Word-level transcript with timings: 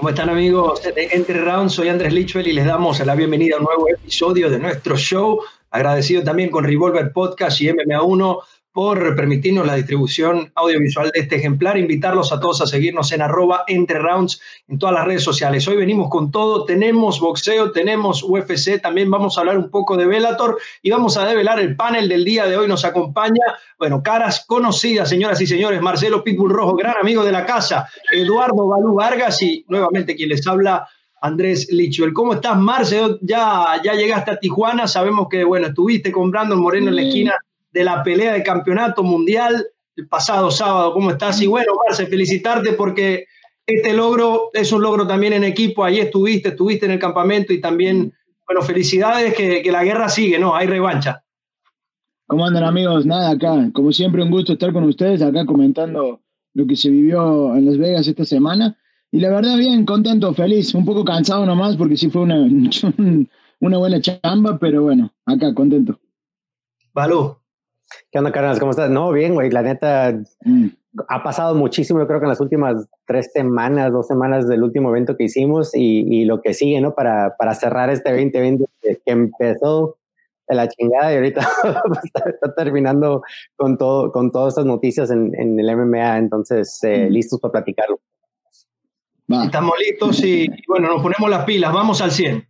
¿Cómo 0.00 0.08
están 0.08 0.30
amigos 0.30 0.82
de 0.82 1.10
Entre 1.12 1.38
Rounds? 1.38 1.74
Soy 1.74 1.88
Andrés 1.90 2.14
Lichwell 2.14 2.48
y 2.48 2.54
les 2.54 2.64
damos 2.64 3.04
la 3.04 3.14
bienvenida 3.14 3.56
a 3.56 3.58
un 3.58 3.64
nuevo 3.64 3.86
episodio 3.86 4.48
de 4.48 4.58
nuestro 4.58 4.96
show. 4.96 5.42
Agradecido 5.70 6.22
también 6.22 6.50
con 6.50 6.64
Revolver 6.64 7.12
Podcast 7.12 7.60
y 7.60 7.68
MMA1 7.68 8.42
por 8.72 9.16
permitirnos 9.16 9.66
la 9.66 9.74
distribución 9.74 10.52
audiovisual 10.54 11.10
de 11.12 11.20
este 11.20 11.36
ejemplar. 11.36 11.76
Invitarlos 11.76 12.32
a 12.32 12.38
todos 12.38 12.60
a 12.60 12.66
seguirnos 12.66 13.10
en 13.12 13.22
arroba 13.22 13.64
entre 13.66 13.98
rounds 13.98 14.40
en 14.68 14.78
todas 14.78 14.94
las 14.94 15.04
redes 15.04 15.24
sociales. 15.24 15.66
Hoy 15.66 15.76
venimos 15.76 16.08
con 16.08 16.30
todo, 16.30 16.64
tenemos 16.64 17.20
boxeo, 17.20 17.72
tenemos 17.72 18.22
UFC, 18.22 18.80
también 18.80 19.10
vamos 19.10 19.36
a 19.36 19.40
hablar 19.40 19.58
un 19.58 19.70
poco 19.70 19.96
de 19.96 20.06
Bellator 20.06 20.58
y 20.82 20.90
vamos 20.90 21.16
a 21.16 21.26
develar 21.26 21.58
el 21.58 21.74
panel 21.74 22.08
del 22.08 22.24
día 22.24 22.46
de 22.46 22.56
hoy. 22.56 22.68
Nos 22.68 22.84
acompaña, 22.84 23.44
bueno, 23.78 24.02
caras 24.02 24.44
conocidas, 24.46 25.08
señoras 25.08 25.40
y 25.40 25.46
señores, 25.46 25.82
Marcelo 25.82 26.22
Pitbull 26.22 26.50
Rojo, 26.52 26.76
gran 26.76 26.96
amigo 26.96 27.24
de 27.24 27.32
la 27.32 27.44
casa, 27.44 27.88
Eduardo 28.12 28.68
Balú 28.68 28.94
Vargas 28.94 29.42
y 29.42 29.64
nuevamente 29.68 30.14
quien 30.14 30.28
les 30.28 30.46
habla, 30.46 30.86
Andrés 31.22 31.70
Lichuel. 31.70 32.14
¿Cómo 32.14 32.34
estás, 32.34 32.56
Marcelo? 32.56 33.18
Ya, 33.20 33.80
ya 33.84 33.94
llegaste 33.94 34.30
a 34.30 34.38
Tijuana, 34.38 34.86
sabemos 34.86 35.28
que, 35.28 35.44
bueno, 35.44 35.66
estuviste 35.66 36.12
con 36.12 36.30
Brandon 36.30 36.58
Moreno 36.58 36.88
en 36.88 36.96
la 36.96 37.02
esquina 37.02 37.34
de 37.72 37.84
la 37.84 38.02
pelea 38.02 38.32
de 38.32 38.42
campeonato 38.42 39.02
mundial 39.02 39.66
el 39.96 40.08
pasado 40.08 40.50
sábado. 40.50 40.92
¿Cómo 40.92 41.10
estás? 41.10 41.40
Y 41.42 41.46
bueno, 41.46 41.72
Marce, 41.86 42.06
felicitarte 42.06 42.72
porque 42.72 43.26
este 43.66 43.92
logro 43.92 44.50
es 44.52 44.72
un 44.72 44.82
logro 44.82 45.06
también 45.06 45.32
en 45.32 45.44
equipo. 45.44 45.84
Ahí 45.84 45.98
estuviste, 45.98 46.50
estuviste 46.50 46.86
en 46.86 46.92
el 46.92 46.98
campamento 46.98 47.52
y 47.52 47.60
también, 47.60 48.12
bueno, 48.46 48.62
felicidades 48.62 49.34
que, 49.34 49.62
que 49.62 49.72
la 49.72 49.84
guerra 49.84 50.08
sigue, 50.08 50.38
¿no? 50.38 50.54
Hay 50.54 50.66
revancha. 50.66 51.22
¿Cómo 52.26 52.46
andan 52.46 52.62
amigos? 52.62 53.06
Nada, 53.06 53.30
acá, 53.30 53.70
como 53.72 53.92
siempre, 53.92 54.22
un 54.22 54.30
gusto 54.30 54.52
estar 54.52 54.72
con 54.72 54.84
ustedes, 54.84 55.20
acá 55.20 55.44
comentando 55.44 56.20
lo 56.54 56.66
que 56.66 56.76
se 56.76 56.88
vivió 56.88 57.56
en 57.56 57.66
Las 57.66 57.76
Vegas 57.76 58.06
esta 58.06 58.24
semana. 58.24 58.76
Y 59.10 59.18
la 59.18 59.30
verdad, 59.30 59.56
bien, 59.56 59.84
contento, 59.84 60.32
feliz, 60.32 60.72
un 60.74 60.84
poco 60.84 61.04
cansado 61.04 61.44
nomás 61.44 61.76
porque 61.76 61.96
sí 61.96 62.08
fue 62.08 62.22
una, 62.22 62.36
una 63.60 63.78
buena 63.78 64.00
chamba, 64.00 64.58
pero 64.60 64.82
bueno, 64.82 65.12
acá, 65.26 65.52
contento. 65.52 65.98
Balú, 66.94 67.36
¿Qué 68.10 68.18
onda, 68.18 68.32
Carlos? 68.32 68.58
¿Cómo 68.58 68.70
estás? 68.70 68.90
No, 68.90 69.12
bien, 69.12 69.34
güey. 69.34 69.50
La 69.50 69.62
neta, 69.62 70.18
mm. 70.44 70.66
ha 71.08 71.22
pasado 71.22 71.54
muchísimo, 71.54 72.00
yo 72.00 72.06
creo 72.06 72.20
que 72.20 72.24
en 72.24 72.30
las 72.30 72.40
últimas 72.40 72.88
tres 73.06 73.30
semanas, 73.32 73.92
dos 73.92 74.06
semanas 74.06 74.48
del 74.48 74.62
último 74.62 74.90
evento 74.90 75.16
que 75.16 75.24
hicimos 75.24 75.70
y, 75.74 76.24
lo 76.24 76.40
que 76.40 76.54
sigue, 76.54 76.80
¿no? 76.80 76.94
Para, 76.94 77.36
para 77.36 77.54
cerrar 77.54 77.90
este 77.90 78.10
2020 78.10 78.64
que, 78.82 78.98
empezó 79.06 79.96
de 80.48 80.56
la 80.56 80.68
chingada 80.68 81.12
y 81.12 81.16
ahorita 81.16 81.40
está, 82.04 82.54
terminando 82.54 83.22
con, 83.56 83.78
todo, 83.78 84.10
con 84.12 84.32
todas 84.32 84.54
estas 84.54 84.66
noticias 84.66 85.10
en, 85.10 85.58
el 85.58 85.76
MMA. 85.76 86.18
Entonces, 86.18 86.82
eh, 86.82 87.06
mm. 87.08 87.12
listos 87.12 87.40
para 87.40 87.52
platicarlo. 87.52 88.00
Estamos 89.44 89.74
listos 89.78 90.24
y, 90.24 90.46
y 90.46 90.62
bueno, 90.66 90.88
nos 90.88 91.02
ponemos 91.02 91.30
las 91.30 91.44
pilas. 91.44 91.72
Vamos 91.72 92.00
al 92.02 92.10
100. 92.10 92.49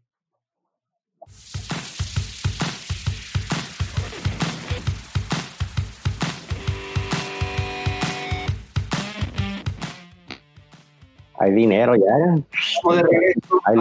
Hay 11.41 11.53
dinero 11.53 11.95
ya. 11.97 12.43
Hay 13.65 13.77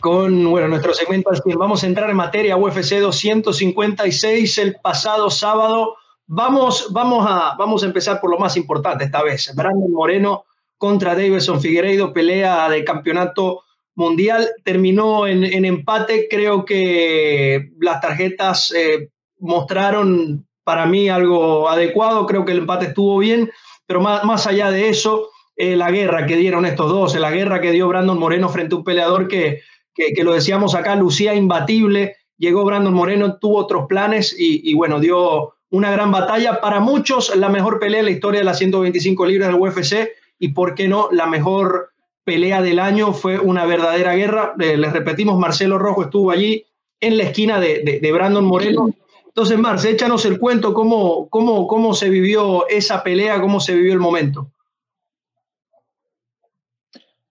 con 0.00 0.50
bueno, 0.50 0.66
nuestro 0.66 0.92
segmento 0.94 1.30
al 1.30 1.40
Vamos 1.56 1.84
a 1.84 1.86
entrar 1.86 2.10
en 2.10 2.16
materia 2.16 2.56
UFC 2.56 2.98
256 2.98 4.58
el 4.58 4.76
pasado 4.82 5.30
sábado. 5.30 5.96
Vamos, 6.26 6.88
vamos, 6.90 7.24
a, 7.28 7.54
vamos 7.56 7.82
a 7.82 7.86
empezar 7.86 8.18
por 8.20 8.30
lo 8.30 8.38
más 8.38 8.56
importante 8.56 9.04
esta 9.04 9.22
vez. 9.22 9.54
Brandon 9.54 9.92
Moreno 9.92 10.44
contra 10.78 11.14
Davidson 11.14 11.60
Figueiredo, 11.60 12.14
pelea 12.14 12.68
de 12.70 12.82
campeonato 12.82 13.62
mundial. 13.94 14.48
Terminó 14.64 15.26
en, 15.26 15.64
empate. 15.64 16.28
Creo 16.30 16.64
que 16.64 17.72
las 17.78 18.00
tarjetas 18.00 18.72
eh, 18.74 19.10
mostraron 19.38 20.46
para 20.64 20.86
mí 20.86 21.10
algo 21.10 21.68
adecuado. 21.68 22.26
Creo 22.26 22.46
que 22.46 22.52
el 22.52 22.58
empate 22.58 22.86
estuvo 22.86 23.18
bien, 23.18 23.50
pero 23.86 24.00
más, 24.00 24.24
más 24.24 24.46
allá 24.46 24.70
de 24.70 24.88
eso, 24.88 25.28
eh, 25.62 25.76
la 25.76 25.92
guerra 25.92 26.26
que 26.26 26.34
dieron 26.34 26.66
estos 26.66 26.90
dos, 26.90 27.14
la 27.14 27.30
guerra 27.30 27.60
que 27.60 27.70
dio 27.70 27.86
Brandon 27.86 28.18
Moreno 28.18 28.48
frente 28.48 28.74
a 28.74 28.78
un 28.78 28.82
peleador 28.82 29.28
que, 29.28 29.60
que, 29.94 30.24
lo 30.24 30.32
decíamos 30.32 30.74
acá, 30.74 30.96
lucía 30.96 31.36
imbatible. 31.36 32.16
Llegó 32.36 32.64
Brandon 32.64 32.92
Moreno, 32.92 33.38
tuvo 33.38 33.58
otros 33.58 33.86
planes 33.86 34.34
y, 34.36 34.74
bueno, 34.74 34.98
dio 34.98 35.54
una 35.70 35.92
gran 35.92 36.10
batalla. 36.10 36.60
Para 36.60 36.80
muchos, 36.80 37.36
la 37.36 37.48
mejor 37.48 37.78
pelea 37.78 38.00
en 38.00 38.06
la 38.06 38.10
historia 38.10 38.40
de 38.40 38.44
las 38.44 38.58
125 38.58 39.24
libras 39.24 39.52
del 39.52 39.60
UFC 39.60 40.10
y, 40.40 40.48
¿por 40.48 40.74
qué 40.74 40.88
no?, 40.88 41.08
la 41.12 41.26
mejor 41.26 41.92
pelea 42.24 42.60
del 42.60 42.80
año. 42.80 43.12
Fue 43.12 43.38
una 43.38 43.64
verdadera 43.64 44.16
guerra. 44.16 44.54
Eh, 44.58 44.76
les 44.76 44.92
repetimos, 44.92 45.38
Marcelo 45.38 45.78
Rojo 45.78 46.02
estuvo 46.02 46.32
allí 46.32 46.66
en 47.00 47.16
la 47.16 47.22
esquina 47.22 47.60
de, 47.60 48.00
de, 48.02 48.12
Brandon 48.12 48.44
Moreno. 48.44 48.90
Entonces, 49.28 49.56
Marce, 49.60 49.90
échanos 49.90 50.24
el 50.24 50.40
cuento, 50.40 50.74
cómo, 50.74 51.28
cómo, 51.28 51.68
cómo 51.68 51.94
se 51.94 52.08
vivió 52.08 52.66
esa 52.68 53.04
pelea, 53.04 53.40
cómo 53.40 53.60
se 53.60 53.76
vivió 53.76 53.92
el 53.92 54.00
momento. 54.00 54.51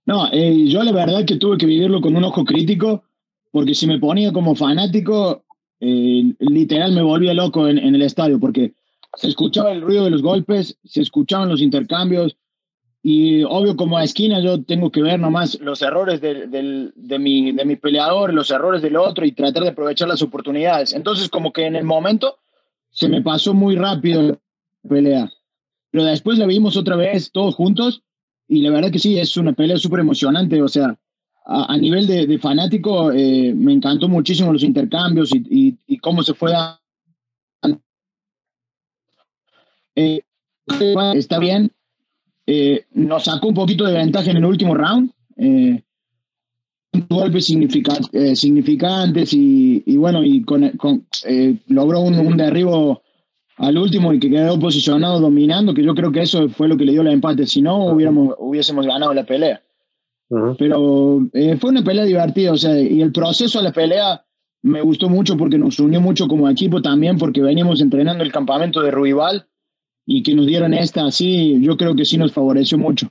No, 0.06 0.28
eh, 0.32 0.66
yo 0.68 0.84
la 0.84 0.92
verdad 0.92 1.26
que 1.26 1.38
tuve 1.38 1.58
que 1.58 1.66
vivirlo 1.66 2.02
con 2.02 2.16
un 2.16 2.24
ojo 2.24 2.44
crítico, 2.44 3.04
porque 3.52 3.76
si 3.76 3.88
me 3.88 4.00
ponía 4.00 4.32
como 4.32 4.56
fanático, 4.56 5.44
eh, 5.80 6.34
literal 6.40 6.94
me 6.94 7.02
volvía 7.02 7.34
loco 7.34 7.68
en, 7.68 7.78
el 7.78 8.02
estadio, 8.02 8.40
porque 8.40 8.74
se 9.16 9.28
escuchaba 9.28 9.72
el 9.72 9.82
ruido 9.82 10.06
de 10.06 10.12
los 10.12 10.22
golpes, 10.22 10.78
se 10.84 11.02
escuchaban 11.02 11.50
los 11.50 11.62
intercambios, 11.62 12.36
y 13.04 13.44
obvio 13.44 13.76
como 13.76 13.98
a 13.98 14.04
esquina 14.04 14.40
yo 14.42 14.62
tengo 14.64 14.92
que 14.92 15.02
ver 15.02 15.20
nomás 15.20 15.60
los 15.60 15.82
errores 15.82 16.22
de, 16.22 16.92
mi, 17.20 17.52
de 17.52 17.66
mi 17.66 17.76
peleador, 17.76 18.32
los 18.32 18.52
errores 18.52 18.84
del 18.84 18.96
otro 18.96 19.26
y 19.26 19.32
tratar 19.32 19.64
de 19.64 19.70
aprovechar 19.70 20.08
las 20.08 20.22
oportunidades. 20.22 20.94
Entonces 20.94 21.28
como 21.28 21.52
que 21.52 21.66
en 21.66 21.76
el 21.76 21.84
momento 21.84 22.38
se 22.92 23.10
me 23.10 23.22
pasó 23.22 23.56
muy 23.56 23.76
rápido 23.76 24.22
la 24.22 24.40
pelea. 24.88 25.32
Pero 25.90 26.04
después 26.04 26.38
la 26.38 26.46
vimos 26.46 26.78
otra 26.78 26.96
vez 26.96 27.32
todos 27.32 27.56
juntos 27.56 28.04
y 28.52 28.62
la 28.62 28.70
verdad 28.70 28.92
que 28.92 29.00
sí, 29.00 29.18
es 29.18 29.38
una 29.38 29.54
pelea 29.54 29.78
súper 29.78 30.02
emocionante, 30.02 30.62
o 30.62 30.68
sea, 30.68 31.00
a, 31.46 31.78
nivel 31.78 32.06
de, 32.06 32.38
fanático 32.38 33.10
eh, 33.14 33.54
me 33.56 33.72
encantó 33.72 34.10
muchísimo 34.10 34.52
los 34.52 34.64
intercambios 34.64 35.32
y, 35.34 35.98
cómo 36.00 36.22
se 36.22 36.34
fue. 36.34 36.52
Eh, 39.96 40.22
está 41.16 41.40
bien, 41.40 41.72
eh, 42.46 42.84
nos 42.92 43.24
sacó 43.24 43.48
un 43.48 43.54
poquito 43.54 43.86
de 43.86 43.94
ventaja 43.94 44.32
en 44.32 44.38
el 44.38 44.46
último 44.46 44.76
round, 44.76 45.14
golpes 47.08 47.46
significantes 47.46 49.32
y, 49.32 49.96
bueno, 49.96 50.26
y 50.26 50.42
con, 50.42 50.70
con 50.72 51.06
logró 51.68 52.02
un 52.02 52.36
derribo 52.36 53.02
al 53.62 53.78
último 53.78 54.12
y 54.12 54.20
que 54.20 54.30
quedó 54.30 54.60
posicionado 54.60 55.20
dominando, 55.20 55.76
que 55.76 55.84
yo 55.84 55.94
creo 55.94 56.12
que 56.12 56.22
eso 56.22 56.50
fue 56.50 56.68
lo 56.68 56.78
que 56.78 56.84
le 56.84 56.94
dio 56.94 57.02
el 57.02 57.08
empate, 57.10 57.46
si 57.46 57.62
no 57.62 57.86
hubiéramos, 57.86 58.34
hubiésemos 58.40 58.88
ganado 58.88 59.14
la 59.14 59.24
pelea. 59.24 59.62
Pero 60.58 61.28
eh, 61.34 61.58
fue 61.58 61.70
una 61.70 61.84
pelea 61.84 62.06
divertida, 62.06 62.54
o 62.54 62.58
sea, 62.58 62.80
y 62.80 63.02
el 63.02 63.12
proceso 63.12 63.60
de 63.60 63.66
la 63.66 63.72
pelea 63.72 64.26
me 64.64 64.82
gustó 64.82 65.10
mucho 65.10 65.38
porque 65.38 65.60
nos 65.60 65.80
unió 65.80 66.02
mucho 66.02 66.28
como 66.28 66.50
equipo 66.50 66.82
también, 66.82 67.20
porque 67.20 67.42
veníamos 67.42 67.82
entrenando 67.82 68.24
el 68.24 68.32
campamento 68.32 68.82
de 68.82 68.90
Ruibal 68.90 69.46
y 70.08 70.24
que 70.24 70.34
nos 70.34 70.48
dieron 70.48 70.74
esta 70.74 71.06
así, 71.06 71.60
yo 71.62 71.78
creo 71.78 71.96
que 71.96 72.06
sí 72.06 72.18
nos 72.18 72.32
favoreció 72.32 72.80
mucho. 72.80 73.10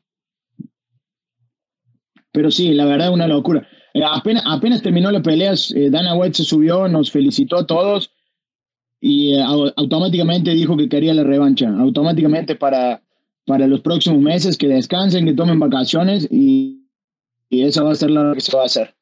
Pero 2.33 2.51
sí, 2.51 2.75
la 2.75 2.87
verdad, 2.87 3.13
una 3.13 3.29
locura. 3.29 3.69
Eh, 3.95 4.03
apenas, 4.05 4.43
apenas 4.47 4.83
terminó 4.83 5.13
la 5.13 5.23
pelea, 5.23 5.53
eh, 5.77 5.91
Dana 5.91 6.15
White 6.15 6.39
se 6.39 6.45
subió, 6.45 6.89
nos 6.89 7.13
felicitó 7.13 7.59
a 7.59 7.67
todos 7.67 8.11
y 9.01 9.35
eh, 9.35 9.43
automáticamente 9.77 10.51
dijo 10.51 10.77
que 10.77 10.89
quería 10.89 11.15
la 11.15 11.25
revancha, 11.25 11.69
automáticamente 11.69 12.55
para, 12.55 13.03
para 13.47 13.67
los 13.67 13.81
próximos 13.81 14.21
meses, 14.21 14.59
que 14.59 14.69
descansen, 14.69 15.25
que 15.25 15.33
tomen 15.33 15.59
vacaciones 15.59 16.29
y, 16.31 16.87
y 17.49 17.65
esa 17.65 17.83
va 17.83 17.93
a 17.93 17.95
ser 17.97 18.11
la 18.11 18.35
que 18.35 18.41
se 18.41 18.55
va 18.55 18.63
a 18.63 18.67
hacer. 18.67 18.95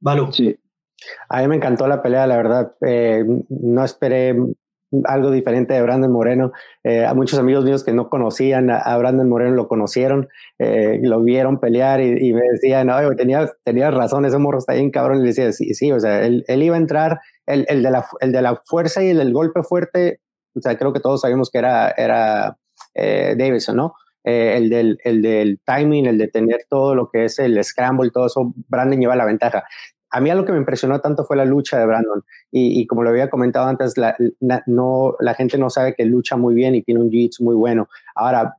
Valo. 0.00 0.30
Sí. 0.32 0.56
A 1.28 1.42
mí 1.42 1.48
me 1.48 1.56
encantó 1.56 1.88
la 1.88 2.00
pelea, 2.00 2.26
la 2.26 2.36
verdad. 2.36 2.72
Eh, 2.86 3.24
no 3.48 3.84
esperé 3.84 4.36
algo 5.04 5.32
diferente 5.32 5.74
de 5.74 5.82
Brandon 5.82 6.12
Moreno. 6.12 6.52
Eh, 6.84 7.04
a 7.04 7.12
muchos 7.14 7.38
amigos 7.38 7.64
míos 7.64 7.82
que 7.82 7.92
no 7.92 8.08
conocían 8.08 8.70
a, 8.70 8.96
Brandon 8.96 9.28
Moreno 9.28 9.56
lo 9.56 9.66
conocieron, 9.66 10.28
lo 10.58 11.22
vieron 11.22 11.58
pelear 11.58 12.00
y, 12.00 12.32
me 12.32 12.42
decían, 12.52 12.86
no, 12.86 13.16
tenías, 13.16 13.52
tenías 13.64 13.92
razón, 13.92 14.24
ese 14.24 14.38
morro 14.38 14.58
está 14.58 14.74
bien 14.74 14.92
cabrón. 14.92 15.18
Y 15.18 15.20
le 15.22 15.26
decía, 15.28 15.50
sí, 15.52 15.74
sí, 15.74 15.90
o 15.90 15.98
sea, 15.98 16.24
él, 16.24 16.44
él 16.46 16.62
iba 16.62 16.76
a 16.76 16.78
entrar 16.78 17.20
el, 17.46 17.66
el, 17.68 17.82
de 17.82 17.90
la, 17.90 18.06
el 18.20 18.32
de 18.32 18.42
la 18.42 18.56
fuerza 18.64 19.02
y 19.02 19.10
el 19.10 19.18
del 19.18 19.32
golpe 19.32 19.62
fuerte, 19.62 20.20
o 20.54 20.60
sea, 20.60 20.76
creo 20.78 20.92
que 20.92 21.00
todos 21.00 21.20
sabemos 21.20 21.50
que 21.50 21.58
era, 21.58 21.90
era 21.96 22.56
eh, 22.94 23.34
Davidson, 23.36 23.76
¿no? 23.76 23.94
Eh, 24.24 24.56
el, 24.56 24.70
del, 24.70 24.98
el 25.04 25.20
del 25.20 25.60
timing, 25.66 26.06
el 26.06 26.18
de 26.18 26.28
tener 26.28 26.64
todo 26.68 26.94
lo 26.94 27.10
que 27.10 27.26
es 27.26 27.38
el 27.38 27.62
scramble, 27.62 28.10
todo 28.10 28.26
eso, 28.26 28.54
Brandon 28.68 28.98
lleva 28.98 29.16
la 29.16 29.26
ventaja. 29.26 29.64
A 30.10 30.20
mí 30.20 30.30
algo 30.30 30.44
que 30.44 30.52
me 30.52 30.58
impresionó 30.58 31.00
tanto 31.00 31.24
fue 31.24 31.36
la 31.36 31.44
lucha 31.44 31.78
de 31.78 31.86
Brandon. 31.86 32.22
Y, 32.50 32.80
y 32.80 32.86
como 32.86 33.02
lo 33.02 33.10
había 33.10 33.28
comentado 33.28 33.66
antes, 33.66 33.98
la, 33.98 34.16
no, 34.66 35.16
la 35.18 35.34
gente 35.34 35.58
no 35.58 35.70
sabe 35.70 35.94
que 35.94 36.04
lucha 36.04 36.36
muy 36.36 36.54
bien 36.54 36.74
y 36.74 36.82
tiene 36.82 37.00
un 37.00 37.10
jiu 37.10 37.28
muy 37.40 37.56
bueno. 37.56 37.88
Ahora, 38.14 38.56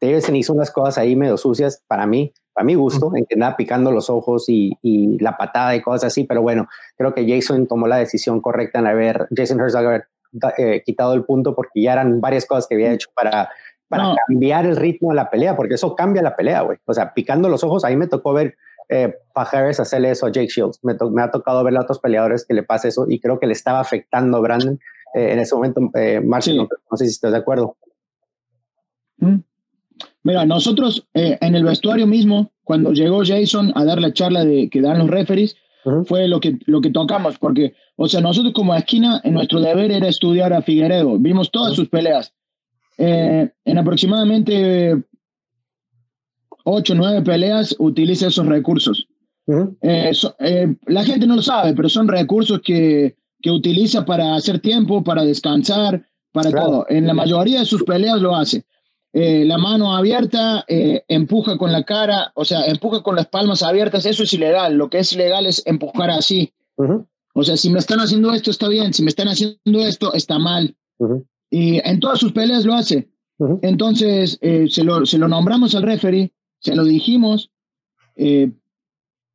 Davidson 0.00 0.36
hizo 0.36 0.52
unas 0.52 0.70
cosas 0.70 0.98
ahí 0.98 1.16
medio 1.16 1.36
sucias 1.36 1.82
para 1.86 2.06
mí, 2.06 2.32
para 2.52 2.64
mi 2.64 2.74
gusto, 2.74 3.12
en 3.14 3.26
que 3.26 3.34
andaba 3.34 3.56
picando 3.56 3.92
los 3.92 4.10
ojos 4.10 4.48
y, 4.48 4.72
y, 4.82 5.18
la 5.18 5.36
patada 5.36 5.74
y 5.76 5.82
cosas 5.82 6.04
así, 6.04 6.24
pero 6.24 6.42
bueno, 6.42 6.68
creo 6.96 7.14
que 7.14 7.28
Jason 7.28 7.66
tomó 7.66 7.86
la 7.86 7.96
decisión 7.96 8.40
correcta 8.40 8.78
en 8.78 8.86
haber, 8.86 9.28
Jason 9.34 9.60
Herzog 9.60 9.86
haber 9.86 10.04
eh, 10.58 10.82
quitado 10.84 11.14
el 11.14 11.24
punto 11.24 11.54
porque 11.54 11.82
ya 11.82 11.92
eran 11.92 12.20
varias 12.20 12.46
cosas 12.46 12.66
que 12.66 12.74
había 12.74 12.92
hecho 12.92 13.08
para, 13.14 13.50
para 13.88 14.14
cambiar 14.26 14.66
el 14.66 14.76
ritmo 14.76 15.10
de 15.10 15.16
la 15.16 15.28
pelea, 15.28 15.56
porque 15.56 15.74
eso 15.74 15.94
cambia 15.94 16.22
la 16.22 16.36
pelea, 16.36 16.62
güey. 16.62 16.78
O 16.86 16.94
sea, 16.94 17.12
picando 17.12 17.48
los 17.48 17.64
ojos, 17.64 17.84
ahí 17.84 17.96
me 17.96 18.06
tocó 18.06 18.32
ver 18.32 18.56
eh, 18.90 19.14
Harris 19.34 19.80
hacerle 19.80 20.10
eso 20.10 20.26
a 20.26 20.32
Jake 20.32 20.48
Shields. 20.48 20.80
Me, 20.82 20.94
me, 21.12 21.22
ha 21.22 21.30
tocado 21.30 21.62
ver 21.62 21.76
a 21.76 21.82
otros 21.82 22.00
peleadores 22.00 22.44
que 22.44 22.54
le 22.54 22.64
pase 22.64 22.88
eso 22.88 23.06
y 23.08 23.20
creo 23.20 23.38
que 23.38 23.46
le 23.46 23.52
estaba 23.52 23.80
afectando 23.80 24.36
a 24.36 24.40
Brandon 24.40 24.78
eh, 25.14 25.32
en 25.32 25.38
ese 25.38 25.54
momento. 25.54 25.80
Eh, 25.94 26.20
no, 26.22 26.40
sé 26.40 27.04
si 27.04 27.10
estás 27.10 27.32
de 27.32 27.38
acuerdo. 27.38 27.76
Mm. 29.18 29.38
Mira, 30.22 30.44
nosotros 30.44 31.06
eh, 31.14 31.38
en 31.40 31.54
el 31.54 31.64
vestuario 31.64 32.06
mismo, 32.06 32.52
cuando 32.64 32.92
llegó 32.92 33.22
Jason 33.24 33.72
a 33.74 33.84
dar 33.84 34.00
la 34.00 34.12
charla 34.12 34.44
de 34.44 34.68
que 34.68 34.80
dan 34.80 34.98
los 34.98 35.08
referees, 35.08 35.56
fue 36.06 36.28
lo 36.28 36.40
que, 36.40 36.58
lo 36.66 36.80
que 36.80 36.90
tocamos, 36.90 37.38
porque, 37.38 37.74
o 37.96 38.06
sea, 38.06 38.20
nosotros 38.20 38.52
como 38.52 38.74
esquina, 38.74 39.20
nuestro 39.24 39.60
deber 39.60 39.90
era 39.90 40.08
estudiar 40.08 40.52
a 40.52 40.60
Figueredo. 40.62 41.18
Vimos 41.18 41.50
todas 41.50 41.74
sus 41.74 41.88
peleas. 41.88 42.34
Eh, 42.98 43.50
en 43.64 43.78
aproximadamente 43.78 45.02
ocho 46.64 46.92
o 46.92 46.96
nueve 46.96 47.22
peleas 47.22 47.74
utiliza 47.78 48.26
esos 48.26 48.46
recursos. 48.46 49.06
Eh, 49.82 50.12
eh, 50.40 50.76
la 50.86 51.04
gente 51.04 51.26
no 51.26 51.36
lo 51.36 51.42
sabe, 51.42 51.72
pero 51.74 51.88
son 51.88 52.06
recursos 52.08 52.60
que, 52.62 53.16
que 53.40 53.50
utiliza 53.50 54.04
para 54.04 54.34
hacer 54.34 54.60
tiempo, 54.60 55.02
para 55.02 55.24
descansar, 55.24 56.06
para 56.32 56.50
todo. 56.50 56.86
En 56.88 57.06
la 57.06 57.14
mayoría 57.14 57.60
de 57.60 57.64
sus 57.64 57.82
peleas 57.82 58.20
lo 58.20 58.36
hace. 58.36 58.64
La 59.12 59.58
mano 59.58 59.96
abierta, 59.96 60.64
empuja 60.68 61.58
con 61.58 61.72
la 61.72 61.82
cara, 61.82 62.32
o 62.34 62.44
sea, 62.44 62.64
empuja 62.66 63.02
con 63.02 63.16
las 63.16 63.26
palmas 63.26 63.62
abiertas, 63.62 64.06
eso 64.06 64.22
es 64.22 64.32
ilegal. 64.32 64.74
Lo 64.74 64.88
que 64.88 65.00
es 65.00 65.12
ilegal 65.12 65.46
es 65.46 65.62
empujar 65.66 66.10
así. 66.10 66.52
O 67.34 67.44
sea, 67.44 67.56
si 67.56 67.70
me 67.70 67.78
están 67.78 68.00
haciendo 68.00 68.32
esto, 68.32 68.50
está 68.50 68.68
bien, 68.68 68.92
si 68.92 69.02
me 69.02 69.08
están 69.08 69.28
haciendo 69.28 69.80
esto, 69.80 70.12
está 70.14 70.38
mal. 70.38 70.76
Y 71.50 71.80
en 71.88 72.00
todas 72.00 72.18
sus 72.18 72.32
peleas 72.32 72.64
lo 72.64 72.74
hace. 72.74 73.10
Entonces, 73.62 74.38
eh, 74.42 74.66
se, 74.68 74.84
lo, 74.84 75.06
se, 75.06 75.18
lo, 75.18 75.26
nombramos 75.26 75.74
al 75.74 75.82
referee, 75.82 76.32
se 76.58 76.74
lo 76.74 76.84
dijimos, 76.84 77.50
eh, 78.16 78.52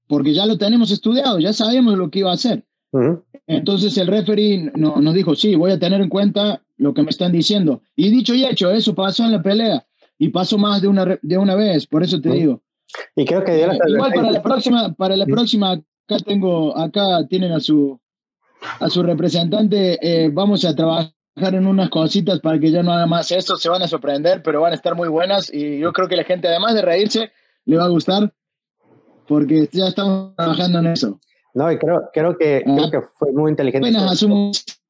porque 0.07 0.33
ya 0.33 0.45
lo 0.45 0.57
tenemos 0.57 0.92
estudiado, 0.92 1.39
ya 1.39 1.54
sabemos 1.54 1.98
lo 1.98 2.12
que 2.12 2.19
iba 2.19 2.31
a 2.31 2.36
hacer. 2.36 2.66
Entonces 3.48 3.98
el 3.98 4.07
referee 4.07 4.72
no, 4.75 5.01
nos 5.01 5.13
dijo, 5.13 5.36
sí, 5.36 5.56
voy 5.56 5.72
a 5.72 5.80
tener 5.80 6.00
en 6.00 6.07
cuenta 6.07 6.63
lo 6.77 6.94
que 6.94 7.04
me 7.04 7.10
están 7.10 7.31
diciendo. 7.31 7.81
Y 7.95 8.10
dicho 8.10 8.33
y 8.33 8.45
hecho, 8.45 8.72
eso 8.72 8.94
pasó 8.94 9.24
en 9.24 9.31
la 9.31 9.42
pelea 9.42 9.86
y 10.18 10.30
pasó 10.30 10.57
más 10.57 10.81
de 10.81 10.88
una, 10.88 11.19
de 11.22 11.38
una 11.38 11.56
vez, 11.56 11.88
por 11.88 12.04
eso 12.04 12.19
te 12.22 12.30
digo. 12.30 12.62
Y 13.16 13.25
creo 13.25 13.44
que 13.44 13.63
eh, 13.63 13.68
igual 13.88 14.13
para 14.13 14.31
la 14.31 14.42
próxima, 14.42 14.94
para 14.94 15.18
la 15.18 15.25
próxima 15.25 15.72
acá 15.72 16.24
tengo, 16.25 16.77
acá 16.77 17.04
tienen 17.30 17.51
a 17.51 17.60
su 17.60 18.00
a 18.80 18.89
su 18.89 19.04
representante, 19.04 20.00
vamos 20.33 20.66
a 20.66 20.75
trabajar 20.75 21.13
en 21.38 21.68
unas 21.68 21.89
cositas 21.89 22.39
para 22.39 22.60
que 22.60 22.72
ya 22.72 22.81
no 22.81 22.94
haga 22.94 23.06
más 23.06 23.31
esto, 23.31 23.57
se 23.57 23.69
van 23.69 23.81
a 23.81 23.88
sorprender, 23.88 24.42
pero 24.42 24.62
van 24.62 24.72
a 24.72 24.75
estar 24.75 24.95
muy 24.95 25.10
buenas 25.10 25.54
y 25.54 25.80
yo 25.80 25.92
creo 25.94 26.07
que 26.07 26.16
la 26.16 26.24
gente, 26.24 26.48
además 26.48 26.74
de 26.74 26.81
reírse, 26.81 27.31
le 27.66 27.77
va 27.77 27.86
a 27.86 27.89
gustar 27.89 28.33
porque 29.27 29.68
ya 29.72 29.88
estamos 29.88 30.36
trabajando 30.36 30.80
en 30.80 30.88
eso. 30.88 31.19
No, 31.54 31.72
y 31.72 31.77
creo, 31.77 32.10
creo, 32.13 32.38
que, 32.38 32.63
creo 32.63 32.92
que 32.92 33.01
fue 33.18 33.31
muy 33.31 33.50
inteligente. 33.50 33.88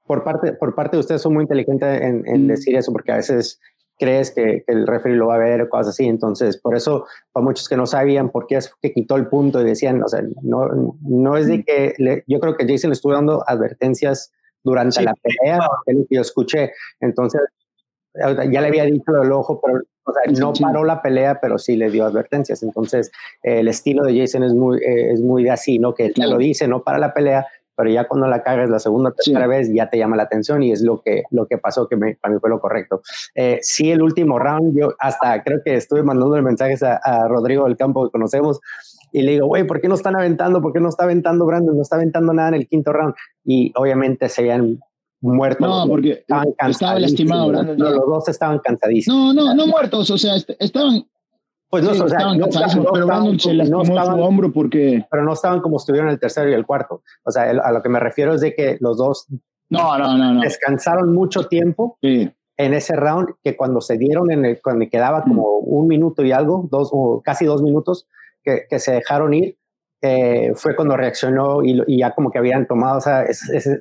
Por 0.05 0.23
parte, 0.23 0.53
por 0.53 0.75
parte 0.75 0.97
de 0.97 1.01
ustedes 1.01 1.21
son 1.21 1.33
muy 1.33 1.43
inteligentes 1.43 2.01
en, 2.01 2.27
en 2.27 2.47
decir 2.47 2.75
eso, 2.75 2.91
porque 2.91 3.11
a 3.11 3.17
veces 3.17 3.59
crees 3.97 4.31
que, 4.31 4.63
el 4.67 4.87
referee 4.87 5.17
lo 5.17 5.27
va 5.27 5.35
a 5.35 5.39
ver 5.39 5.61
o 5.61 5.69
cosas 5.69 5.89
así. 5.89 6.05
Entonces, 6.05 6.57
por 6.57 6.75
eso, 6.75 7.05
para 7.31 7.43
muchos 7.43 7.67
que 7.67 7.77
no 7.77 7.85
sabían 7.85 8.29
por 8.29 8.47
qué 8.47 8.57
es 8.57 8.73
que 8.81 8.93
quitó 8.93 9.15
el 9.15 9.27
punto 9.27 9.61
y 9.61 9.65
decían, 9.65 10.03
o 10.03 10.07
sea, 10.07 10.21
no, 10.41 10.97
no 11.01 11.37
es 11.37 11.47
de 11.47 11.63
que 11.63 12.23
yo 12.27 12.39
creo 12.39 12.55
que 12.55 12.67
Jason 12.67 12.89
le 12.89 12.95
estuvo 12.95 13.13
dando 13.13 13.43
advertencias 13.47 14.31
durante 14.63 15.01
la 15.01 15.13
pelea, 15.13 15.59
que 15.85 16.05
yo 16.09 16.21
escuché. 16.21 16.71
Entonces, 16.99 17.41
ya 18.13 18.61
le 18.61 18.67
había 18.67 18.85
dicho 18.85 19.11
del 19.11 19.31
ojo, 19.31 19.61
pero 19.63 19.81
no 20.39 20.53
paró 20.53 20.83
la 20.83 21.01
pelea, 21.01 21.39
pero 21.41 21.57
sí 21.57 21.75
le 21.75 21.89
dio 21.91 22.05
advertencias. 22.05 22.63
Entonces, 22.63 23.11
el 23.43 23.67
estilo 23.67 24.03
de 24.05 24.19
Jason 24.19 24.43
es 24.43 24.53
muy, 24.53 24.77
eh, 24.77 25.11
es 25.11 25.21
muy 25.21 25.43
de 25.43 25.51
así, 25.51 25.79
¿no? 25.79 25.93
Que 25.93 26.07
él 26.07 26.13
te 26.13 26.25
lo 26.27 26.37
dice, 26.37 26.67
no 26.67 26.83
para 26.83 26.97
la 26.97 27.13
pelea, 27.13 27.45
pero 27.75 27.89
ya 27.89 28.07
cuando 28.07 28.27
la 28.27 28.43
cagas 28.43 28.69
la 28.69 28.79
segunda 28.79 29.09
o 29.09 29.13
tercera 29.13 29.47
vez 29.47 29.71
ya 29.73 29.89
te 29.89 29.97
llama 29.97 30.15
la 30.15 30.23
atención 30.23 30.63
y 30.63 30.71
es 30.71 30.81
lo 30.81 31.01
que, 31.01 31.23
lo 31.31 31.47
que 31.47 31.57
pasó, 31.57 31.87
que 31.87 31.97
para 31.97 32.33
mí 32.33 32.39
fue 32.39 32.49
lo 32.49 32.59
correcto. 32.59 33.01
Eh, 33.33 33.59
sí, 33.61 33.91
el 33.91 34.01
último 34.01 34.39
round, 34.39 34.77
yo 34.77 34.93
hasta 34.99 35.43
creo 35.43 35.61
que 35.63 35.75
estuve 35.75 36.03
mandando 36.03 36.41
mensajes 36.41 36.83
a, 36.83 36.97
a 36.97 37.27
Rodrigo 37.27 37.65
del 37.65 37.77
Campo 37.77 38.05
que 38.05 38.11
conocemos 38.11 38.59
y 39.15 39.21
le 39.21 39.31
digo, 39.31 39.47
güey, 39.47 39.65
¿por 39.65 39.79
qué 39.79 39.87
no 39.87 39.95
están 39.95 40.17
aventando? 40.17 40.61
¿Por 40.61 40.73
qué 40.73 40.81
no 40.81 40.89
está 40.89 41.05
aventando 41.05 41.45
Brandon? 41.45 41.73
No 41.73 41.81
está 41.81 41.95
aventando 41.95 42.33
nada 42.33 42.49
en 42.49 42.55
el 42.55 42.67
quinto 42.67 42.91
round. 42.91 43.13
Y 43.45 43.71
obviamente 43.75 44.27
se 44.27 44.41
habían 44.41 44.79
muerto. 45.21 45.65
No, 45.65 45.87
porque 45.87 46.25
estaba 46.67 46.99
lastimado 46.99 47.47
Brandon. 47.47 47.77
los 47.77 47.93
dos 47.93 48.27
estaban 48.27 48.59
cansadísimos. 48.59 49.33
No, 49.33 49.33
no, 49.33 49.55
no 49.55 49.67
muertos, 49.67 50.11
o 50.11 50.17
sea, 50.17 50.35
estaban... 50.35 51.05
Pues 51.75 51.83
no, 51.83 51.91
o 51.91 52.07
sea, 52.07 52.17
estaban 52.19 52.39
cansadísimos, 52.39 52.87
pero 52.93 53.05
Brandon 53.05 53.37
se 53.37 53.53
lastimó 53.53 53.83
su 53.83 53.93
hombro 53.93 54.53
porque... 54.53 55.05
Pero 55.11 55.23
no 55.25 55.33
estaban 55.33 55.59
como 55.59 55.75
estuvieron 55.75 56.09
el 56.09 56.19
tercero 56.19 56.49
y 56.49 56.53
el 56.53 56.65
cuarto. 56.65 57.03
O 57.25 57.31
sea, 57.31 57.49
a 57.49 57.71
lo 57.73 57.81
que 57.81 57.89
me 57.89 57.99
refiero 57.99 58.33
es 58.33 58.39
de 58.39 58.55
que 58.55 58.77
los 58.79 58.97
dos 58.97 59.27
no, 59.69 59.97
no, 59.97 60.17
no, 60.17 60.33
no. 60.35 60.41
descansaron 60.41 61.13
mucho 61.13 61.47
tiempo. 61.47 61.97
en 62.01 62.73
ese 62.73 62.95
round 62.95 63.27
que 63.43 63.57
cuando 63.57 63.81
se 63.81 63.97
dieron 63.97 64.31
en 64.31 64.45
el, 64.45 64.61
cuando 64.61 64.87
quedaba 64.89 65.23
como 65.23 65.41
mm. 65.41 65.63
un 65.65 65.87
minuto 65.89 66.23
y 66.23 66.31
algo, 66.31 66.65
dos 66.71 66.91
o 66.93 67.21
casi 67.21 67.43
dos 67.43 67.61
minutos, 67.61 68.07
que, 68.41 68.79
se 68.79 68.93
dejaron 68.93 69.33
ir, 69.33 69.57
eh, 70.01 70.53
fue 70.55 70.77
cuando 70.77 70.95
reaccionó 70.95 71.61
y, 71.61 71.83
ya 71.97 72.11
como 72.11 72.31
que 72.31 72.37
habían 72.37 72.67
tomado 72.67 72.99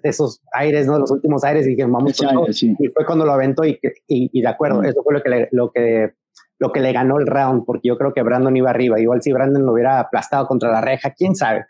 esos 0.02 0.42
aires, 0.52 0.88
¿no? 0.88 0.98
Los 0.98 1.12
últimos 1.12 1.44
aires 1.44 1.64
y 1.64 1.70
dijeron, 1.70 1.92
vamos 1.92 2.20
Y 2.20 2.88
fue 2.88 3.06
cuando 3.06 3.24
lo 3.24 3.32
aventó 3.32 3.64
y, 3.64 3.78
y, 4.08 4.40
de 4.40 4.48
acuerdo, 4.48 4.80
mm. 4.80 4.86
eso 4.86 5.02
fue 5.04 5.14
lo 5.14 5.22
que, 5.22 5.28
le, 5.28 5.48
lo, 5.52 5.70
que, 5.70 6.14
lo 6.58 6.72
que 6.72 6.80
le 6.80 6.92
ganó 6.92 7.18
el 7.18 7.26
round, 7.26 7.64
porque 7.64 7.88
yo 7.88 7.98
creo 7.98 8.12
que 8.12 8.22
Brandon 8.22 8.56
iba 8.56 8.70
arriba. 8.70 9.00
Igual 9.00 9.22
si 9.22 9.32
Brandon 9.32 9.64
lo 9.64 9.72
hubiera 9.72 10.00
aplastado 10.00 10.46
contra 10.46 10.70
la 10.70 10.80
reja, 10.80 11.10
quién 11.10 11.34
sabe. 11.34 11.64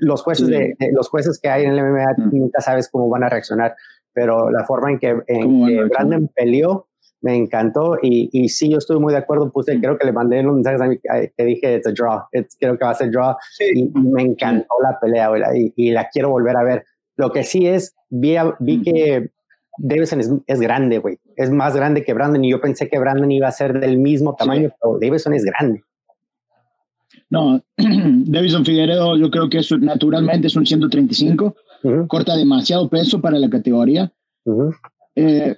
Los 0.00 0.22
jueces, 0.22 0.48
de, 0.48 0.76
los 0.92 1.08
jueces 1.08 1.38
que 1.40 1.48
hay 1.48 1.64
en 1.64 1.72
el 1.72 1.82
MMA 1.82 2.14
mm. 2.16 2.36
nunca 2.36 2.60
sabes 2.60 2.88
cómo 2.90 3.08
van 3.08 3.24
a 3.24 3.28
reaccionar, 3.28 3.76
pero 4.12 4.50
la 4.50 4.64
forma 4.64 4.90
en 4.90 4.98
que, 4.98 5.16
en 5.26 5.66
que 5.66 5.84
Brandon 5.84 6.28
peleó 6.34 6.88
me 7.20 7.36
encantó 7.36 7.98
y, 8.00 8.28
y, 8.32 8.48
sí, 8.48 8.70
yo 8.70 8.78
estoy 8.78 9.00
muy 9.00 9.12
de 9.12 9.18
acuerdo. 9.18 9.50
Puse, 9.50 9.80
creo 9.80 9.98
que 9.98 10.06
le 10.06 10.12
mandé 10.12 10.40
un 10.46 10.56
mensaje 10.56 10.76
a 10.82 10.86
mí 10.86 10.96
que 11.36 11.44
dije, 11.44 11.76
it's 11.76 11.86
a 11.86 11.92
draw, 11.92 12.22
creo 12.60 12.78
que 12.78 12.84
va 12.84 12.90
a 12.90 12.94
ser 12.94 13.10
draw. 13.10 13.36
Y, 13.58 13.88
me 13.98 14.22
encantó 14.22 14.74
la 14.82 14.98
pelea 15.00 15.30
y, 15.54 15.72
y, 15.76 15.90
la 15.90 16.08
quiero 16.08 16.30
volver 16.30 16.56
a 16.56 16.62
ver. 16.62 16.84
Lo 17.16 17.32
que 17.32 17.42
sí 17.42 17.66
es, 17.66 17.96
vi, 18.08 18.36
vi 18.60 18.82
que 18.82 19.30
Davidson 19.78 20.20
es, 20.20 20.30
es 20.46 20.60
grande, 20.60 20.98
güey. 20.98 21.18
Es 21.36 21.50
más 21.50 21.74
grande 21.74 22.04
que 22.04 22.12
Brandon 22.12 22.44
y 22.44 22.50
yo 22.50 22.60
pensé 22.60 22.88
que 22.88 22.98
Brandon 22.98 23.30
iba 23.30 23.48
a 23.48 23.52
ser 23.52 23.78
del 23.78 23.98
mismo 23.98 24.34
tamaño, 24.34 24.70
pero 24.80 24.98
Davidson 25.00 25.34
es 25.34 25.44
grande. 25.44 25.82
No, 27.30 27.62
Davidson 27.76 28.64
Figueredo 28.64 29.16
yo 29.16 29.30
creo 29.30 29.48
que 29.48 29.58
es, 29.58 29.70
naturalmente 29.72 30.46
es 30.46 30.56
un 30.56 30.66
135, 30.66 31.54
corta 32.06 32.36
demasiado 32.36 32.88
peso 32.88 33.20
para 33.20 33.38
la 33.38 33.48
categoría. 33.48 34.12
eh, 35.14 35.56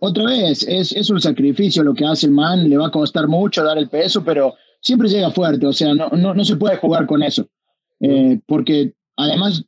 otra 0.00 0.24
vez, 0.24 0.62
es, 0.68 0.92
es 0.92 1.10
un 1.10 1.20
sacrificio 1.20 1.82
lo 1.82 1.94
que 1.94 2.04
hace 2.04 2.26
el 2.26 2.32
man, 2.32 2.68
le 2.68 2.76
va 2.76 2.88
a 2.88 2.90
costar 2.90 3.28
mucho 3.28 3.64
dar 3.64 3.78
el 3.78 3.88
peso, 3.88 4.22
pero 4.24 4.54
siempre 4.80 5.08
llega 5.08 5.30
fuerte, 5.30 5.66
o 5.66 5.72
sea, 5.72 5.94
no, 5.94 6.08
no, 6.10 6.34
no 6.34 6.44
se 6.44 6.56
puede 6.56 6.76
jugar 6.76 7.06
con 7.06 7.22
eso. 7.22 7.46
Eh, 8.00 8.40
porque 8.46 8.92
además, 9.16 9.64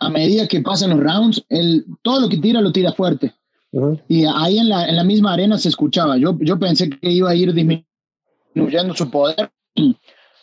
a 0.00 0.08
medida 0.08 0.48
que 0.48 0.62
pasan 0.62 0.90
los 0.90 1.00
rounds, 1.00 1.44
él, 1.48 1.84
todo 2.02 2.22
lo 2.22 2.28
que 2.28 2.38
tira 2.38 2.60
lo 2.60 2.72
tira 2.72 2.92
fuerte. 2.92 3.34
Y 4.08 4.24
ahí 4.24 4.58
en 4.58 4.68
la, 4.68 4.88
en 4.88 4.96
la 4.96 5.04
misma 5.04 5.34
arena 5.34 5.56
se 5.58 5.68
escuchaba. 5.68 6.16
Yo, 6.16 6.36
yo 6.40 6.58
pensé 6.58 6.90
que 6.90 7.10
iba 7.10 7.30
a 7.30 7.34
ir 7.34 7.52
disminuyendo 7.52 8.94
su 8.94 9.10
poder, 9.10 9.52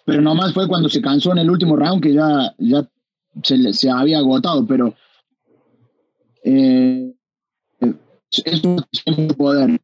pero 0.06 0.22
nomás 0.22 0.54
fue 0.54 0.68
cuando 0.68 0.88
se 0.88 1.02
cansó 1.02 1.32
en 1.32 1.40
el 1.40 1.50
último 1.50 1.76
round 1.76 2.02
que 2.02 2.14
ya, 2.14 2.56
ya 2.60 2.88
se, 3.44 3.74
se 3.74 3.90
había 3.90 4.20
agotado. 4.20 4.66
Pero 4.66 4.96
eh, 6.44 7.14
es 8.46 8.64
un 8.64 9.28
poder. 9.36 9.82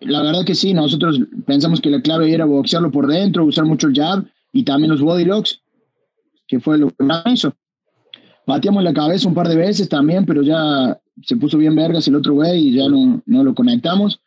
La 0.00 0.22
verdad 0.22 0.44
que 0.46 0.54
sí, 0.54 0.72
nosotros 0.72 1.20
pensamos 1.46 1.80
que 1.80 1.90
la 1.90 2.00
clave 2.00 2.32
era 2.32 2.46
boxearlo 2.46 2.90
por 2.90 3.06
dentro, 3.06 3.44
usar 3.44 3.66
mucho 3.66 3.86
el 3.86 3.94
jab 3.94 4.24
y 4.50 4.64
también 4.64 4.90
los 4.90 5.02
body 5.02 5.26
locks, 5.26 5.60
que 6.48 6.58
fue 6.58 6.78
lo 6.78 6.88
que 6.88 7.04
hizo. 7.26 7.54
Bateamos 8.50 8.82
la 8.82 8.92
cabeza 8.92 9.28
un 9.28 9.34
par 9.34 9.46
de 9.46 9.54
veces 9.54 9.88
también, 9.88 10.26
pero 10.26 10.42
ya 10.42 10.98
se 11.22 11.36
puso 11.36 11.56
bien 11.56 11.76
vergas 11.76 12.08
el 12.08 12.16
otro 12.16 12.34
güey 12.34 12.66
y 12.66 12.74
ya 12.74 12.88
no, 12.88 13.22
no 13.24 13.44
lo 13.44 13.54
conectamos. 13.54 14.20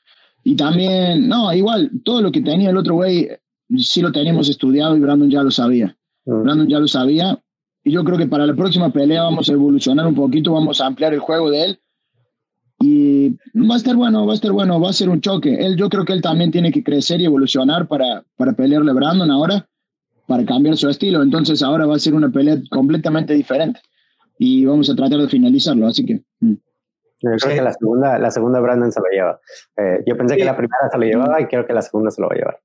Y 0.46 0.56
también, 0.56 1.27
no, 1.27 1.53
igual, 1.53 1.92
todo 2.06 2.22
lo 2.22 2.32
que 2.32 2.39
tenía 2.39 2.70
el 2.70 2.77
otro 2.77 2.96
güey 2.96 3.27
sí 3.75 4.01
lo 4.01 4.13
teníamos 4.13 4.48
estudiado 4.48 4.96
y 4.96 5.01
Brandon 5.01 5.30
ya 5.30 5.44
lo 5.44 5.51
sabía. 5.51 5.98
Mm. 6.25 6.42
Brandon 6.42 6.70
ya 6.70 6.80
lo 6.80 6.88
sabía. 6.88 7.38
Y 7.84 7.92
yo 7.92 8.06
creo 8.06 8.18
que 8.18 8.27
para 8.27 8.48
la 8.48 8.56
próxima 8.56 8.94
pelea 8.94 9.24
vamos 9.24 9.50
a 9.50 9.51
evolucionar 9.51 10.08
un 10.08 10.15
poquito, 10.15 10.53
vamos 10.53 10.80
a 10.80 10.86
ampliar 10.86 11.13
el 11.13 11.20
juego 11.20 11.51
de 11.51 11.65
él 11.65 11.80
y 12.80 13.25
Y 13.25 13.68
va 13.68 13.74
a 13.74 13.77
estar 13.77 13.98
bueno, 13.98 14.25
va 14.25 14.32
a 14.32 14.36
estar 14.36 14.53
bueno, 14.53 14.80
va 14.80 14.89
a 14.89 14.94
ser 14.94 15.10
un 15.10 15.20
choque. 15.20 15.53
Él, 15.65 15.75
yo 15.75 15.89
creo 15.89 16.06
que 16.06 16.13
él 16.13 16.22
también 16.22 16.50
tiene 16.50 16.72
que 16.72 16.82
crecer 16.82 17.20
y 17.20 17.25
evolucionar 17.25 17.89
para, 17.89 18.24
para 18.38 18.53
pelearle 18.53 18.92
a 18.92 18.94
Brandon 18.94 19.30
ahora, 19.32 19.68
para 20.27 20.46
cambiar 20.46 20.77
su 20.77 20.88
estilo. 20.88 21.22
Entonces 21.22 21.62
ahora 21.62 21.86
va 21.86 21.98
a 21.98 22.00
ser 22.00 22.13
una 22.13 22.30
pelea 22.30 22.58
completamente 22.70 23.34
diferente. 23.34 23.82
Y 24.38 24.66
vamos 24.66 24.90
a 24.90 24.96
tratar 24.96 25.20
de 25.20 25.30
finalizarlo, 25.30 25.88
así 25.88 26.06
que... 26.06 26.22
Mm. 26.40 26.56
Yo 27.24 27.30
creo 27.38 27.56
que 27.56 27.62
la 27.62 27.72
segunda, 27.72 28.20
la 28.20 28.32
segunda 28.32 28.60
Brandon 28.60 28.92
se 28.92 29.00
lo 29.00 29.06
lleva. 29.10 29.40
Eh, 29.78 30.04
yo 30.06 30.18
pensé 30.18 30.36
que 30.36 30.44
la 30.44 30.58
primera 30.58 30.90
se 30.92 30.98
lo 30.98 31.06
llevaba 31.06 31.40
y 31.40 31.48
creo 31.48 31.66
que 31.66 31.72
la 31.72 31.82
segunda 31.82 32.12
se 32.12 32.22
lo 32.22 32.28
va 32.28 32.36
a 32.36 32.38
llevar. 32.38 32.60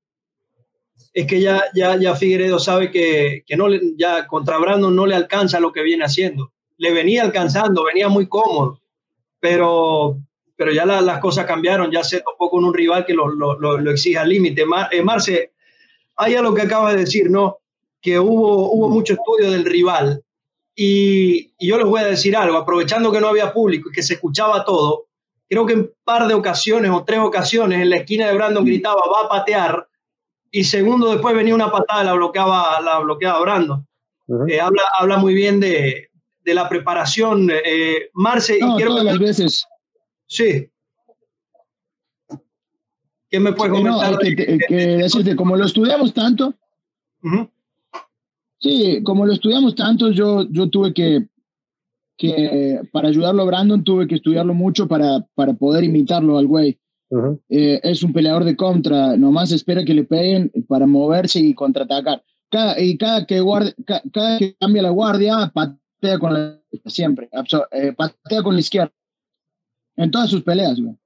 Es 1.15 1.27
que 1.27 1.41
ya, 1.41 1.63
ya, 1.75 1.97
ya 1.97 2.17
Figueredo 2.17 2.59
sabe 2.59 2.91
que, 2.91 3.45
que 3.47 3.57
no 3.57 3.69
le, 3.69 3.81
ya 3.97 4.27
contra 4.27 4.59
Brandon 4.59 4.95
no 4.95 5.07
le 5.07 5.15
alcanza 5.15 5.61
lo 5.61 5.73
que 5.73 5.83
viene 5.83 6.05
haciendo. 6.05 6.53
Le 6.77 6.93
venía 6.93 7.23
alcanzando, 7.23 7.85
venía 7.85 8.09
muy 8.09 8.27
cómodo, 8.27 8.81
pero, 9.39 10.19
pero 10.57 10.73
ya 10.73 10.85
las 10.85 11.19
cosas 11.21 11.47
cambiaron, 11.47 11.93
ya 11.93 12.03
se 12.03 12.21
topó 12.21 12.51
con 12.51 12.65
un 12.65 12.75
rival 12.75 13.07
que 13.07 13.15
lo, 13.15 13.29
lo, 13.29 13.59
lo, 13.59 13.91
exige 13.93 14.19
al 14.19 14.29
límite. 14.29 14.65
Eh, 14.91 15.03
Marce, 15.03 15.53
hay 16.17 16.35
algo 16.35 16.53
que 16.53 16.63
acaba 16.63 16.93
de 16.93 17.01
decir, 17.01 17.31
¿no? 17.31 17.59
Que 18.01 18.19
hubo, 18.19 18.73
hubo 18.73 18.89
mucho 18.89 19.15
estudio 19.15 19.53
del 19.53 19.65
rival 19.65 20.25
y, 20.81 21.51
yo 21.59 21.77
les 21.77 21.87
voy 21.87 22.01
a 22.01 22.07
decir 22.07 22.37
algo, 22.37 22.57
aprovechando 22.57 23.11
que 23.11 23.21
no 23.21 23.27
había 23.27 23.53
público 23.53 23.91
y 23.91 23.93
que 23.93 24.03
se 24.03 24.15
escuchaba 24.15 24.65
todo, 24.65 25.07
creo 25.49 25.67
que 25.67 25.73
en 25.73 25.81
un 25.81 25.91
par 26.05 26.29
de 26.29 26.35
ocasiones 26.35 26.93
o 26.93 27.05
tres 27.05 27.19
ocasiones 27.19 27.83
en 27.83 27.91
la 27.91 27.97
esquina 27.97 28.29
de 28.29 28.35
Brandon 28.35 28.65
gritaba, 28.65 29.03
va 29.13 29.27
a 29.27 29.29
patear, 29.29 29.89
y 30.53 30.63
segundo 30.63 31.11
después 31.11 31.35
venía 31.35 31.53
una 31.53 31.73
patada, 31.73 32.05
la 32.05 32.13
bloqueaba, 32.13 32.81
la 32.81 33.01
bloqueaba 33.01 33.41
Brandon. 33.41 33.87
Eh, 34.49 34.61
habla, 34.61 34.83
habla 35.01 35.17
muy 35.17 35.35
bien 35.35 35.59
de, 35.59 36.11
de 36.45 36.55
la 36.55 36.69
preparación. 36.69 37.51
Eh, 37.51 38.11
Marce, 38.15 38.57
y 38.57 38.77
quiero 38.77 38.93
todas 38.93 39.05
las 39.05 39.19
veces. 39.19 39.67
Sí. 40.27 40.71
¿Qué 43.29 43.41
me 43.41 43.53
puedes 43.53 43.75
comentar? 43.75 44.13
No, 44.13 44.19
que, 44.19 44.37
que, 44.37 45.37
como 45.37 45.57
lo 45.57 45.67
estudiamos 45.67 46.15
tanto, 46.15 46.55
Sí, 48.61 49.03
como 49.05 49.25
lo 49.25 49.33
estudiamos 49.33 49.75
tanto, 49.75 50.11
yo, 50.11 50.49
yo 50.51 50.69
tuve 50.69 50.93
que, 50.93 51.29
que, 52.17 52.81
para 52.93 53.09
ayudarlo 53.09 53.43
a 53.43 53.47
Brandon, 53.47 53.85
tuve 53.85 54.09
que 54.09 54.17
estudiarlo 54.17 54.53
mucho 54.53 54.89
para, 54.89 55.27
para 55.35 55.55
poder 55.55 55.85
imitarlo 55.85 56.39
al 56.39 56.47
güey. 56.47 56.79
Eh, 57.49 57.81
es 57.83 58.03
un 58.03 58.13
peleador 58.13 58.45
de 58.45 58.57
contra, 58.57 59.17
nomás 59.17 59.53
espera 59.53 59.85
que 59.85 59.95
le 59.95 60.05
peguen 60.05 60.51
para 60.67 60.87
moverse 60.87 61.41
y 61.41 61.55
contraatacar. 61.55 62.23
Cada, 62.51 62.81
y 62.81 62.97
cada 62.99 63.25
que, 63.27 63.41
guardia, 63.41 63.75
cada, 64.13 64.39
que 64.39 64.57
cambia 64.59 64.83
la 64.83 64.91
guardia, 64.91 65.53
patea 65.55 66.19
con 66.19 66.35
la 66.35 66.61
siempre, 66.87 67.29
eh, 67.73 67.93
patea 67.93 68.43
con 68.43 68.55
la 68.55 68.61
izquierda. 68.61 68.93
En 69.97 70.11
todas 70.11 70.31
sus 70.31 70.43
peleas, 70.43 70.81
güey. 70.81 70.97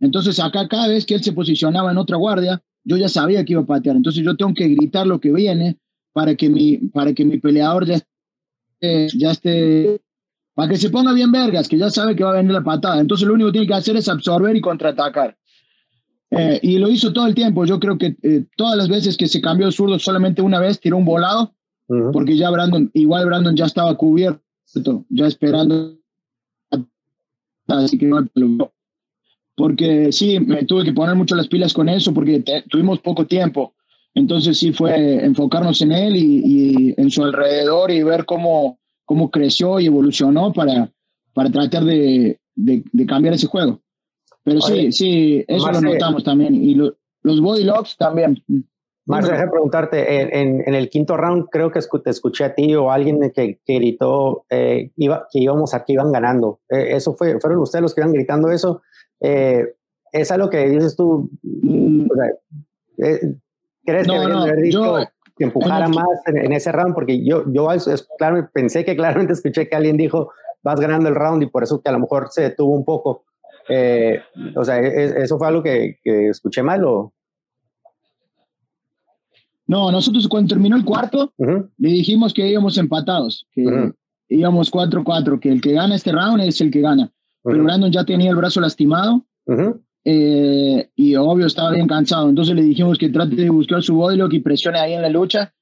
Entonces 0.00 0.38
acá 0.38 0.68
cada 0.68 0.88
vez 0.88 1.04
que 1.04 1.14
él 1.14 1.22
se 1.22 1.32
posicionaba 1.32 1.90
en 1.90 1.98
otra 1.98 2.16
guardia, 2.16 2.62
yo 2.84 2.96
ya 2.96 3.08
sabía 3.08 3.44
que 3.44 3.52
iba 3.54 3.62
a 3.62 3.66
patear. 3.66 3.96
Entonces 3.96 4.24
yo 4.24 4.36
tengo 4.36 4.54
que 4.54 4.68
gritar 4.68 5.06
lo 5.06 5.20
que 5.20 5.32
viene 5.32 5.78
para 6.12 6.34
que 6.34 6.48
mi, 6.48 6.78
para 6.78 7.12
que 7.12 7.24
mi 7.24 7.38
peleador 7.38 7.86
ya 7.86 7.94
esté, 7.94 9.08
ya 9.16 9.30
esté, 9.30 10.00
para 10.54 10.68
que 10.70 10.76
se 10.76 10.90
ponga 10.90 11.12
bien 11.12 11.30
vergas, 11.30 11.68
que 11.68 11.78
ya 11.78 11.90
sabe 11.90 12.16
que 12.16 12.24
va 12.24 12.30
a 12.30 12.36
venir 12.36 12.52
la 12.52 12.64
patada. 12.64 13.00
Entonces 13.00 13.26
lo 13.26 13.34
único 13.34 13.48
que 13.48 13.52
tiene 13.52 13.66
que 13.66 13.74
hacer 13.74 13.96
es 13.96 14.08
absorber 14.08 14.56
y 14.56 14.60
contraatacar. 14.60 15.36
Eh, 16.30 16.60
y 16.62 16.78
lo 16.78 16.88
hizo 16.88 17.12
todo 17.12 17.26
el 17.26 17.34
tiempo. 17.34 17.64
Yo 17.64 17.80
creo 17.80 17.96
que 17.96 18.16
eh, 18.22 18.44
todas 18.56 18.76
las 18.76 18.88
veces 18.88 19.16
que 19.16 19.28
se 19.28 19.40
cambió 19.40 19.66
el 19.66 19.72
zurdo, 19.72 19.98
solamente 19.98 20.42
una 20.42 20.60
vez 20.60 20.80
tiró 20.80 20.96
un 20.96 21.04
volado, 21.04 21.54
porque 22.12 22.36
ya 22.36 22.50
Brandon, 22.50 22.90
igual 22.92 23.24
Brandon 23.24 23.56
ya 23.56 23.64
estaba 23.64 23.96
cubierto, 23.96 24.42
ya 25.08 25.26
esperando. 25.26 25.96
Así 27.66 27.98
que 27.98 28.06
no 28.06 28.72
Porque 29.56 30.12
sí, 30.12 30.38
me 30.38 30.64
tuve 30.64 30.84
que 30.84 30.92
poner 30.92 31.14
mucho 31.16 31.34
las 31.34 31.48
pilas 31.48 31.72
con 31.72 31.88
eso, 31.88 32.12
porque 32.12 32.44
tuvimos 32.68 33.00
poco 33.00 33.26
tiempo. 33.26 33.74
Entonces 34.14 34.58
sí 34.58 34.72
fue 34.72 35.24
enfocarnos 35.24 35.80
en 35.82 35.92
él 35.92 36.16
y, 36.16 36.94
en 36.96 37.10
su 37.10 37.22
alrededor 37.22 37.90
y 37.90 38.02
ver 38.02 38.24
cómo, 38.24 38.78
cómo 39.04 39.30
creció 39.30 39.78
y 39.78 39.86
evolucionó 39.86 40.52
para, 40.52 40.90
para 41.34 41.50
tratar 41.50 41.84
de, 41.84 42.40
de, 42.54 43.06
cambiar 43.06 43.34
ese 43.34 43.46
juego. 43.46 43.80
Pero 44.42 44.60
sí, 44.60 44.90
sí, 44.92 45.44
eso 45.46 45.70
lo 45.70 45.80
notamos 45.80 46.24
también. 46.24 46.54
Y 46.54 46.74
los 46.74 47.40
body 47.40 47.64
locks 47.64 47.96
también. 47.96 48.42
Más 49.08 49.26
déjame 49.26 49.50
preguntarte, 49.50 50.20
en, 50.20 50.62
en, 50.66 50.74
el 50.74 50.90
quinto 50.90 51.16
round 51.16 51.46
creo 51.50 51.70
que 51.70 51.80
te 52.04 52.10
escuché 52.10 52.44
a 52.44 52.54
ti 52.54 52.74
o 52.74 52.90
a 52.90 52.94
alguien 52.94 53.18
que, 53.34 53.58
que 53.64 53.74
gritó 53.76 54.44
eh, 54.50 54.90
iba, 54.96 55.26
que 55.32 55.38
íbamos 55.38 55.72
aquí, 55.72 55.94
iban 55.94 56.12
ganando. 56.12 56.60
Eh, 56.68 56.94
¿Eso 56.94 57.14
fue, 57.14 57.40
fueron 57.40 57.60
ustedes 57.60 57.82
los 57.82 57.94
que 57.94 58.02
iban 58.02 58.12
gritando 58.12 58.50
eso? 58.50 58.82
Eh, 59.20 59.64
¿Es 60.12 60.30
algo 60.30 60.50
que 60.50 60.68
dices 60.68 60.94
tú? 60.94 61.30
Mm, 61.42 62.06
o 62.10 62.14
sea, 62.14 63.18
¿Crees 63.88 64.06
que 64.06 64.14
haber 64.14 64.56
dicho 64.56 64.96
que 65.34 65.44
empujara 65.44 65.88
más 65.88 66.06
en, 66.26 66.52
ese 66.52 66.70
round? 66.72 66.94
Porque 66.94 67.24
yo, 67.24 67.44
yo 67.50 67.68
claro, 68.18 68.50
pensé 68.52 68.84
que 68.84 68.94
claramente 68.94 69.32
escuché 69.34 69.66
que 69.66 69.76
alguien 69.76 69.96
dijo, 69.96 70.30
vas 70.62 70.78
ganando 70.78 71.08
el 71.08 71.14
round 71.14 71.42
y 71.42 71.46
por 71.46 71.62
eso 71.62 71.80
que 71.80 71.88
a 71.88 71.92
lo 71.92 72.00
mejor 72.00 72.28
se 72.30 72.42
detuvo 72.42 72.74
un 72.74 72.84
poco. 72.84 73.24
Eh, 73.70 74.20
o 74.56 74.62
sea, 74.62 74.78
¿e, 74.78 74.86
e, 74.86 75.22
¿eso 75.22 75.38
fue 75.38 75.48
algo 75.48 75.62
que, 75.62 75.98
que 76.04 76.28
escuché 76.28 76.62
mal 76.62 76.84
o...? 76.84 77.14
No, 79.66 79.90
nosotros 79.90 80.28
cuando 80.28 80.48
terminó 80.48 80.76
el 80.76 80.84
cuarto, 80.84 81.32
le 81.36 81.88
dijimos 81.88 82.32
que 82.32 82.46
íbamos 82.46 82.78
empatados, 82.78 83.46
que 83.52 83.92
íbamos 84.28 84.72
4-4, 84.72 85.40
que 85.40 85.50
el 85.50 85.60
que 85.60 85.72
gana 85.72 85.94
este 85.94 86.12
round 86.12 86.42
es 86.42 86.60
el 86.62 86.70
que 86.70 86.80
gana. 86.80 87.10
Pero 87.42 87.64
Brandon 87.64 87.92
ya 87.92 88.04
tenía 88.04 88.30
el 88.30 88.36
brazo 88.36 88.60
lastimado 88.62 89.26
eh, 90.10 90.88
y 90.96 91.16
obvio 91.16 91.44
estaba 91.44 91.72
bien 91.72 91.86
cansado. 91.86 92.30
Entonces 92.30 92.54
le 92.54 92.62
dijimos 92.62 92.96
que 92.96 93.10
trate 93.10 93.36
de 93.36 93.50
buscar 93.50 93.82
su 93.82 93.94
bodylock 93.94 94.32
y 94.32 94.40
presione 94.40 94.78
ahí 94.78 94.94
en 94.94 95.02
la 95.02 95.10
lucha 95.10 95.52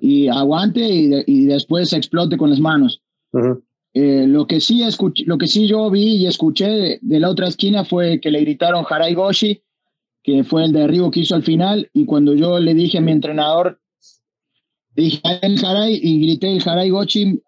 y 0.00 0.28
aguante 0.28 0.80
y, 0.80 1.10
y, 1.26 1.46
después 1.46 1.92
explote 1.92 2.36
con 2.36 2.48
las 2.50 2.60
manos. 2.60 3.02
Eh, 3.94 4.24
lo, 4.28 4.46
que 4.46 4.60
sí 4.60 4.82
lo 5.26 5.36
que 5.36 5.48
sí 5.48 5.66
yo 5.66 5.90
vi 5.90 6.14
y 6.14 6.26
escuché 6.26 7.00
de, 7.02 7.20
la 7.20 7.28
otra 7.28 7.48
esquina 7.48 7.84
fue 7.84 8.20
que 8.20 8.30
le 8.30 8.40
gritaron 8.40 8.86
Harai 8.88 9.14
Goshi, 9.14 9.60
que 10.22 10.44
fue 10.44 10.64
el 10.64 10.72
derribo 10.72 11.10
que 11.10 11.20
hizo 11.20 11.34
al 11.34 11.42
final. 11.42 11.90
Y 11.92 12.04
cuando 12.04 12.34
yo 12.34 12.60
le 12.60 12.74
dije 12.74 12.98
a 12.98 13.00
mi 13.00 13.10
entrenador, 13.10 13.80
dije 14.94 15.20
el 15.42 15.64
Harai 15.64 15.98
y 16.00 16.20
grité 16.20 16.52
el 16.52 16.62
Harai 16.64 16.90
Goshi, 16.90 17.42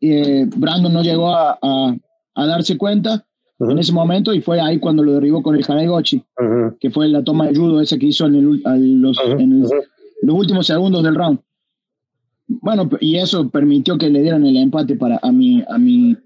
eh, 0.00 0.46
Brandon 0.56 0.92
no 0.92 1.02
llegó 1.02 1.32
a, 1.32 1.56
a 1.62 2.46
darse 2.46 2.76
cuenta 2.76 3.24
en 3.58 3.78
ese 3.78 3.92
momento 3.92 4.34
y 4.34 4.40
fue 4.40 4.60
ahí 4.60 4.78
cuando 4.78 5.02
lo 5.02 5.12
derribó 5.12 5.42
con 5.42 5.56
el 5.56 5.64
Hanaigochi, 5.66 6.22
que 6.78 6.90
fue 6.90 7.08
la 7.08 7.24
toma 7.24 7.46
de 7.46 7.56
judo 7.56 7.80
ese 7.80 7.98
que 7.98 8.06
hizo 8.06 8.26
en, 8.26 8.34
el, 8.34 9.00
los, 9.00 9.18
los, 10.22 10.36
últimos 10.36 10.66
segundos 10.66 11.02
del 11.02 11.14
round. 11.14 11.38
Bueno, 12.48 12.88
y 13.00 13.16
eso 13.16 13.48
permitió 13.48 13.98
que 13.98 14.08
le 14.08 14.22
dieran 14.22 14.44
el 14.46 14.56
empate 14.56 14.96
para 14.96 15.18
a 15.22 15.32
mi, 15.32 15.64
a 15.68 15.78
mi 15.78 16.16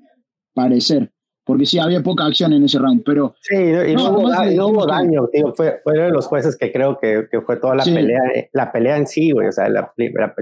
parecer, 0.53 1.11
porque 1.45 1.67
sí 1.67 1.79
había 1.79 2.03
poca 2.03 2.27
acción 2.27 2.53
en 2.53 2.65
ese 2.65 2.79
round, 2.79 3.03
pero... 3.05 3.35
Sí, 3.41 3.57
y 3.57 3.95
no, 3.95 4.11
hubo, 4.11 4.87
daño, 4.87 5.29
fue, 5.55 5.79
fue 5.83 5.99
de 5.99 6.11
los 6.11 6.27
jueces 6.27 6.57
que 6.57 6.73
creo 6.73 6.99
que, 6.99 7.27
que 7.31 7.41
fue 7.41 7.57
toda 7.57 7.77
la 7.77 7.85
pelea, 7.85 8.21
la 8.53 8.73
pelea 8.73 8.97
en 8.99 9.07
sí, 9.07 9.31
güey, 9.31 9.49
o 9.49 9.53
sea, 9.53 9.69
la, 9.69 9.93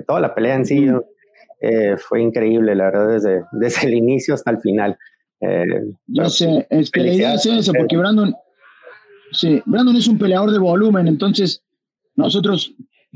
toda 0.06 0.20
la 0.20 0.34
pelea 0.34 0.56
en 0.56 0.66
sí 0.66 0.88
eh, 1.60 1.96
fue 1.98 2.22
increíble, 2.22 2.74
la 2.74 2.84
verdad, 2.84 3.08
desde, 3.08 3.44
desde 3.52 3.86
el 3.88 3.94
inicio 3.94 4.34
hasta 4.34 4.50
el 4.50 4.60
final. 4.60 4.98
Eh, 5.40 5.92
Yo 6.06 6.28
sé, 6.28 6.66
es 6.70 6.90
que 6.90 7.00
la 7.00 7.14
idea 7.14 7.34
es 7.34 7.46
eso, 7.46 7.72
porque 7.72 7.96
Brandon, 7.96 8.34
sí, 9.32 9.62
Brandon 9.66 9.96
es 9.96 10.08
un 10.08 10.18
peleador 10.18 10.50
de 10.50 10.58
volumen, 10.58 11.06
entonces 11.06 11.62
nosotros, 12.16 12.74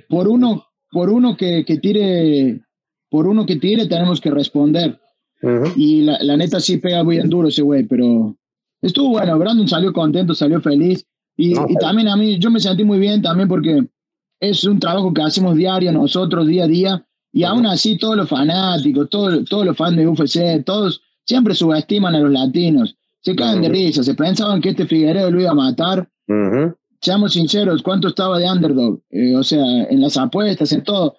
por 0.08 0.28
uno, 0.28 0.66
por 0.90 1.10
uno 1.10 1.36
que, 1.36 1.64
que 1.64 1.78
tire, 1.78 2.60
por 3.10 3.26
uno 3.26 3.44
que 3.44 3.56
tire, 3.56 3.86
tenemos 3.86 4.20
que 4.20 4.30
responder. 4.30 4.98
Y 5.74 6.02
la, 6.02 6.18
la, 6.22 6.36
neta 6.36 6.60
sí 6.60 6.76
pega 6.76 7.02
bien 7.02 7.28
duro 7.28 7.48
ese 7.48 7.62
güey, 7.62 7.82
pero 7.84 8.36
estuvo 8.80 9.10
bueno. 9.10 9.36
Brandon 9.36 9.66
salió 9.66 9.92
contento, 9.92 10.36
salió 10.36 10.60
feliz. 10.60 11.04
Y, 11.36 11.52
y 11.52 11.74
también 11.80 12.06
a 12.06 12.16
mí, 12.16 12.38
yo 12.38 12.48
me 12.48 12.60
sentí 12.60 12.84
muy 12.84 13.00
bien 13.00 13.20
también 13.22 13.48
porque 13.48 13.84
es 14.38 14.62
un 14.62 14.78
trabajo 14.78 15.12
que 15.12 15.22
hacemos 15.22 15.56
diario 15.56 15.90
nosotros, 15.90 16.46
día 16.46 16.64
a 16.64 16.68
día. 16.68 17.06
Y 17.32 17.42
aún 17.42 17.66
así, 17.66 17.98
todos 17.98 18.16
los 18.16 18.28
fanáticos, 18.28 19.10
todos, 19.10 19.44
todos 19.46 19.66
los 19.66 19.76
fans 19.76 19.96
de 19.96 20.06
UFC, 20.06 20.64
todos 20.64 21.01
siempre 21.24 21.54
subestiman 21.54 22.14
a 22.14 22.20
los 22.20 22.32
latinos. 22.32 22.96
Se 23.20 23.36
caen 23.36 23.62
de 23.62 23.68
risa, 23.68 24.02
se 24.02 24.14
pensaban 24.14 24.60
que 24.60 24.70
este 24.70 24.86
Figueredo 24.86 25.30
lo 25.30 25.40
iba 25.40 25.50
a 25.50 25.54
matar. 25.54 26.08
Seamos 27.00 27.32
sinceros, 27.32 27.82
¿cuánto 27.82 28.08
estaba 28.08 28.38
de 28.38 28.50
underdog? 28.50 29.00
Eh, 29.10 29.36
o 29.36 29.42
sea, 29.42 29.64
en 29.88 30.00
las 30.00 30.16
apuestas, 30.16 30.72
en 30.72 30.82
todo. 30.82 31.16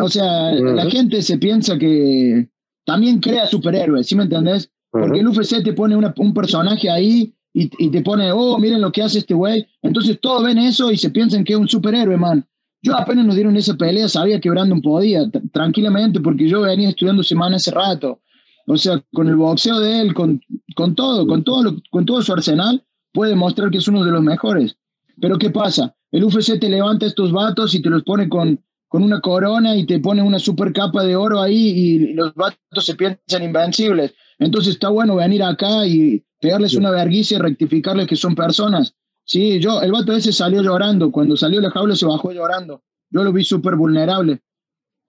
o 0.00 0.08
sea, 0.08 0.52
la 0.52 0.90
gente 0.90 1.22
se 1.22 1.38
piensa 1.38 1.78
que 1.78 2.48
también 2.84 3.20
crea 3.20 3.46
superhéroes, 3.46 4.06
¿sí 4.06 4.14
me 4.14 4.24
entendés? 4.24 4.70
Porque 4.90 5.20
el 5.20 5.28
UFC 5.28 5.62
te 5.62 5.72
pone 5.72 5.96
un 5.96 6.34
personaje 6.34 6.88
ahí 6.88 7.34
y, 7.52 7.70
y, 7.78 7.90
te 7.90 8.02
pone, 8.02 8.30
oh, 8.32 8.58
miren 8.58 8.80
lo 8.80 8.92
que 8.92 9.02
hace 9.02 9.18
este 9.18 9.34
güey. 9.34 9.66
Entonces 9.82 10.18
todos 10.20 10.44
ven 10.44 10.58
eso 10.58 10.92
y 10.92 10.96
se 10.96 11.10
piensan 11.10 11.44
que 11.44 11.54
es 11.54 11.58
un 11.58 11.68
superhéroe, 11.68 12.16
man. 12.16 12.46
Yo 12.82 12.94
apenas 12.94 13.26
nos 13.26 13.34
dieron 13.34 13.56
esa 13.56 13.74
pelea, 13.74 14.08
sabía 14.08 14.40
que 14.40 14.50
Brandon 14.50 14.80
podía, 14.80 15.28
tranquilamente, 15.52 16.20
porque 16.20 16.48
yo 16.48 16.60
venía 16.60 16.90
estudiando 16.90 17.22
semana 17.22 17.56
hace 17.56 17.70
rato. 17.70 18.20
O 18.66 18.76
sea, 18.76 19.02
con 19.12 19.28
el 19.28 19.36
boxeo 19.36 19.78
de 19.78 20.00
él, 20.00 20.14
con, 20.14 20.40
con 20.74 20.94
todo, 20.94 21.26
con 21.26 21.44
todo, 21.44 21.76
con 21.90 22.04
todo 22.04 22.20
su 22.22 22.32
arsenal, 22.32 22.84
puede 23.12 23.34
mostrar 23.34 23.70
que 23.70 23.78
es 23.78 23.88
uno 23.88 24.04
de 24.04 24.10
los 24.10 24.22
mejores. 24.22 24.76
Pero 25.20 25.38
¿qué 25.38 25.50
pasa? 25.50 25.94
El 26.10 26.24
UFC 26.24 26.58
te 26.58 26.68
levanta 26.68 27.06
estos 27.06 27.32
vatos 27.32 27.74
y 27.74 27.82
te 27.82 27.90
los 27.90 28.02
pone 28.02 28.28
con, 28.28 28.60
con 28.88 29.02
una 29.02 29.20
corona 29.20 29.76
y 29.76 29.86
te 29.86 30.00
pone 30.00 30.22
una 30.22 30.38
super 30.38 30.72
capa 30.72 31.04
de 31.04 31.16
oro 31.16 31.40
ahí 31.40 31.56
y 31.56 32.14
los 32.14 32.34
vatos 32.34 32.58
se 32.84 32.94
piensan 32.94 33.42
invencibles. 33.42 34.14
Entonces 34.38 34.74
está 34.74 34.88
bueno 34.88 35.16
venir 35.16 35.42
acá 35.42 35.86
y 35.86 36.24
pegarles 36.40 36.74
una 36.74 36.90
vergüenza 36.90 37.36
y 37.36 37.38
rectificarles 37.38 38.06
que 38.06 38.16
son 38.16 38.34
personas. 38.34 38.94
Sí, 39.24 39.58
yo, 39.58 39.80
el 39.82 39.92
vato 39.92 40.12
ese 40.12 40.32
salió 40.32 40.62
llorando. 40.62 41.10
Cuando 41.10 41.36
salió 41.36 41.60
de 41.60 41.66
la 41.66 41.72
jaula 41.72 41.96
se 41.96 42.06
bajó 42.06 42.32
llorando. 42.32 42.82
Yo 43.10 43.24
lo 43.24 43.32
vi 43.32 43.44
súper 43.44 43.76
vulnerable. 43.76 44.42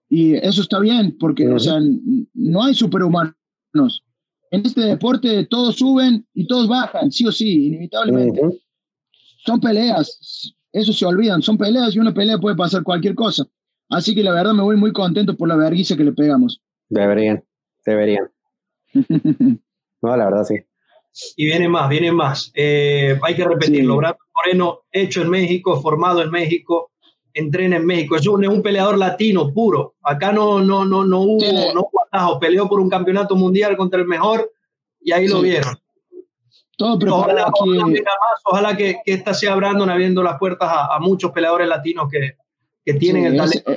Y 0.10 0.36
eso 0.36 0.62
está 0.62 0.80
bien, 0.80 1.18
porque, 1.20 1.48
o 1.50 1.60
sea, 1.60 1.80
no 2.34 2.64
hay 2.64 2.74
superhumanos. 2.74 3.34
En 4.52 4.66
este 4.66 4.82
deporte 4.82 5.46
todos 5.46 5.76
suben 5.76 6.26
y 6.34 6.48
todos 6.48 6.68
bajan, 6.68 7.12
sí 7.12 7.26
o 7.26 7.32
sí, 7.32 7.68
inevitablemente. 7.68 8.42
Son 9.46 9.60
peleas, 9.60 10.56
eso 10.72 10.94
se 10.94 11.06
olvidan, 11.06 11.42
son 11.42 11.58
peleas 11.58 11.96
y 11.96 12.00
una 12.00 12.14
pelea 12.14 12.38
puede 12.38 12.56
pasar 12.56 12.84
cualquier 12.84 13.16
cosa. 13.16 13.46
Así 13.90 14.14
que 14.14 14.24
la 14.24 14.34
verdad 14.34 14.54
me 14.54 14.64
voy 14.64 14.76
muy 14.76 14.92
contento 14.92 15.36
por 15.36 15.48
la 15.48 15.56
vergüenza 15.56 15.96
que 15.96 16.04
le 16.04 16.12
pegamos. 16.12 16.62
Deberían, 16.90 17.44
deberían. 17.86 18.30
no, 20.02 20.18
la 20.18 20.26
verdad 20.26 20.44
sí. 20.44 20.56
Y 21.36 21.46
viene 21.46 21.68
más, 21.68 21.90
viene 21.90 22.12
más. 22.12 22.52
Eh, 22.54 23.18
hay 23.22 23.36
que 23.36 23.44
repetirlo. 23.44 23.94
Sí. 23.94 23.98
Brando 24.00 24.20
Moreno, 24.36 24.80
hecho 24.92 25.22
en 25.22 25.30
México, 25.30 25.82
formado 25.82 26.22
en 26.22 26.30
México, 26.30 26.92
entrena 27.38 27.78
en 27.78 27.86
México. 27.86 28.16
Es 28.16 28.28
un, 28.28 28.46
un 28.48 28.62
peleador 28.62 28.98
latino 28.98 29.54
puro. 29.54 29.96
Acá 30.02 30.32
no, 30.32 30.60
no, 30.60 30.86
no, 30.86 31.06
no 31.06 31.22
hubo, 31.22 31.40
sí. 31.40 31.54
no 31.74 31.82
hubo 31.82 32.02
atajo. 32.06 32.40
Peleó 32.40 32.68
por 32.68 32.80
un 32.80 32.90
campeonato 32.90 33.36
mundial 33.36 33.78
contra 33.78 34.00
el 34.00 34.08
mejor 34.08 34.52
y 35.02 35.12
ahí 35.12 35.28
sí. 35.28 35.34
lo 35.34 35.42
vieron. 35.42 35.78
Todo 36.78 36.98
ojalá, 37.16 37.48
aquí. 37.48 37.78
ojalá, 37.78 37.96
más, 37.96 38.42
ojalá 38.46 38.78
que, 38.78 38.98
que, 39.04 39.14
esta 39.14 39.34
sea 39.34 39.56
Brandon 39.56 39.90
abriendo 39.90 40.22
las 40.22 40.38
puertas 40.38 40.70
a, 40.72 40.96
a 40.96 41.00
muchos 41.00 41.32
peleadores 41.32 41.68
latinos 41.68 42.08
que, 42.12 42.36
que 42.86 42.94
tienen 42.94 43.26
el 43.26 43.38
talento. 43.38 43.74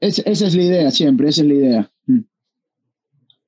Es, 0.00 0.18
esa 0.20 0.46
es 0.46 0.54
la 0.54 0.62
idea 0.62 0.90
siempre, 0.90 1.28
esa 1.28 1.42
es 1.42 1.48
la 1.48 1.54
idea. 1.54 1.90
Mm. 2.06 2.20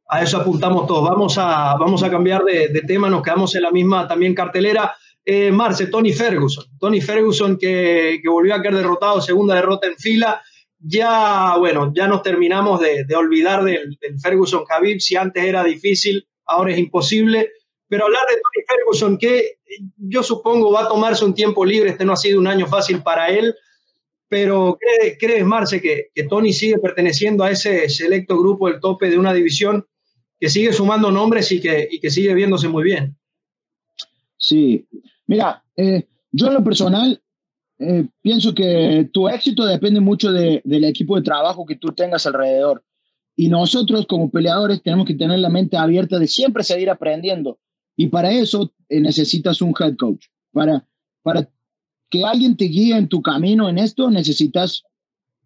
A 0.09 0.23
eso 0.23 0.39
apuntamos 0.39 0.87
todos. 0.87 1.09
Vamos 1.09 1.39
a, 1.39 1.77
vamos 1.79 2.03
a 2.03 2.11
cambiar 2.11 2.45
de, 2.45 2.69
de 2.69 2.81
tema, 2.83 3.09
nos 3.09 3.23
quedamos 3.23 3.55
en 3.55 3.63
la 3.63 3.71
misma 3.71 4.07
también 4.07 4.35
cartelera. 4.35 4.95
Eh, 5.31 5.53
Marce, 5.53 5.89
Tony 5.89 6.15
Ferguson. 6.15 6.65
Tony 6.81 7.03
Ferguson 7.03 7.59
que, 7.59 8.19
volvió 8.25 8.55
a 8.55 8.63
quedar 8.63 8.77
derrotado, 8.77 9.21
segunda 9.21 9.57
derrota 9.57 9.87
en 9.87 9.99
fila. 9.99 10.41
Ya, 10.79 11.55
bueno, 11.59 11.93
ya 11.95 12.09
nos 12.09 12.23
terminamos 12.23 12.81
de, 12.81 13.05
olvidar 13.15 13.63
del, 13.63 13.99
Ferguson 14.23 14.65
Khabib. 14.65 15.01
Si 15.01 15.17
antes 15.17 15.45
era 15.45 15.63
difícil, 15.63 16.27
ahora 16.47 16.73
es 16.73 16.79
imposible. 16.79 17.51
Pero 17.89 18.07
hablar 18.07 18.23
de 18.27 18.37
Tony 18.37 18.65
Ferguson, 18.67 19.19
que 19.19 19.59
yo 19.99 20.23
supongo 20.23 20.73
va 20.73 20.85
a 20.85 20.89
tomarse 20.89 21.27
un 21.27 21.35
tiempo 21.35 21.63
libre, 21.63 21.91
este 21.91 22.07
no 22.07 22.15
ha 22.15 22.17
sido 22.17 22.41
un 22.41 22.47
año 22.47 22.67
fácil 22.67 23.03
para 23.03 23.29
él, 23.29 23.55
pero 24.31 24.79
¿crees, 24.81 25.19
crees 25.21 25.45
Marce, 25.45 25.83
que, 25.83 26.07
que, 26.15 26.25
Tony 26.25 26.55
sigue 26.55 26.79
perteneciendo 26.79 27.45
a 27.45 27.51
ese 27.51 27.91
selecto 27.91 28.39
grupo 28.39 28.71
del 28.71 28.81
tope 28.81 29.11
de 29.11 29.19
una 29.19 29.35
división 29.35 29.87
que 30.41 30.49
sigue 30.49 30.73
sumando 30.73 31.11
nombres 31.11 31.53
y 31.53 31.61
que, 31.61 31.87
y 31.91 32.01
que 32.01 32.09
sigue 32.09 32.33
viéndose 32.33 32.69
muy 32.69 32.83
bien? 32.83 33.15
Sí, 34.39 34.87
mira, 35.29 35.63
eh, 35.77 36.09
yo 36.33 36.49
en 36.49 36.55
lo 36.55 36.65
personal 36.65 37.23
eh, 37.79 38.09
pienso 38.21 38.53
que 38.55 39.09
tu 39.13 39.29
éxito 39.29 39.65
depende 39.65 40.01
mucho 40.01 40.33
de, 40.33 40.61
del 40.65 40.85
equipo 40.85 41.15
de 41.15 41.23
trabajo 41.23 41.65
que 41.65 41.77
tú 41.77 41.93
tengas 41.93 42.27
alrededor. 42.27 42.85
Y 43.37 43.49
nosotros 43.49 44.07
como 44.07 44.31
peleadores 44.31 44.83
tenemos 44.83 45.07
que 45.07 45.15
tener 45.15 45.39
la 45.39 45.49
mente 45.49 45.77
abierta 45.77 46.19
de 46.19 46.27
siempre 46.27 46.65
seguir 46.65 46.91
aprendiendo. 46.91 47.61
Y 47.97 48.09
para 48.09 48.33
eso 48.33 48.73
eh, 48.89 49.01
necesitas 49.01 49.63
un 49.63 49.75
head 49.79 49.97
coach. 49.97 50.27
Para, 50.53 50.85
para 51.23 51.49
que 52.11 52.25
alguien 52.25 52.57
te 52.57 52.65
guíe 52.65 52.97
en 52.97 53.09
tu 53.09 53.23
camino 53.23 53.69
en 53.69 53.79
esto, 53.79 54.11
necesitas 54.11 54.83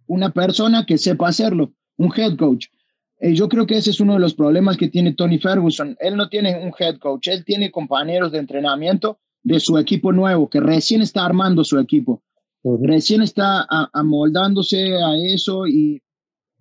una 0.06 0.30
persona 0.30 0.86
que 0.86 0.96
sepa 0.96 1.28
hacerlo, 1.28 1.74
un 1.96 2.10
head 2.16 2.36
coach. 2.36 2.66
Eh, 3.20 3.34
yo 3.34 3.48
creo 3.48 3.66
que 3.66 3.76
ese 3.76 3.90
es 3.90 4.00
uno 4.00 4.14
de 4.14 4.20
los 4.20 4.34
problemas 4.34 4.76
que 4.76 4.88
tiene 4.88 5.12
Tony 5.12 5.38
Ferguson. 5.38 5.96
Él 6.00 6.16
no 6.16 6.28
tiene 6.28 6.64
un 6.64 6.72
head 6.78 6.98
coach, 6.98 7.28
él 7.28 7.44
tiene 7.44 7.70
compañeros 7.70 8.32
de 8.32 8.38
entrenamiento 8.38 9.18
de 9.42 9.60
su 9.60 9.78
equipo 9.78 10.12
nuevo, 10.12 10.48
que 10.48 10.60
recién 10.60 11.02
está 11.02 11.24
armando 11.24 11.64
su 11.64 11.78
equipo, 11.78 12.22
uh 12.62 12.78
-huh. 12.78 12.86
recién 12.86 13.22
está 13.22 13.66
amoldándose 13.92 14.94
a 14.94 15.16
eso 15.16 15.66
y 15.66 16.00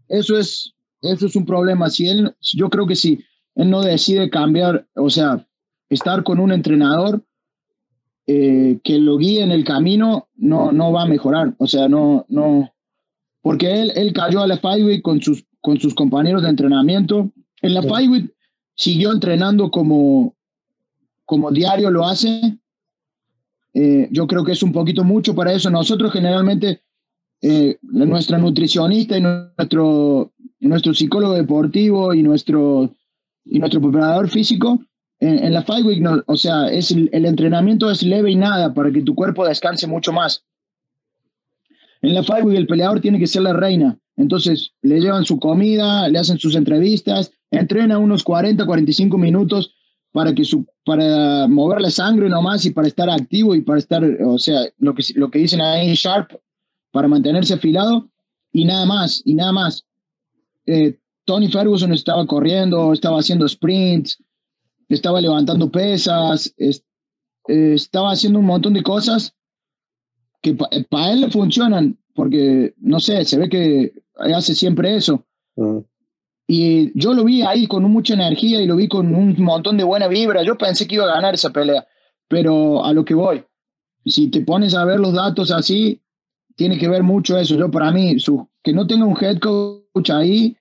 eso 0.07 0.37
es, 0.37 0.73
eso 1.01 1.25
es 1.25 1.35
un 1.35 1.45
problema. 1.45 1.89
Si 1.89 2.07
él, 2.07 2.35
yo 2.41 2.69
creo 2.69 2.85
que 2.85 2.95
si 2.95 3.23
él 3.55 3.69
no 3.69 3.81
decide 3.81 4.29
cambiar, 4.29 4.87
o 4.95 5.09
sea, 5.09 5.47
estar 5.89 6.23
con 6.23 6.39
un 6.39 6.51
entrenador 6.51 7.23
eh, 8.27 8.79
que 8.83 8.97
lo 8.99 9.17
guíe 9.17 9.41
en 9.41 9.51
el 9.51 9.63
camino, 9.63 10.29
no, 10.35 10.71
no 10.71 10.91
va 10.91 11.03
a 11.03 11.07
mejorar. 11.07 11.55
O 11.57 11.67
sea, 11.67 11.87
no, 11.87 12.25
no, 12.29 12.71
porque 13.41 13.81
él, 13.81 13.91
él 13.95 14.13
cayó 14.13 14.41
a 14.41 14.47
la 14.47 14.57
Five 14.57 14.85
Week 14.85 15.01
con 15.01 15.21
sus, 15.21 15.45
con 15.59 15.79
sus 15.79 15.93
compañeros 15.95 16.43
de 16.43 16.49
entrenamiento. 16.49 17.31
En 17.61 17.73
la 17.73 17.81
sí. 17.81 18.29
Siguió 18.73 19.11
entrenando 19.11 19.69
como, 19.69 20.35
como 21.25 21.51
diario 21.51 21.91
lo 21.91 22.05
hace. 22.05 22.57
Eh, 23.73 24.09
yo 24.11 24.27
creo 24.27 24.43
que 24.43 24.51
es 24.51 24.63
un 24.63 24.71
poquito 24.71 25.03
mucho 25.03 25.33
para 25.33 25.53
eso. 25.53 25.69
Nosotros 25.69 26.11
generalmente, 26.11 26.81
eh, 27.41 27.77
nuestra 27.81 28.37
nutricionista 28.37 29.17
y 29.17 29.21
nuestro, 29.21 30.33
nuestro 30.59 30.93
psicólogo 30.93 31.33
deportivo 31.33 32.13
y 32.13 32.23
nuestro, 32.23 32.93
y 33.45 33.59
nuestro 33.59 33.81
preparador 33.81 34.29
físico, 34.29 34.79
en, 35.19 35.45
en 35.45 35.53
la 35.53 35.63
Five 35.63 35.83
Week, 35.83 36.23
o 36.25 36.35
sea, 36.35 36.67
es 36.67 36.91
el, 36.91 37.09
el, 37.13 37.25
entrenamiento 37.25 37.89
es 37.89 38.03
leve 38.03 38.31
y 38.31 38.35
nada 38.35 38.73
para 38.73 38.91
que 38.91 39.01
tu 39.01 39.15
cuerpo 39.15 39.45
descanse 39.45 39.87
mucho 39.87 40.11
más. 40.11 40.43
En 42.01 42.13
la 42.13 42.23
Five 42.23 42.43
Week 42.43 42.57
el 42.57 42.67
peleador 42.67 42.99
tiene 42.99 43.19
que 43.19 43.27
ser 43.27 43.43
la 43.43 43.53
reina. 43.53 43.97
Entonces 44.17 44.73
le 44.81 44.99
llevan 44.99 45.25
su 45.25 45.39
comida, 45.39 46.07
le 46.09 46.19
hacen 46.19 46.37
sus 46.37 46.55
entrevistas, 46.55 47.31
entrena 47.49 47.97
unos 47.97 48.23
40, 48.23 48.65
45 48.65 49.17
minutos 49.17 49.75
para 50.11 50.33
que 50.33 50.43
su 50.43 50.65
para 50.85 51.47
mover 51.47 51.81
la 51.81 51.91
sangre 51.91 52.27
nomás 52.29 52.65
y 52.65 52.71
para 52.71 52.87
estar 52.87 53.09
activo 53.09 53.55
y 53.55 53.61
para 53.61 53.79
estar, 53.79 54.03
o 54.03 54.37
sea, 54.37 54.61
lo 54.79 54.93
que, 54.93 55.03
lo 55.15 55.29
que 55.29 55.39
dicen 55.39 55.61
ahí 55.61 55.93
sharp, 55.93 56.31
para 56.91 57.07
mantenerse 57.07 57.53
afilado 57.53 58.09
y 58.51 58.65
nada 58.65 58.85
más, 58.85 59.21
y 59.25 59.35
nada 59.35 59.51
más. 59.51 59.85
Eh, 60.65 60.97
Tony 61.25 61.49
Ferguson 61.49 61.93
estaba 61.93 62.25
corriendo, 62.25 62.93
estaba 62.93 63.19
haciendo 63.19 63.47
sprints, 63.47 64.21
estaba 64.89 65.21
levantando 65.21 65.71
pesas, 65.71 66.53
es, 66.57 66.83
eh, 67.47 67.73
estaba 67.75 68.11
haciendo 68.11 68.39
un 68.39 68.45
montón 68.45 68.73
de 68.73 68.83
cosas 68.83 69.33
que 70.41 70.55
para 70.55 70.83
pa 70.89 71.11
él 71.11 71.21
le 71.21 71.29
funcionan, 71.29 71.97
porque, 72.15 72.73
no 72.77 72.99
sé, 72.99 73.23
se 73.23 73.37
ve 73.37 73.47
que 73.47 73.93
hace 74.35 74.55
siempre 74.55 74.95
eso. 74.95 75.23
Uh 75.55 75.63
-huh. 75.63 75.85
Y 76.53 76.91
yo 76.99 77.13
lo 77.13 77.23
vi 77.23 77.43
ahí 77.43 77.65
con 77.65 77.83
mucha 77.83 78.13
energía 78.13 78.61
y 78.61 78.65
lo 78.65 78.75
vi 78.75 78.89
con 78.89 79.15
un 79.15 79.41
montón 79.41 79.77
de 79.77 79.85
buena 79.85 80.09
vibra. 80.09 80.43
Yo 80.43 80.57
pensé 80.57 80.85
que 80.85 80.95
iba 80.95 81.05
a 81.05 81.15
ganar 81.15 81.33
esa 81.33 81.51
pelea, 81.51 81.87
pero 82.27 82.83
a 82.83 82.91
lo 82.91 83.05
que 83.05 83.13
voy, 83.13 83.41
si 84.05 84.29
te 84.29 84.41
pones 84.41 84.75
a 84.75 84.83
ver 84.83 84.99
los 84.99 85.13
datos 85.13 85.49
así, 85.49 86.01
tiene 86.57 86.77
que 86.77 86.89
ver 86.89 87.03
mucho 87.03 87.37
eso. 87.37 87.55
Yo 87.55 87.71
para 87.71 87.89
mí, 87.91 88.19
su, 88.19 88.49
que 88.61 88.73
no 88.73 88.85
tenga 88.85 89.05
un 89.05 89.15
head 89.23 89.39
coach 89.39 90.09
ahí, 90.09 90.57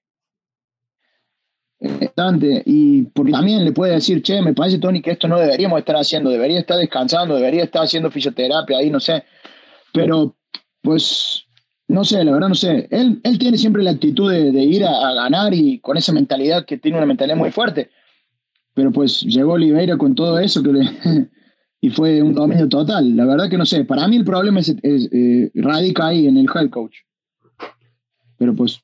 bastante 1.80 2.62
y 2.64 3.02
porque 3.06 3.32
también 3.32 3.64
le 3.64 3.72
puede 3.72 3.94
decir, 3.94 4.22
che, 4.22 4.40
me 4.42 4.54
parece 4.54 4.78
Tony 4.78 5.02
que 5.02 5.10
esto 5.10 5.26
no 5.26 5.40
deberíamos 5.40 5.80
estar 5.80 5.96
haciendo, 5.96 6.30
debería 6.30 6.60
estar 6.60 6.78
descansando, 6.78 7.34
debería 7.34 7.64
estar 7.64 7.82
haciendo 7.82 8.12
fisioterapia 8.12 8.78
ahí, 8.78 8.90
no 8.90 9.00
sé, 9.00 9.24
pero 9.92 10.36
pues 10.82 11.46
no 11.90 12.04
sé, 12.04 12.24
la 12.24 12.32
verdad 12.32 12.48
no 12.48 12.54
sé, 12.54 12.88
él, 12.90 13.20
él 13.22 13.38
tiene 13.38 13.58
siempre 13.58 13.82
la 13.82 13.90
actitud 13.90 14.30
de, 14.30 14.52
de 14.52 14.62
ir 14.62 14.84
a, 14.84 15.08
a, 15.08 15.14
ganar 15.14 15.52
y 15.52 15.78
con 15.80 15.96
esa 15.96 16.12
mentalidad 16.12 16.64
que 16.64 16.78
tiene 16.78 16.98
una 16.98 17.06
mentalidad 17.06 17.36
muy 17.36 17.50
fuerte, 17.50 17.90
pero 18.74 18.90
pues 18.92 19.20
llegó 19.22 19.52
Oliveira 19.52 19.96
con 19.98 20.14
todo 20.14 20.38
eso 20.38 20.62
que 20.62 20.72
le, 20.72 20.90
y 21.80 21.90
fue 21.90 22.22
un 22.22 22.34
dominio 22.34 22.68
total, 22.68 23.16
la 23.16 23.26
verdad 23.26 23.50
que 23.50 23.58
no 23.58 23.66
sé, 23.66 23.84
para 23.84 24.06
mí 24.08 24.16
el 24.16 24.24
problema 24.24 24.60
es, 24.60 24.74
es 24.82 25.08
eh, 25.12 25.50
radica 25.54 26.06
ahí 26.06 26.26
en 26.26 26.36
el 26.36 26.46
head 26.54 26.70
coach, 26.70 26.96
pero 28.38 28.54
pues 28.54 28.80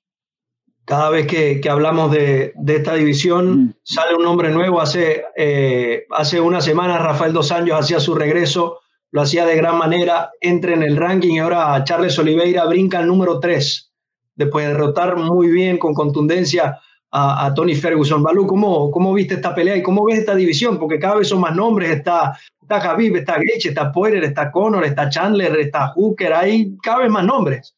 cada 0.87 1.11
vez 1.11 1.27
que, 1.27 1.61
que 1.61 1.69
hablamos 1.69 2.13
de, 2.13 2.53
de, 2.55 2.77
esta 2.77 2.95
división 2.95 3.65
mm. 3.65 3.75
sale 3.83 4.15
un 4.15 4.23
nombre 4.23 4.51
nuevo. 4.51 4.81
Hace, 4.81 5.25
eh, 5.37 6.07
hace 6.11 6.41
una 6.41 6.61
semana 6.61 6.97
Rafael 6.97 7.33
Dos 7.33 7.53
Años 7.53 7.79
hacía 7.79 8.01
su 8.01 8.15
regreso, 8.15 8.79
lo 9.17 9.23
hacía 9.23 9.47
de 9.47 9.57
gran 9.57 9.79
manera, 9.79 10.31
entra 10.43 10.75
en 10.75 10.83
el 10.83 10.95
ranking 10.95 11.37
y 11.37 11.39
ahora 11.39 11.83
Charles 11.85 12.19
Oliveira 12.19 12.67
brinca 12.67 12.99
al 12.99 13.07
número 13.07 13.41
3, 13.41 13.91
después 14.35 14.67
de 14.67 14.73
derrotar 14.75 15.17
muy 15.17 15.49
bien, 15.49 15.79
con 15.79 15.95
contundencia 15.95 16.79
a, 17.11 17.51
Tony 17.55 17.75
Ferguson. 17.75 18.23
Balú, 18.23 18.47
¿cómo, 18.47 18.91
¿cómo 18.91 19.15
viste 19.15 19.37
esta 19.37 19.55
pelea 19.55 19.75
y 19.75 19.83
cómo 19.83 20.05
ves 20.05 20.19
esta 20.19 20.35
división? 20.35 20.79
Porque 20.79 20.99
cada 20.99 21.17
vez 21.17 21.29
son 21.29 21.41
más 21.41 21.57
nombres, 21.57 21.93
está, 21.93 22.39
está 22.61 22.79
Javib, 22.79 23.17
está 23.17 23.37
Gaethje, 23.37 23.71
está 23.71 23.91
Poirier, 23.91 24.23
está 24.23 24.53
Conor, 24.53 24.85
está 24.85 25.09
Chandler, 25.09 25.61
está 25.61 25.89
Hooker, 25.95 26.35
hay 26.35 26.77
cada 26.83 26.99
vez 26.99 27.11
más 27.11 27.25
nombres. 27.25 27.75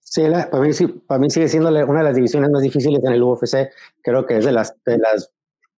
Sí, 0.00 0.22
para, 0.50 0.64
mí, 0.64 0.70
para 1.06 1.20
mí 1.20 1.30
sigue 1.30 1.46
siendo 1.46 1.68
una 1.68 1.98
de 2.00 2.04
las 2.04 2.16
divisiones 2.16 2.50
más 2.50 2.60
difíciles 2.60 3.04
en 3.04 3.12
el 3.12 3.22
UFC. 3.22 3.70
Creo 4.02 4.26
que 4.26 4.38
es 4.38 4.44
de 4.44 4.50
las 4.50 4.74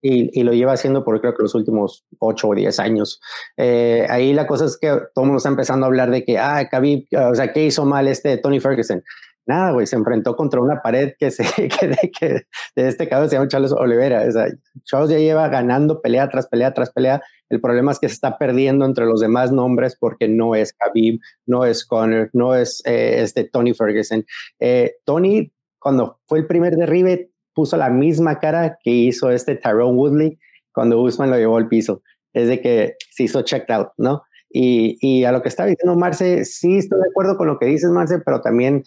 y, 0.06 0.42
lo 0.42 0.52
lleva 0.52 0.74
haciendo 0.74 1.02
por 1.02 1.18
creo 1.20 1.34
que 1.34 1.42
los 1.42 1.54
últimos 1.54 2.04
8 2.18 2.48
o 2.48 2.54
10 2.54 2.78
años. 2.78 3.20
Eh, 3.56 4.06
ahí 4.10 4.34
la 4.34 4.46
cosa 4.46 4.66
es 4.66 4.76
que 4.76 4.88
todo 4.88 5.24
el 5.24 5.26
mundo 5.26 5.38
está 5.38 5.48
empezando 5.48 5.86
a 5.86 5.88
hablar 5.88 6.10
de 6.10 6.24
que, 6.24 6.38
ah, 6.38 6.68
Khabib, 6.70 7.06
o 7.30 7.34
sea, 7.34 7.52
¿qué 7.52 7.64
hizo 7.64 7.86
mal 7.86 8.06
este 8.06 8.36
Tony 8.36 8.60
Ferguson? 8.60 9.02
Nada, 9.46 9.72
güey, 9.72 9.86
se 9.86 9.96
enfrentó 9.96 10.36
contra 10.36 10.60
una 10.60 10.82
pared 10.82 11.14
que, 11.18 11.30
se, 11.30 11.44
que, 11.68 11.88
de, 11.88 12.10
que 12.18 12.28
de 12.76 12.88
este 12.88 13.08
cabrón 13.08 13.30
se 13.30 13.36
llama 13.36 13.48
Charles 13.48 13.72
Oliveira. 13.72 14.26
O 14.28 14.30
sea, 14.30 14.46
Charles 14.84 15.10
ya 15.10 15.18
lleva 15.18 15.48
ganando 15.48 16.02
pelea 16.02 16.28
tras 16.28 16.48
pelea 16.48 16.74
tras 16.74 16.90
pelea. 16.92 17.22
El 17.48 17.62
problema 17.62 17.92
es 17.92 17.98
que 17.98 18.08
se 18.08 18.14
está 18.14 18.36
perdiendo 18.36 18.84
entre 18.84 19.06
los 19.06 19.20
demás 19.20 19.52
nombres 19.52 19.96
porque 19.98 20.28
no 20.28 20.54
es 20.54 20.74
Khabib, 20.74 21.18
no 21.46 21.64
es 21.64 21.86
Conor, 21.86 22.28
no 22.34 22.54
es 22.54 22.82
eh, 22.84 23.22
este 23.22 23.44
Tony 23.44 23.72
Ferguson. 23.72 24.26
Eh, 24.60 24.96
Tony, 25.04 25.50
cuando 25.78 26.20
fue 26.26 26.40
el 26.40 26.46
primer 26.46 26.76
derribe, 26.76 27.30
puso 27.54 27.76
la 27.76 27.90
misma 27.90 28.38
cara 28.38 28.78
que 28.82 28.90
hizo 28.90 29.30
este 29.30 29.56
Tyrone 29.56 29.96
Woodley 29.96 30.38
cuando 30.72 31.00
Usman 31.00 31.30
lo 31.30 31.36
llevó 31.36 31.56
al 31.56 31.68
piso. 31.68 32.02
Es 32.32 32.48
de 32.48 32.60
que 32.60 32.96
se 33.10 33.24
hizo 33.24 33.42
checked 33.42 33.72
out, 33.72 33.88
¿no? 33.96 34.22
Y, 34.50 34.98
y, 35.00 35.24
a 35.24 35.32
lo 35.32 35.42
que 35.42 35.48
está 35.48 35.66
diciendo 35.66 35.98
Marce, 35.98 36.44
sí 36.44 36.78
estoy 36.78 37.00
de 37.00 37.08
acuerdo 37.08 37.36
con 37.36 37.48
lo 37.48 37.58
que 37.58 37.66
dices, 37.66 37.90
Marce, 37.90 38.20
pero 38.20 38.40
también 38.40 38.84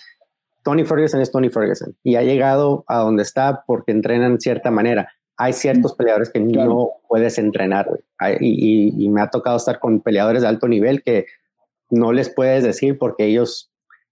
Tony 0.63 0.85
Ferguson 0.85 1.21
es 1.21 1.31
Tony 1.31 1.49
Ferguson 1.49 1.95
y 2.03 2.15
ha 2.15 2.23
llegado 2.23 2.83
a 2.87 2.99
donde 2.99 3.23
está 3.23 3.63
porque 3.65 3.91
entrenan 3.91 4.35
de 4.35 4.41
cierta 4.41 4.71
manera. 4.71 5.09
Hay 5.37 5.53
ciertos 5.53 5.93
peleadores 5.93 6.29
que 6.29 6.39
no 6.39 6.91
puedes 7.07 7.37
entrenar 7.37 7.87
y, 8.39 8.47
y, 8.47 9.05
y, 9.05 9.09
me 9.09 9.21
ha 9.21 9.29
tocado 9.29 9.57
estar 9.57 9.79
con 9.79 10.01
peleadores 10.01 10.41
de 10.41 10.47
alto 10.47 10.67
nivel 10.67 11.03
que 11.03 11.25
no 11.89 12.11
les 12.11 12.29
puedes 12.29 12.63
decir 12.63 12.97
porque 12.97 13.25
ellos 13.25 13.71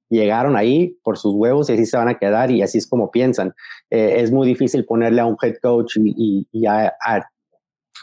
llegaron 0.10 0.56
ahí 0.56 0.98
por 1.04 1.18
sus 1.18 1.34
huevos 1.34 1.70
y 1.70 1.74
así 1.74 1.86
se 1.86 1.98
van 1.98 2.10
a 2.10 2.18
quedar 2.18 2.52
y 2.52 2.62
así 2.62 2.78
es 2.78 2.88
como 2.88 3.12
piensan. 3.12 3.54
Eh, 3.90 4.16
es 4.18 4.32
muy 4.32 4.48
difícil 4.48 4.86
ponerle 4.86 5.22
a 5.22 5.26
un 5.26 5.38
head 5.42 5.56
coach 5.62 5.98
y, 5.98 6.66
a, 6.68 6.94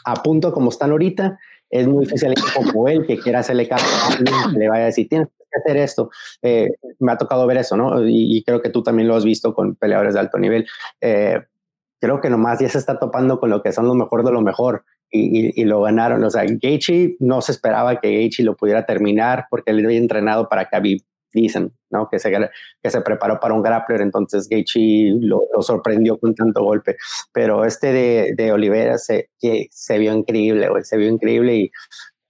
a, 0.05 0.13
punto 0.23 0.53
como 0.53 0.69
están 0.69 0.91
ahorita, 0.91 1.39
es 1.69 1.87
muy 1.87 2.05
difícil 2.05 2.33
como 2.55 2.87
él 2.87 3.05
que 3.07 3.17
quiera 3.17 3.39
hacerle 3.39 3.67
caso 3.67 3.85
a 3.85 4.17
que 4.17 4.57
le 4.57 4.69
vaya 4.69 4.83
a 4.83 4.87
decir, 4.87 5.07
tienes 5.09 5.27
que 5.27 5.59
hacer 5.59 5.77
esto. 5.77 6.09
Eh, 6.41 6.69
me 6.99 7.11
ha 7.11 7.17
tocado 7.17 7.47
ver 7.47 7.57
eso, 7.57 7.75
¿no? 7.75 8.07
Y, 8.07 8.43
creo 8.45 8.61
que 8.61 8.69
tú 8.69 8.83
también 8.83 9.07
lo 9.07 9.15
has 9.15 9.25
visto 9.25 9.53
con 9.53 9.75
peleadores 9.75 10.13
de 10.13 10.19
alto 10.19 10.37
nivel. 10.37 10.67
Eh, 11.01 11.41
creo 11.99 12.21
que 12.21 12.29
nomás 12.29 12.59
ya 12.59 12.69
se 12.69 12.77
está 12.77 12.99
topando 12.99 13.39
con 13.39 13.49
lo 13.49 13.63
que 13.63 13.71
son 13.71 13.87
los 13.87 13.95
mejor 13.95 14.23
de 14.23 14.31
lo 14.31 14.41
mejor. 14.41 14.85
Y, 15.09 15.61
y, 15.61 15.65
lo 15.65 15.81
ganaron. 15.81 16.23
O 16.23 16.29
sea, 16.31 16.43
Gaethje 16.43 17.17
no 17.19 17.41
se 17.41 17.51
esperaba 17.51 17.99
que 17.99 18.11
Gaethje 18.11 18.41
lo 18.41 18.55
pudiera 18.55 18.85
terminar 18.85 19.45
porque 19.51 19.69
él 19.69 19.85
había 19.85 19.99
entrenado 19.99 20.49
para 20.49 20.67
Khabib 20.69 21.03
dicen, 21.33 21.73
¿no? 21.89 22.07
Que 22.09 22.19
se, 22.19 22.31
que 22.81 22.89
se 22.89 23.01
preparó 23.01 23.39
para 23.39 23.53
un 23.53 23.61
grappler, 23.61 24.01
entonces 24.01 24.47
Gaethje 24.47 25.15
lo, 25.19 25.41
sorprendió 25.61 26.17
con 26.17 26.35
tanto 26.35 26.63
golpe. 26.63 26.97
Pero 27.31 27.65
este 27.65 27.91
de, 27.91 28.33
de 28.35 28.51
Olivera 28.51 28.97
se, 28.97 29.29
que 29.39 29.67
se 29.71 29.97
vio 29.97 30.13
increíble, 30.13 30.69
güey, 30.69 30.83
se 30.83 30.97
vio 30.97 31.09
increíble 31.09 31.55
y, 31.55 31.71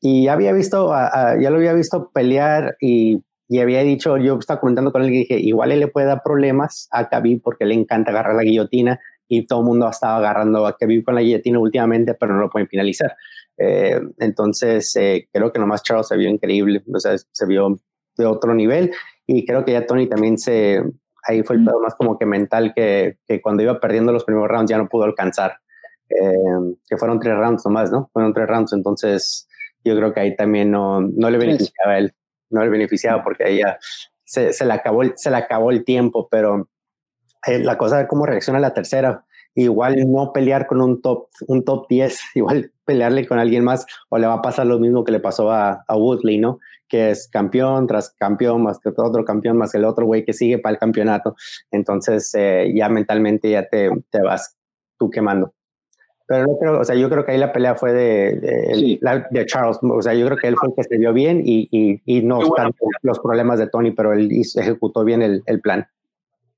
y 0.01 0.27
había 0.27 0.51
visto, 0.51 0.91
ya 0.91 1.49
lo 1.49 1.57
había 1.57 1.73
visto 1.73 2.11
pelear 2.13 2.75
y, 2.81 3.23
y, 3.47 3.59
había 3.59 3.83
dicho, 3.83 4.17
yo 4.17 4.37
estaba 4.37 4.59
comentando 4.59 4.91
con 4.91 5.03
él 5.03 5.09
que 5.09 5.17
dije, 5.17 5.39
igual 5.39 5.71
él 5.71 5.79
le 5.79 5.87
puede 5.87 6.07
dar 6.07 6.21
problemas 6.23 6.87
a 6.91 7.07
Khabib 7.09 7.41
porque 7.41 7.65
le 7.65 7.75
encanta 7.75 8.11
agarrar 8.11 8.35
la 8.35 8.43
guillotina 8.43 8.99
y 9.27 9.45
todo 9.47 9.59
el 9.59 9.65
mundo 9.65 9.87
ha 9.87 9.91
estado 9.91 10.17
agarrando 10.17 10.65
a 10.67 10.77
Khabib 10.77 11.03
con 11.03 11.15
la 11.15 11.21
guillotina 11.21 11.59
últimamente, 11.59 12.13
pero 12.15 12.33
no 12.33 12.41
lo 12.41 12.49
pueden 12.49 12.67
finalizar. 12.67 13.15
Eh, 13.57 13.99
entonces, 14.19 14.95
eh, 14.95 15.27
creo 15.31 15.51
que 15.51 15.59
nomás 15.59 15.83
Charles 15.83 16.07
se 16.07 16.17
vio 16.17 16.29
increíble, 16.29 16.83
o 16.91 16.99
sea, 16.99 17.15
se 17.17 17.45
vio 17.45 17.79
de 18.17 18.25
otro 18.25 18.53
nivel. 18.53 18.91
Y 19.25 19.45
creo 19.45 19.63
que 19.65 19.73
ya 19.73 19.85
Tony 19.85 20.07
también 20.07 20.37
se, 20.37 20.83
ahí 21.23 21.43
fue 21.43 21.55
el 21.55 21.65
pedo 21.65 21.79
más 21.79 21.95
como 21.95 22.17
que 22.17 22.25
mental 22.25 22.73
que, 22.75 23.17
que, 23.27 23.41
cuando 23.41 23.63
iba 23.63 23.79
perdiendo 23.79 24.11
los 24.11 24.23
primeros 24.23 24.49
rounds 24.49 24.69
ya 24.69 24.77
no 24.77 24.89
pudo 24.89 25.03
alcanzar. 25.03 25.57
Eh, 26.09 26.75
que 26.87 26.97
fueron 26.97 27.19
tres 27.19 27.35
rounds 27.35 27.65
nomás, 27.65 27.91
¿no? 27.91 28.09
Fueron 28.13 28.33
tres 28.33 28.47
rounds, 28.47 28.73
entonces 28.73 29.47
yo 29.83 29.95
creo 29.95 30.13
que 30.13 30.19
ahí 30.19 30.35
también 30.35 30.69
no, 30.71 31.01
no 31.01 31.29
le 31.29 31.37
beneficiaba 31.37 31.93
a 31.93 31.97
él, 31.97 32.13
no 32.49 32.63
le 32.63 32.69
beneficiaba 32.69 33.23
porque 33.23 33.45
ahí 33.45 33.57
ya 33.59 33.77
se, 34.23 34.53
se, 34.53 34.65
le, 34.65 34.73
acabó, 34.73 35.03
se 35.15 35.29
le 35.29 35.37
acabó 35.37 35.71
el 35.71 35.83
tiempo, 35.83 36.27
pero 36.29 36.69
eh, 37.47 37.59
la 37.59 37.77
cosa 37.77 37.97
de 37.97 38.07
cómo 38.07 38.25
reacciona 38.25 38.59
la 38.59 38.73
tercera, 38.73 39.25
igual 39.55 40.11
no 40.11 40.33
pelear 40.33 40.67
con 40.67 40.81
un 40.81 41.01
top, 41.01 41.27
un 41.47 41.63
top 41.63 41.87
10, 41.89 42.19
igual 42.35 42.71
pelearle 42.85 43.27
con 43.27 43.39
alguien 43.39 43.63
más 43.63 43.85
o 44.09 44.17
le 44.17 44.27
va 44.27 44.35
a 44.35 44.41
pasar 44.41 44.65
lo 44.65 44.79
mismo 44.79 45.03
que 45.03 45.11
le 45.11 45.19
pasó 45.19 45.51
a, 45.51 45.83
a 45.87 45.95
Woodley, 45.95 46.37
¿no? 46.37 46.59
Que 46.87 47.11
es 47.11 47.27
campeón 47.27 47.87
tras 47.87 48.11
campeón, 48.11 48.63
más 48.63 48.79
que 48.79 48.89
otro 48.89 49.23
campeón, 49.23 49.57
más 49.57 49.73
el 49.75 49.85
otro 49.85 50.05
güey 50.05 50.25
que 50.25 50.33
sigue 50.33 50.59
para 50.59 50.73
el 50.73 50.79
campeonato. 50.79 51.35
Entonces 51.71 52.33
eh, 52.35 52.71
ya 52.75 52.89
mentalmente 52.89 53.49
ya 53.49 53.67
te, 53.67 53.89
te, 54.09 54.21
vas 54.21 54.57
tú 54.97 55.09
quemando. 55.09 55.53
Pero 56.25 56.45
no 56.45 56.57
creo, 56.57 56.79
o 56.79 56.83
sea, 56.83 56.95
yo 56.95 57.09
creo 57.09 57.25
que 57.25 57.33
ahí 57.33 57.37
la 57.37 57.51
pelea 57.51 57.75
fue 57.75 57.93
de, 57.93 58.39
de, 58.39 59.25
de 59.29 59.45
Charles, 59.45 59.77
o 59.81 60.01
sea, 60.01 60.13
yo 60.13 60.25
creo 60.25 60.37
que 60.37 60.47
él 60.47 60.55
fue 60.55 60.69
el 60.69 60.75
que 60.75 60.83
se 60.83 60.97
vio 60.97 61.11
bien 61.11 61.41
y, 61.43 61.67
y, 61.69 62.01
y 62.05 62.23
no 62.23 62.41
están 62.41 62.71
los 63.01 63.19
problemas 63.19 63.59
de 63.59 63.67
Tony, 63.67 63.91
pero 63.91 64.13
él 64.13 64.29
ejecutó 64.31 65.03
bien 65.03 65.21
el, 65.21 65.43
el 65.45 65.59
plan 65.59 65.85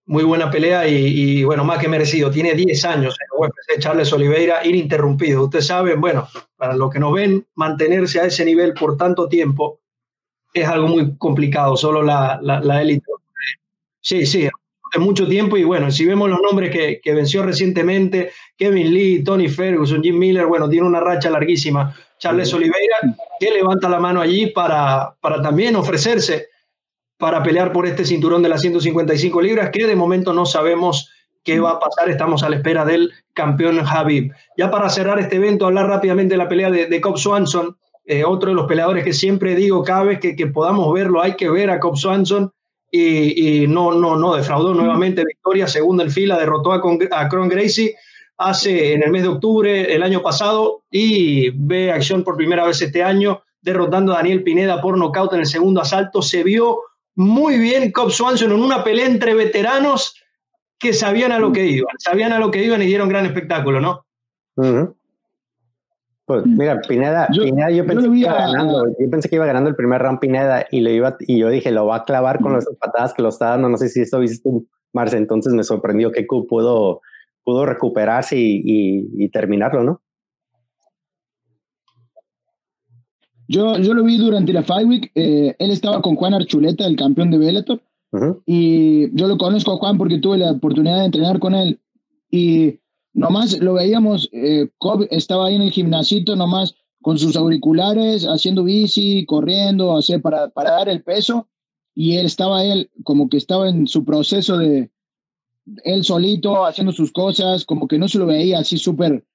muy 0.08 0.24
buena 0.24 0.52
pelea 0.52 0.88
y, 0.88 1.44
bueno, 1.44 1.64
más 1.64 1.80
que 1.80 1.88
merecido. 1.88 2.30
Tiene 2.30 2.54
10 2.54 2.86
años 2.86 3.16
en 3.20 3.44
UFC, 3.44 3.80
Charles 3.80 4.14
Oliveira, 4.14 4.66
ininterrumpido. 4.66 5.44
Ustedes 5.44 5.68
saben, 5.68 6.00
bueno, 6.00 6.28
para 6.58 6.76
los 6.76 6.92
que 6.92 7.00
nos 7.00 7.14
ven, 7.14 7.46
mantenerse 7.56 8.20
a 8.20 8.26
ese 8.26 8.46
nivel 8.46 8.74
por 8.74 8.98
tanto 8.98 9.28
tiempo 9.28 9.80
es 10.54 10.68
algo 10.68 10.88
muy 10.88 11.18
complicado, 11.18 11.76
solo 11.76 12.02
la, 12.02 12.40
la, 12.42 12.82
élite. 12.82 13.06
Sí, 14.00 14.26
sí, 14.26 14.46
es 14.46 15.02
mucho 15.02 15.28
tiempo 15.28 15.58
y 15.58 15.66
bueno, 15.66 15.92
si 15.92 16.06
vemos 16.06 16.30
los 16.30 16.40
nombres 16.40 16.72
que, 16.72 17.02
que, 17.02 17.14
venció 17.14 17.44
recientemente, 17.44 18.32
Kevin 18.56 18.94
Lee, 18.94 19.24
Tony 19.24 19.50
Ferguson, 19.50 20.02
Jim 20.02 20.18
Miller, 20.18 20.46
bueno, 20.46 20.70
tiene 20.70 20.88
una 20.88 21.02
racha 21.02 21.30
larguísima. 21.30 21.94
Charles 22.18 22.54
Oliveira, 22.54 22.96
que 23.38 23.52
levanta 23.52 23.90
la 23.90 24.00
mano 24.00 24.22
allí 24.22 24.48
para, 24.48 25.14
para 25.20 25.42
también 25.42 25.76
ofrecerse 25.76 26.48
para 27.18 27.44
pelear 27.44 27.72
por 27.72 27.86
este 27.86 28.06
cinturón 28.06 28.44
de 28.44 28.50
las 28.50 28.62
155 28.62 29.42
libras, 29.42 29.70
que 29.72 29.88
de 29.88 29.96
momento 29.96 30.34
no 30.34 30.46
sabemos 30.46 31.10
qué 31.44 31.60
va 31.60 31.72
a 31.72 31.80
pasar. 31.80 32.10
Estamos 32.10 32.44
a 32.44 32.50
la 32.50 32.58
espera 32.58 32.84
del 32.84 33.12
campeón 33.34 33.80
Habib. 33.80 34.34
Ya 34.58 34.70
para 34.70 34.90
cerrar 34.90 35.20
este 35.20 35.38
evento, 35.38 35.66
hablar 35.66 35.88
rápidamente 35.88 36.34
de 36.34 36.38
la 36.38 36.50
pelea 36.50 36.70
de, 36.70 36.88
de 36.88 37.02
Cobb 37.02 37.18
Swanson, 37.18 37.78
eh, 38.08 38.24
otro 38.24 38.50
de 38.50 38.56
los 38.56 38.68
peleadores 38.68 39.04
que 39.04 39.14
siempre 39.14 39.56
digo, 39.56 39.84
cada 39.84 40.04
vez 40.04 40.20
que, 40.20 40.48
podamos 40.48 40.94
verlo, 40.94 41.22
hay 41.22 41.36
que 41.36 41.50
ver 41.50 41.70
a 41.70 41.80
Cobb 41.80 41.98
Swanson. 41.98 42.52
Y, 42.92 43.66
no, 43.68 43.92
no, 43.92 44.16
no, 44.16 44.36
defraudó 44.36 44.74
nuevamente 44.74 45.26
victoria, 45.26 45.68
segunda 45.68 46.06
en 46.06 46.12
fila, 46.12 46.38
derrotó 46.38 46.72
a, 46.72 46.82
a 47.12 47.28
Cron 47.28 47.50
Gracie 47.50 47.94
hace 48.38 48.94
en 48.94 49.04
el 49.04 49.12
mes 49.12 49.24
de 49.24 49.30
octubre 49.30 49.94
el 49.94 50.02
año 50.02 50.22
pasado 50.22 50.84
y 50.90 51.50
ve 51.50 51.92
acción 51.92 52.24
por 52.24 52.38
primera 52.38 52.66
vez 52.66 52.82
este 52.82 53.04
año, 53.04 53.42
derrotando 53.62 54.14
a 54.14 54.18
Daniel 54.18 54.44
Pineda 54.44 54.82
por 54.82 54.98
nocaut 54.98 55.34
en 55.34 55.42
el 55.42 55.46
segundo 55.46 55.82
asalto. 55.82 56.22
Se 56.22 56.44
vio 56.44 56.80
muy 57.16 57.58
bien 57.58 57.92
Cobb 57.92 58.12
Swanson 58.12 58.52
en 58.52 58.62
una 58.62 58.84
pelea 58.84 59.08
entre 59.08 59.34
veteranos 59.34 60.16
que 60.78 60.94
sabían 60.94 61.32
a 61.32 61.40
lo 61.40 61.52
que 61.52 61.66
iban, 61.66 61.96
sabían 61.98 62.34
a 62.34 62.40
lo 62.40 62.52
que 62.52 62.64
iban 62.64 62.82
y 62.82 62.86
dieron 62.86 63.10
gran 63.10 63.26
espectáculo, 63.26 63.80
¿no? 63.80 64.06
Pues 66.26 66.46
mira, 66.46 66.82
Pineda, 66.82 67.28
yo, 67.32 67.44
pensé 67.86 68.10
que 68.10 68.18
iba 68.18 68.34
ganando, 68.34 68.88
yo 69.00 69.10
pensé 69.10 69.30
que 69.30 69.36
iba 69.36 69.46
ganando 69.46 69.70
el 69.70 69.76
primer 69.76 70.02
round 70.02 70.20
Pineda 70.20 70.66
y 70.72 70.82
lo 70.82 70.90
iba 70.90 71.16
y 71.20 71.40
yo 71.40 71.50
dije, 71.50 71.72
lo 71.72 71.86
va 71.86 71.98
a 71.98 72.04
clavar 72.04 72.42
con 72.42 72.54
las 72.54 72.66
patadas 72.80 73.14
que 73.14 73.22
lo 73.22 73.30
está 73.30 73.50
dando, 73.50 73.70
no 73.70 73.78
sé 73.78 73.90
si 73.90 74.02
esto 74.02 74.20
viste 74.20 74.42
tú, 74.44 74.68
Marce, 74.92 75.18
entonces 75.18 75.54
me 75.54 75.64
sorprendió 75.64 76.12
que 76.12 76.26
Cobb 76.26 76.48
pudo, 76.48 77.02
pudo 77.44 77.66
recuperarse 77.66 78.36
y 78.38 79.30
terminarlo, 79.30 79.84
¿no? 79.84 80.02
Yo, 83.48 83.78
yo 83.78 83.94
lo 83.94 84.04
vi 84.04 84.18
durante 84.18 84.54
la 84.54 84.64
Fight 84.64 84.88
Week. 84.88 85.12
Eh, 85.16 85.56
él 85.60 85.72
estaba 85.72 86.02
con 86.02 86.16
Juan 86.16 86.34
Archuleta, 86.34 86.86
el 86.86 86.96
campeón 86.96 87.32
de 87.32 87.38
Bellator. 87.38 87.82
Y 88.46 89.14
yo 89.14 89.28
lo 89.28 89.38
conozco 89.38 89.74
a 89.74 89.78
Juan 89.78 89.98
porque 89.98 90.20
tuve 90.20 90.38
la 90.38 90.52
oportunidad 90.52 91.00
de 91.00 91.06
entrenar 91.06 91.40
con 91.40 91.54
él. 91.54 91.82
Y 92.32 92.80
nomás 93.14 93.60
lo 93.60 93.74
veíamos, 93.74 94.30
eh, 94.32 94.70
Cobb 94.78 95.08
estaba 95.12 95.48
ahí 95.48 95.56
en 95.56 95.64
el 95.64 95.72
gimnasito 95.72 96.36
nomás 96.36 96.76
con 97.02 97.20
sus 97.20 97.36
auriculares, 97.36 98.24
haciendo 98.24 98.64
bici, 98.64 99.26
corriendo, 99.26 99.98
hacer 99.98 100.22
para, 100.22 100.50
para 100.50 100.72
dar 100.72 100.90
el 100.90 101.04
peso. 101.04 101.48
Y 101.94 102.16
él 102.16 102.26
estaba 102.26 102.64
él 102.64 102.90
como 103.04 103.28
que 103.28 103.38
estaba 103.38 103.68
en 103.70 103.86
su 103.88 104.06
proceso 104.06 104.58
de 104.58 104.92
él 105.84 106.04
solito 106.04 106.66
haciendo 106.66 106.92
sus 106.92 107.12
cosas, 107.12 107.66
como 107.66 107.88
que 107.88 107.98
no 107.98 108.08
se 108.08 108.20
lo 108.20 108.26
veía 108.26 108.60
así 108.60 108.78
súper, 108.78 109.26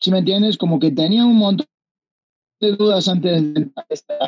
si 0.00 0.10
me 0.10 0.18
entiendes? 0.18 0.56
Como 0.56 0.78
que 0.78 0.90
tenía 0.90 1.24
un 1.24 1.36
montón 1.36 1.66
dudas 2.60 3.08
antes 3.08 3.54
de 3.54 3.70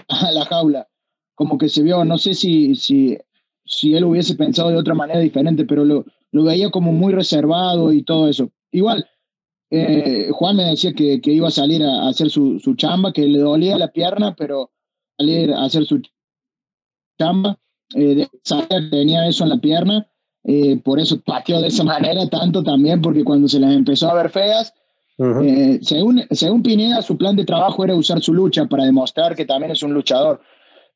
a 0.09 0.33
la 0.33 0.45
jaula. 0.45 0.89
Como 1.35 1.59
que 1.59 1.69
se 1.69 1.83
vio, 1.83 2.05
no 2.05 2.19
sé 2.19 2.35
si, 2.35 2.75
si, 2.75 3.19
si 3.65 3.95
él 3.95 4.05
hubiese 4.05 4.35
pensado 4.37 4.71
de 4.71 4.77
otra 4.77 4.95
manera 4.95 5.21
diferente, 5.21 5.65
pero 5.65 5.85
lo, 5.85 6.05
lo 6.33 6.45
veía 6.45 6.71
como 6.71 6.93
muy 6.93 7.13
reservado 7.13 7.93
y 7.93 8.03
todo 8.03 8.29
eso. 8.29 8.51
Igual, 8.71 9.07
eh, 9.71 10.31
Juan 10.33 10.57
me 10.57 10.65
decía 10.65 10.93
que, 10.93 11.21
que, 11.21 11.33
iba 11.33 11.49
a 11.49 11.51
salir 11.51 11.83
a, 11.83 12.09
hacer 12.09 12.31
su, 12.31 12.59
su, 12.59 12.75
chamba, 12.75 13.13
que 13.13 13.27
le 13.27 13.39
dolía 13.39 13.77
la 13.77 13.93
pierna, 13.93 14.35
pero 14.35 14.71
salir 15.19 15.53
a 15.53 15.65
hacer 15.65 15.85
su 15.85 16.01
chamba, 17.19 17.59
eh, 17.95 18.27
tenía 18.91 19.27
eso 19.29 19.45
en 19.45 19.51
la 19.51 19.59
pierna 19.59 20.09
eh, 20.49 20.77
por 20.77 21.01
eso 21.01 21.21
pateó 21.21 21.61
de 21.61 21.69
esa 21.69 21.83
manera 21.85 22.29
tanto 22.29 22.63
también, 22.63 23.03
porque 23.03 23.25
cuando 23.25 23.49
se 23.49 23.59
las 23.59 23.75
empezó 23.75 24.09
a 24.09 24.15
ver 24.15 24.31
feas, 24.31 24.73
eh, 25.19 25.79
según, 25.83 26.23
según 26.31 26.63
Pineda, 26.63 27.03
su 27.03 27.17
plan 27.17 27.37
de 27.37 27.45
trabajo 27.45 27.85
era 27.85 27.95
usar 27.95 28.21
su 28.21 28.35
lucha 28.35 28.67
para 28.67 28.85
demostrar 28.85 29.35
que 29.35 29.45
también 29.45 29.73
es 29.73 29.83
un 29.83 29.95
luchador. 29.95 30.41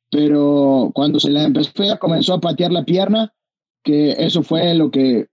Pero 0.09 0.91
cuando 0.93 1.19
se 1.19 1.31
las 1.31 1.45
empezó 1.45 1.71
comenzó 1.99 2.33
a 2.33 2.41
patear 2.41 2.71
la 2.71 2.83
pierna, 2.83 3.33
que 3.83 4.11
eso 4.11 4.43
fue 4.43 4.73
lo 4.75 4.91
que 4.91 5.27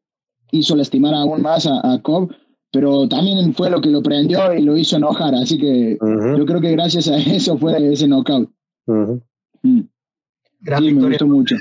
hizo 0.53 0.77
lastimar 0.77 1.15
aún 1.15 1.43
más 1.43 1.67
a, 1.67 1.93
a 1.93 2.01
Cobb 2.01 2.33
pero 2.71 3.09
también 3.09 3.55
fue 3.55 3.71
lo 3.71 3.81
que 3.81 3.89
lo 3.89 4.03
prendió 4.03 4.53
y 4.53 4.63
lo 4.63 4.77
hizo 4.77 4.97
enojar, 4.97 5.35
así 5.35 5.59
que 5.59 5.97
yo 6.01 6.47
creo 6.47 6.61
que 6.61 6.73
gracias 6.73 7.09
a 7.09 7.17
eso 7.17 7.57
fue 7.57 7.93
ese 7.93 8.07
knockout. 8.07 8.51
Mm. 8.87 9.81
Gran 10.61 10.85
victoria. 10.85 11.19
mucho. 11.25 11.57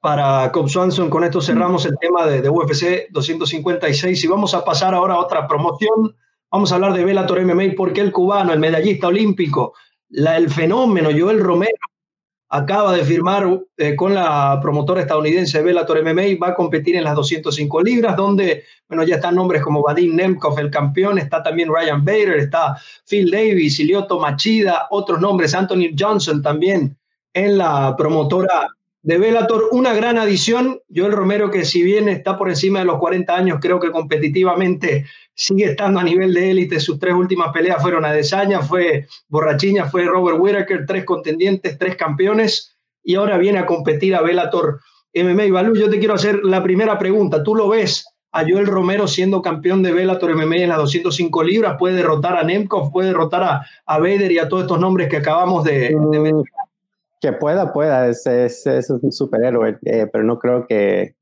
Para 0.00 0.50
Cobb 0.52 0.68
Swanson, 0.68 1.10
con 1.10 1.24
esto 1.24 1.40
cerramos 1.40 1.86
el 1.86 1.96
tema 1.98 2.26
de, 2.26 2.48
UFC 2.48 3.10
256 3.10 4.24
y 4.24 4.26
vamos 4.26 4.54
a 4.54 4.64
pasar 4.64 4.94
ahora 4.94 5.14
a 5.14 5.20
otra 5.20 5.46
promoción. 5.46 6.14
Vamos 6.50 6.70
a 6.70 6.76
hablar 6.76 6.92
de 6.92 7.04
Bellator 7.04 7.44
MMA 7.44 7.74
porque 7.76 8.00
el 8.00 8.12
cubano, 8.12 8.52
el 8.52 8.60
medallista 8.60 9.08
olímpico, 9.08 9.74
el 10.10 10.48
fenómeno 10.48 11.10
Joel 11.16 11.40
Romero, 11.40 11.76
acaba 12.48 12.94
de 12.94 13.04
firmar 13.04 13.60
eh, 13.76 13.96
con 13.96 14.14
la 14.14 14.58
promotora 14.62 15.00
estadounidense 15.00 15.62
Bellator 15.62 16.02
MMA 16.02 16.26
y 16.26 16.34
va 16.36 16.48
a 16.48 16.54
competir 16.54 16.94
en 16.96 17.04
las 17.04 17.16
205 17.16 17.82
libras, 17.82 18.16
donde 18.16 18.64
bueno, 18.88 19.02
ya 19.02 19.16
están 19.16 19.34
nombres 19.34 19.62
como 19.62 19.82
Vadim 19.82 20.14
Nemkov, 20.14 20.58
el 20.60 20.70
campeón, 20.70 21.18
está 21.18 21.42
también 21.42 21.68
Ryan 21.68 22.04
Bader, 22.04 22.36
está 22.38 22.76
Phil 23.08 23.30
Davis, 23.30 23.80
Ilioto 23.80 24.20
Machida, 24.20 24.86
otros 24.90 25.20
nombres, 25.20 25.54
Anthony 25.54 25.94
Johnson 25.98 26.40
también 26.40 26.96
en 27.34 27.58
la 27.58 27.94
promotora 27.96 28.75
de 29.06 29.18
Bellator. 29.18 29.68
Una 29.70 29.94
gran 29.94 30.18
adición, 30.18 30.80
Joel 30.92 31.12
Romero, 31.12 31.48
que 31.48 31.64
si 31.64 31.84
bien 31.84 32.08
está 32.08 32.36
por 32.36 32.48
encima 32.48 32.80
de 32.80 32.86
los 32.86 32.98
40 32.98 33.36
años, 33.36 33.58
creo 33.62 33.78
que 33.78 33.92
competitivamente 33.92 35.06
sigue 35.32 35.66
estando 35.66 36.00
a 36.00 36.02
nivel 36.02 36.34
de 36.34 36.50
élite. 36.50 36.80
Sus 36.80 36.98
tres 36.98 37.14
últimas 37.14 37.52
peleas 37.52 37.80
fueron 37.80 38.04
a 38.04 38.12
Desaña, 38.12 38.62
fue 38.62 39.06
Borrachiña, 39.28 39.84
fue 39.84 40.06
Robert 40.06 40.38
Whittaker, 40.40 40.86
tres 40.86 41.04
contendientes, 41.04 41.78
tres 41.78 41.94
campeones, 41.94 42.76
y 43.04 43.14
ahora 43.14 43.38
viene 43.38 43.60
a 43.60 43.66
competir 43.66 44.16
a 44.16 44.22
Bellator 44.22 44.80
MMA. 45.14 45.44
Y 45.44 45.50
Balú, 45.52 45.76
yo 45.76 45.88
te 45.88 46.00
quiero 46.00 46.14
hacer 46.14 46.40
la 46.42 46.64
primera 46.64 46.98
pregunta. 46.98 47.44
¿Tú 47.44 47.54
lo 47.54 47.68
ves 47.68 48.04
a 48.32 48.42
Joel 48.42 48.66
Romero 48.66 49.06
siendo 49.06 49.40
campeón 49.40 49.84
de 49.84 49.92
Bellator 49.92 50.34
MMA 50.34 50.56
en 50.56 50.70
las 50.70 50.78
205 50.78 51.44
libras, 51.44 51.76
puede 51.78 51.94
derrotar 51.94 52.36
a 52.36 52.42
Nemkov, 52.42 52.90
puede 52.90 53.08
derrotar 53.08 53.44
a, 53.44 53.66
a 53.86 53.98
Vader 54.00 54.32
y 54.32 54.38
a 54.38 54.48
todos 54.48 54.64
estos 54.64 54.80
nombres 54.80 55.08
que 55.08 55.18
acabamos 55.18 55.62
de, 55.62 55.94
mm, 55.94 56.42
Que 57.26 57.32
pueda, 57.32 57.72
pueda, 57.72 58.06
es, 58.06 58.24
es, 58.24 58.88
un 58.88 59.10
superhéroe, 59.10 59.80
eh, 59.84 60.06
pero 60.12 60.22
no 60.22 60.38
creo 60.38 60.64
que, 60.68 61.16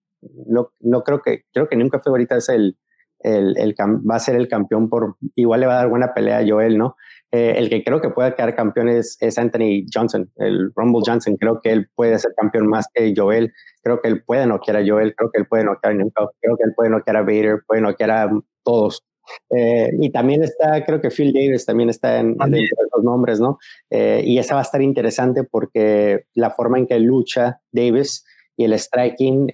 no, 0.46 0.70
no, 0.80 1.02
creo 1.02 1.22
que, 1.22 1.44
creo 1.50 1.66
que 1.66 1.76
nunca 1.76 1.98
fue 1.98 2.10
ahorita 2.10 2.36
es 2.36 2.50
el, 2.50 2.76
el, 3.20 3.56
el, 3.56 3.74
va 3.78 4.16
a 4.16 4.18
ser 4.18 4.36
el 4.36 4.46
campeón 4.46 4.90
por, 4.90 5.16
igual 5.34 5.60
le 5.60 5.66
va 5.66 5.72
a 5.72 5.76
dar 5.78 5.88
buena 5.88 6.12
pelea 6.12 6.40
a 6.40 6.46
Joel, 6.46 6.76
¿no? 6.76 6.96
Eh, 7.32 7.54
el 7.56 7.70
que 7.70 7.82
creo 7.82 8.02
que 8.02 8.10
puede 8.10 8.34
quedar 8.34 8.54
campeón 8.54 8.90
es, 8.90 9.16
Anthony 9.38 9.86
Johnson, 9.90 10.30
el 10.36 10.70
Rumble 10.76 11.00
Johnson. 11.06 11.38
Creo 11.38 11.62
que 11.62 11.72
él 11.72 11.88
puede 11.94 12.18
ser 12.18 12.32
campeón 12.36 12.66
más 12.66 12.86
que 12.92 13.14
Joel. 13.16 13.50
Creo 13.82 14.02
que 14.02 14.08
él 14.08 14.22
puede 14.24 14.46
noquear 14.46 14.76
a 14.76 14.86
Joel. 14.86 15.14
Creo 15.16 15.30
que 15.32 15.40
él 15.40 15.46
puede 15.48 15.64
noquear 15.64 15.94
a 15.94 15.96
Nemkov. 15.96 16.28
Creo 16.38 16.56
que 16.58 16.64
él 16.64 16.74
puede 16.76 16.90
noquear 16.90 17.16
a 17.16 17.22
Vader. 17.22 17.62
Puede 17.66 17.80
noquear 17.80 18.10
a 18.10 18.30
todos. 18.62 19.02
Eh, 19.50 19.90
y 20.00 20.10
también 20.10 20.42
está, 20.42 20.84
creo 20.84 21.00
que 21.00 21.10
Phil 21.10 21.32
Davis 21.32 21.64
también 21.64 21.88
está 21.88 22.18
en, 22.20 22.36
de 22.36 22.68
los 22.94 23.04
nombres, 23.04 23.40
¿no? 23.40 23.58
Eh, 23.90 24.22
y 24.24 24.38
esa 24.38 24.54
va 24.54 24.60
a 24.60 24.64
estar 24.64 24.82
interesante 24.82 25.44
porque 25.44 26.26
la 26.34 26.50
forma 26.50 26.78
en 26.78 26.86
que 26.86 26.98
lucha 26.98 27.60
Davis 27.72 28.24
y 28.56 28.64
el 28.64 28.78
striking 28.78 29.50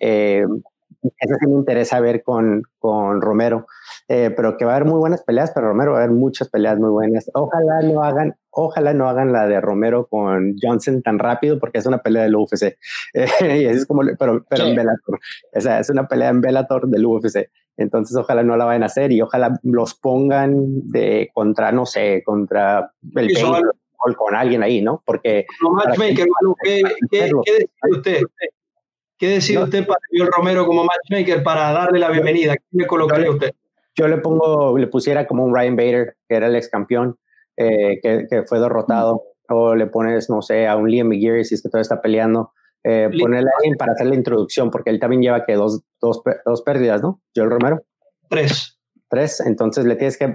eso 1.19 1.35
sí 1.41 1.47
me 1.47 1.55
interesa 1.55 2.01
ver 2.01 2.23
con, 2.23 2.63
con 2.79 3.21
Romero. 3.21 3.67
Eh, 4.13 4.33
pero 4.37 4.57
que 4.57 4.65
va 4.65 4.73
a 4.73 4.77
haber 4.77 4.89
muy 4.89 4.99
buenas 4.99 5.23
peleas, 5.23 5.53
pero 5.55 5.69
Romero 5.69 5.93
va 5.93 5.99
a 5.99 6.03
haber 6.03 6.17
muchas 6.17 6.49
peleas 6.49 6.77
muy 6.81 6.91
buenas. 6.91 7.31
Ojalá 7.33 7.81
no 7.83 8.03
hagan, 8.03 8.35
ojalá 8.51 8.93
no 8.93 9.09
hagan 9.09 9.33
la 9.33 9.47
de 9.47 9.61
Romero 9.61 10.09
con 10.09 10.57
Johnson 10.61 11.01
tan 11.01 11.21
rápido, 11.21 11.61
porque 11.61 11.79
es 11.79 11.87
una 11.87 11.99
pelea 11.99 12.25
del 12.25 12.35
UFC. 12.35 12.77
y 13.15 13.67
es 13.67 13.87
como, 13.87 14.03
pero, 14.19 14.45
pero 14.51 14.65
en 14.65 14.75
Bellator. 14.75 15.21
O 15.55 15.61
sea, 15.61 15.79
es 15.79 15.91
una 15.91 16.09
pelea 16.09 16.31
en 16.31 16.41
Bellator 16.41 16.89
del 16.89 17.07
UFC. 17.07 17.51
Entonces, 17.77 18.17
ojalá 18.17 18.43
no 18.43 18.57
la 18.57 18.65
vayan 18.65 18.83
a 18.83 18.87
hacer 18.87 19.13
y 19.13 19.23
ojalá 19.23 19.61
los 19.63 19.95
pongan 19.95 20.89
de 20.91 21.31
contra, 21.33 21.71
no 21.71 21.87
sé, 21.87 22.25
contra 22.25 22.91
el 23.15 23.33
o 23.45 24.15
con 24.17 24.35
alguien 24.35 24.65
ahí, 24.65 24.83
¿no? 24.83 25.05
Porque. 25.07 25.47
No, 25.63 25.71
matchmaker, 25.71 26.27
¿qué, 26.65 26.83
qué, 27.13 27.31
qué 27.45 27.69
usted? 27.93 28.23
¿Qué 29.17 29.29
decide 29.29 29.63
usted 29.63 29.87
para 29.87 30.01
Joel 30.11 30.33
Romero 30.37 30.67
como 30.67 30.85
matchmaker 30.85 31.45
para 31.45 31.71
darle 31.71 32.01
la 32.01 32.11
bienvenida? 32.11 32.57
¿Qué 32.57 32.65
le 32.73 32.87
colocaría 32.89 33.31
usted? 33.31 33.53
Yo 33.97 34.09
le 34.09 34.19
pongo, 34.19 34.77
le 34.79 34.87
pusiera 34.87 35.27
como 35.27 35.45
un 35.45 35.55
Ryan 35.55 35.77
Bader, 35.77 36.17
que 36.29 36.37
era 36.37 36.47
el 36.47 36.57
ex 36.57 36.69
campeón, 36.69 37.17
eh, 37.57 37.99
que, 38.03 38.27
que, 38.29 38.43
fue 38.45 38.61
derrotado. 38.61 39.25
O 39.49 39.75
le 39.75 39.87
pones, 39.87 40.31
no 40.31 40.43
sé, 40.43 40.69
a 40.69 40.77
un 40.77 40.89
Liam 40.89 41.09
McGeary 41.09 41.45
si 41.45 41.57
es 41.57 41.63
que 41.63 41.69
todavía 41.69 41.83
está 41.83 42.01
peleando. 42.01 42.53
Eh, 42.83 43.11
ponerle 43.21 43.51
a 43.51 43.59
alguien 43.59 43.77
para 43.77 43.93
hacer 43.93 44.07
la 44.07 44.15
introducción, 44.15 44.71
porque 44.71 44.91
él 44.91 44.99
también 44.99 45.21
lleva 45.21 45.45
que 45.45 45.55
dos, 45.55 45.83
dos, 46.01 46.23
dos 46.47 46.63
pérdidas, 46.63 47.03
¿no? 47.03 47.21
Joel 47.35 47.51
Romero. 47.51 47.83
Tres. 48.29 48.79
Tres, 49.09 49.41
entonces 49.41 49.85
le 49.87 49.97
tienes 49.97 50.17
que, 50.17 50.33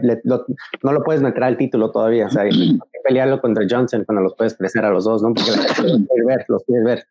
no 0.84 0.91
lo 0.91 1.02
puedes 1.02 1.22
meter 1.22 1.46
al 1.46 1.56
título 1.56 1.91
todavía, 1.91 2.26
o 2.26 2.30
sea, 2.30 2.41
hay 2.41 2.50
que 2.52 3.00
pelearlo 3.06 3.39
contra 3.39 3.63
Johnson 3.70 4.04
cuando 4.04 4.22
los 4.22 4.36
puedes 4.36 4.54
presionar 4.54 4.91
a 4.91 4.94
los 4.94 5.06
dos, 5.06 5.22
¿no? 5.24 5.34
Porque 5.34 5.52
los 5.52 6.02
quieres 6.08 6.26
ver, 6.26 6.46
los 6.50 6.63
quieres 6.65 6.84
ver 6.84 7.06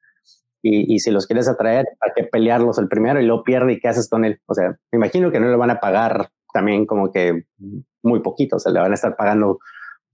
y, 0.67 0.99
si 0.99 1.11
los 1.11 1.27
quieres 1.27 1.47
atraer, 1.47 1.87
hay 2.01 2.11
que 2.17 2.25
pelearlos 2.25 2.79
el 2.79 2.89
primero 2.89 3.21
y 3.21 3.27
luego 3.27 3.45
pierde 3.45 3.75
y 3.75 3.81
qué 3.81 3.89
haces 3.89 4.09
con 4.09 4.25
él. 4.25 4.41
O 4.47 4.55
sea, 4.55 4.71
me 4.91 4.97
imagino 4.97 5.31
que 5.31 5.39
no 5.39 5.51
le 5.51 5.57
van 5.57 5.71
a 5.71 5.79
pagar 5.79 6.31
también 6.55 6.87
como 6.87 7.13
que 7.13 7.45
muy 8.03 8.21
poquito, 8.21 8.57
o 8.57 8.59
sea, 8.59 8.73
le 8.73 8.81
van 8.81 8.93
a 8.93 8.95
estar 8.95 9.15
pagando 9.15 9.59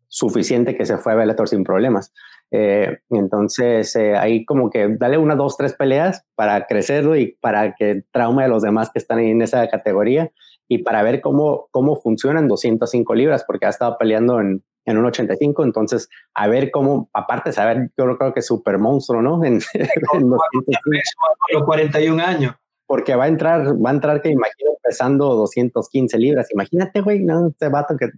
suficiente 0.09 0.77
que 0.77 0.87
se 0.87 0.99
fue 0.99 1.13
a 1.13 1.15
Bellator 1.15 1.49
sin 1.49 1.63
problemas. 1.63 2.13
Eh, 2.51 2.99
entonces, 3.11 3.95
eh, 3.95 4.17
ahí 4.17 4.45
como 4.45 4.71
que 4.71 4.89
dale 4.99 5.19
una, 5.19 5.37
dos, 5.37 5.57
tres 5.57 5.75
peleas 5.75 6.25
para 6.35 6.67
crecerlo 6.67 7.15
y 7.15 7.37
para 7.41 7.77
que 7.77 8.03
traume 8.11 8.43
a 8.43 8.49
los 8.49 8.63
demás 8.63 8.91
que 8.93 8.99
están 8.99 9.21
en 9.21 9.43
esa 9.43 9.69
categoría 9.69 10.33
y 10.67 10.79
para 10.79 11.05
ver 11.05 11.21
cómo, 11.21 11.69
cómo 11.71 11.95
funcionan 11.95 12.49
205 12.49 13.15
libras, 13.15 13.45
porque 13.47 13.67
ha 13.67 13.71
estado 13.71 13.97
peleando 13.99 14.41
en, 14.41 14.65
en 14.91 14.99
un 14.99 15.07
85, 15.07 15.65
entonces 15.65 16.09
a 16.35 16.49
ver 16.49 16.71
cómo, 16.71 17.09
aparte 17.13 17.53
saber, 17.53 17.91
yo 17.97 18.17
creo 18.17 18.33
que 18.33 18.41
es 18.41 18.47
súper 18.47 18.79
monstruo, 18.79 19.23
¿no? 19.23 19.45
En, 19.45 19.61
en 19.75 20.31
los 20.31 21.63
41 21.65 22.23
años. 22.23 22.55
Porque 22.87 23.15
va 23.15 23.25
a 23.25 23.29
entrar, 23.29 23.75
va 23.85 23.91
a 23.91 23.93
entrar 23.93 24.21
que 24.21 24.31
imagino 24.31 24.71
pesando 24.83 25.37
215 25.37 26.19
libras. 26.19 26.49
Imagínate, 26.53 27.01
güey, 27.01 27.21
no, 27.21 27.49
este 27.49 27.69
vato 27.69 27.97
que 27.97 28.09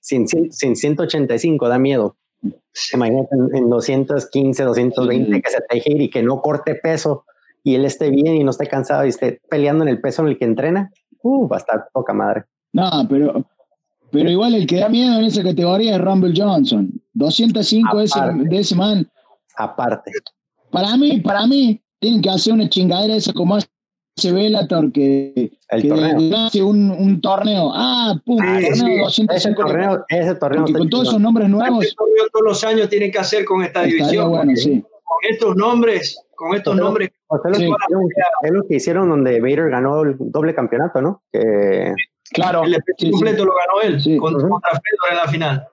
sin, 0.00 0.26
sin 0.26 0.74
185 0.74 1.68
da 1.68 1.78
miedo. 1.78 2.16
Imagínate 2.92 3.28
en, 3.54 3.70
215, 3.70 4.64
220 4.64 5.40
que 5.40 5.50
se 5.50 5.60
te 5.60 5.82
ir 5.84 6.00
y 6.00 6.10
que 6.10 6.22
no 6.22 6.40
corte 6.40 6.74
peso 6.74 7.24
y 7.62 7.76
él 7.76 7.84
esté 7.84 8.10
bien 8.10 8.34
y 8.34 8.42
no 8.42 8.50
esté 8.50 8.66
cansado 8.66 9.04
y 9.04 9.10
esté 9.10 9.40
peleando 9.48 9.84
en 9.84 9.88
el 9.88 10.00
peso 10.00 10.22
en 10.22 10.28
el 10.28 10.38
que 10.38 10.46
entrena. 10.46 10.90
Uh, 11.22 11.46
va 11.46 11.56
a 11.56 11.60
estar 11.60 11.88
poca 11.92 12.12
madre. 12.12 12.44
No, 12.72 12.90
pero 13.08 13.44
pero 14.12 14.30
igual 14.30 14.54
el 14.54 14.66
que 14.66 14.76
da 14.76 14.88
miedo 14.90 15.18
en 15.18 15.24
esa 15.24 15.42
categoría 15.42 15.96
es 15.96 16.00
Rumble 16.00 16.34
Johnson. 16.36 16.92
205 17.14 17.98
de 17.98 18.04
ese, 18.04 18.20
de 18.34 18.58
ese, 18.58 18.74
man. 18.74 19.10
Aparte. 19.56 20.10
Para 20.70 20.96
mí, 20.96 21.20
para 21.20 21.46
mí, 21.46 21.82
tienen 21.98 22.20
que 22.20 22.28
hacer 22.28 22.52
una 22.52 22.68
chingadera 22.68 23.16
esa 23.16 23.32
como 23.32 23.56
hace 23.56 24.32
Bellator 24.32 24.92
que, 24.92 25.52
el 25.70 25.88
torneo. 25.88 26.36
hace 26.46 26.62
un, 26.62 26.90
un, 26.90 27.20
torneo. 27.22 27.72
Ah, 27.74 28.14
pum, 28.24 28.38
ah, 28.42 28.60
torneo 28.60 29.08
sí, 29.08 29.26
ese 29.30 29.54
torneo, 29.54 30.04
ese 30.08 30.34
torneo 30.34 30.64
con 30.64 30.90
todos 30.90 31.08
esos 31.08 31.20
nombres 31.20 31.48
nuevos. 31.48 31.84
Ese 31.84 31.94
torneo 31.94 32.24
todos 32.30 32.44
los 32.44 32.64
años 32.64 32.88
tienen 32.90 33.10
que 33.10 33.18
hacer 33.18 33.46
con 33.46 33.62
esta 33.62 33.82
división. 33.82 34.30
Bueno, 34.30 34.52
sí. 34.56 34.82
Con 34.82 35.30
estos 35.30 35.56
nombres, 35.56 36.22
con 36.34 36.54
estos 36.54 36.76
nombres. 36.76 37.10
Es 38.42 38.50
lo 38.50 38.66
que 38.66 38.76
hicieron 38.76 39.08
donde 39.08 39.40
Vader 39.40 39.70
ganó 39.70 40.02
el 40.02 40.16
doble 40.18 40.54
campeonato, 40.54 41.00
¿no? 41.00 41.22
Que 41.32 41.94
Claro. 42.32 42.62
El 42.64 43.10
completo 43.10 43.44
lo 43.44 43.52
ganó 43.54 43.80
él 43.82 44.18
contra, 44.18 44.70
Fedor 44.70 45.10
en 45.10 45.16
la 45.16 45.26
final. 45.28 45.68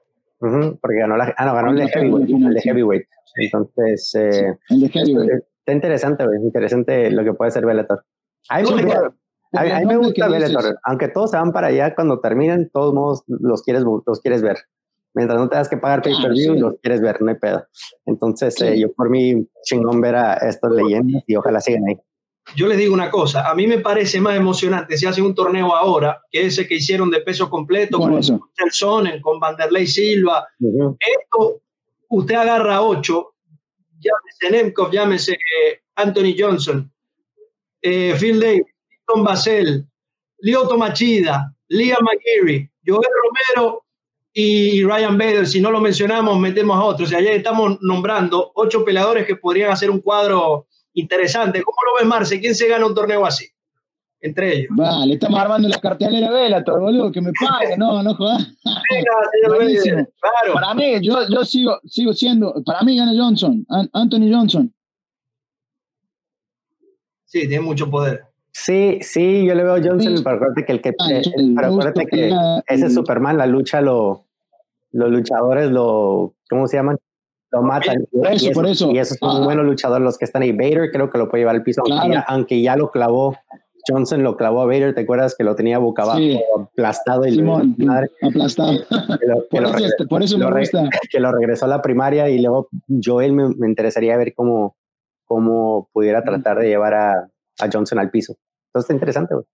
porque 0.82 1.00
ganó, 1.00 1.18
la, 1.18 1.34
ah, 1.38 1.46
no, 1.46 1.54
ganó 1.54 1.72
el 1.72 1.78
de 1.78 1.88
heavyweight. 1.90 2.30
El 2.30 2.54
de 2.54 2.62
heavyweight. 2.62 3.08
Entonces, 3.36 4.16
eh, 4.16 4.58
el 4.70 4.82
de 4.82 4.90
heavyweight. 4.90 5.44
está 5.60 5.74
interesante, 5.74 6.24
interesante 6.42 7.12
lo 7.12 7.24
que 7.24 7.34
puede 7.34 7.52
ser 7.52 7.66
Bellator. 7.66 8.04
A 8.50 8.62
mí, 8.62 9.86
me, 9.86 9.98
gusta 9.98 10.28
Bellator, 10.28 10.80
aunque 10.84 11.08
todos 11.08 11.32
se 11.32 11.38
van 11.38 11.52
para 11.52 11.68
allá 11.68 11.96
cuando 11.96 12.20
terminan, 12.20 12.70
todos 12.72 12.94
modos 12.94 13.24
los 13.28 13.64
quieres, 13.64 13.84
los 13.84 14.22
quieres 14.22 14.42
ver. 14.42 14.58
Mientras 15.16 15.40
no 15.40 15.50
tengas 15.50 15.68
que 15.68 15.78
pagar 15.78 16.04
pay-per-view, 16.04 16.54
los 16.54 16.76
quieres 16.82 17.02
ver, 17.02 17.20
no 17.22 17.30
hay 17.32 17.38
pedo. 17.38 17.66
Entonces, 18.06 18.62
eh, 18.62 18.80
yo 18.80 18.94
por 18.94 19.10
mí, 19.10 19.48
chingón 19.64 20.00
ver 20.02 20.16
a 20.16 20.34
estas 20.36 20.72
leyendas 20.72 21.24
y 21.26 21.36
ojalá 21.36 21.60
sigan 21.60 21.84
ahí 21.88 22.00
yo 22.56 22.68
les 22.68 22.78
digo 22.78 22.94
una 22.94 23.10
cosa, 23.10 23.50
a 23.50 23.56
mí 23.56 23.68
me 23.68 23.80
parece 23.80 24.20
más 24.20 24.36
emocionante 24.36 24.98
si 24.98 25.06
hacen 25.06 25.26
un 25.26 25.36
torneo 25.36 25.76
ahora 25.76 26.22
que 26.32 26.46
ese 26.46 26.68
que 26.68 26.76
hicieron 26.76 27.10
de 27.10 27.22
peso 27.22 27.50
completo 27.50 28.00
con 28.00 28.16
el 28.16 28.72
Sonnen, 28.72 29.22
con 29.22 29.40
Vanderlei 29.40 29.88
Silva. 29.88 30.48
Esto, 30.60 31.62
usted 32.10 32.36
agarra 32.36 32.82
ocho, 32.82 33.36
llámese 34.00 34.52
Nemkov, 34.52 34.92
llámese 34.92 35.38
Anthony 35.96 36.36
Johnson, 36.38 36.92
eh, 37.82 38.16
Phil 38.20 38.40
Davis, 38.40 38.66
Tom 39.06 39.24
Basel, 39.24 39.86
Lioto 40.40 40.78
Machida, 40.78 41.54
Liam 41.68 42.04
McGeary, 42.04 42.70
Joel 42.86 43.10
Romero 43.56 43.84
y 44.34 44.84
Ryan 44.84 45.18
Bader. 45.18 45.48
Si 45.48 45.60
no 45.60 45.72
lo 45.72 45.82
mencionamos, 45.82 46.40
metemos 46.40 46.78
a 46.78 46.84
otros. 46.84 47.10
O 47.10 47.12
sea, 47.12 47.22
ya 47.22 47.32
estamos 47.32 47.78
nombrando 47.82 48.52
ocho 48.56 48.86
peleadores 48.86 49.26
que 49.26 49.36
podrían 49.36 49.72
hacer 49.72 49.92
un 49.92 50.00
cuadro 50.00 50.68
interesante. 50.94 51.62
¿Cómo 51.64 51.78
lo 51.86 52.00
ves, 52.00 52.08
Marce? 52.08 52.40
¿Quién 52.40 52.56
se 52.56 52.68
gana 52.68 52.86
un 52.86 52.96
torneo 52.96 53.26
así? 53.26 53.46
Entre 54.22 54.58
ellos. 54.58 54.68
Vale, 54.72 55.14
estamos 55.14 55.40
armando 55.40 55.70
la 55.70 55.80
cartelera 55.80 56.30
Vela, 56.30 56.64
todo 56.64 56.82
boludo, 56.82 57.12
que 57.12 57.22
me 57.22 57.32
pague, 57.34 57.78
no, 57.78 58.04
no 58.04 58.14
jodas. 58.16 58.46
claro. 58.60 60.54
Para 60.54 60.74
mí, 60.74 61.00
yo, 61.02 61.28
yo 61.30 61.46
sigo, 61.46 61.80
sigo 61.86 62.14
siendo, 62.14 62.54
para 62.66 62.82
mí 62.82 62.98
gana 62.98 63.14
Johnson, 63.16 63.66
Anthony 63.94 64.30
Johnson. 64.30 64.74
Sí, 67.24 67.48
tiene 67.48 67.62
mucho 67.62 67.90
poder. 67.90 68.26
Sí, 68.52 69.00
sí, 69.02 69.46
yo 69.46 69.56
le 69.56 69.64
veo 69.64 69.76
a 69.76 69.82
Johnson, 69.82 70.16
pero 70.24 70.36
acuérdate 70.36 70.66
que 70.66 70.72
el 70.74 70.82
que, 70.82 70.96
ah, 71.00 71.68
acuérdate 71.68 72.06
que 72.08 72.34
ese 72.68 72.90
Superman, 72.90 73.38
la 73.38 73.46
lucha, 73.46 73.80
lo, 73.80 74.26
los 74.92 75.10
luchadores 75.10 75.72
lo, 75.72 76.36
¿cómo 76.50 76.68
se 76.68 76.78
llaman? 76.78 76.98
Lo 77.52 77.62
matan. 77.64 78.06
Por 78.12 78.28
eso, 78.28 78.50
y 78.50 78.54
por 78.54 78.68
eso. 78.68 78.92
Y 78.92 79.00
esos 79.00 79.18
son 79.18 79.38
muy 79.38 79.46
buenos 79.46 79.66
luchadores 79.66 80.04
los 80.04 80.18
que 80.18 80.26
están 80.26 80.44
ahí. 80.44 80.52
Vader 80.52 80.92
creo 80.92 81.10
que 81.10 81.18
lo 81.18 81.30
puede 81.30 81.42
llevar 81.42 81.56
al 81.56 81.64
piso, 81.64 81.82
aunque, 82.28 82.62
ya, 82.62 82.76
lo 82.76 82.92
clavó. 82.92 83.36
Johnson 83.88 84.22
lo 84.24 84.36
clavó 84.38 84.62
a 84.62 84.66
Vader, 84.66 84.94
¿te 84.94 85.02
acuerdas 85.02 85.36
que 85.36 85.44
lo 85.44 85.56
tenía 85.56 85.80
boca 85.80 86.04
abajo, 86.04 86.20
aplastado? 86.60 87.26
Y 87.26 87.32
Simón, 87.32 87.76
aplastado. 88.22 88.74
por, 90.10 90.22
eso, 90.22 90.38
me 90.38 90.60
gusta. 90.60 90.90
Que 91.10 91.20
lo 91.20 91.32
regresó 91.32 91.66
a 91.66 91.70
la 91.70 91.82
primaria 91.82 92.30
y 92.30 92.40
luego 92.40 92.70
Joel 93.04 93.34
me, 93.34 93.50
me 93.56 93.68
interesaría 93.68 94.16
ver 94.18 94.34
cómo, 94.36 94.76
cómo 95.26 95.90
pudiera 95.92 96.24
tratar 96.24 96.60
de 96.60 96.68
llevar 96.68 96.94
a, 96.94 97.30
a 97.60 97.70
Johnson 97.72 98.00
al 98.00 98.12
piso. 98.12 98.36
Entonces 98.68 98.86
está 98.86 98.94
interesante, 98.94 99.34
güey. 99.34 99.46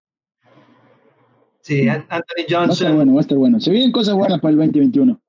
Sí, 1.61 1.87
Anthony 1.87 2.45
Johnson. 2.49 2.57
Va 2.57 2.63
a 2.63 2.73
estar 2.73 2.93
bueno, 2.93 3.13
va 3.13 3.19
a 3.19 3.21
estar 3.21 3.37
bueno. 3.37 3.59
Se 3.59 3.71
vienen 3.71 3.91
cosas 3.91 4.15
buenas 4.15 4.39
para 4.39 4.51
el 4.51 4.57
2021. 4.57 5.19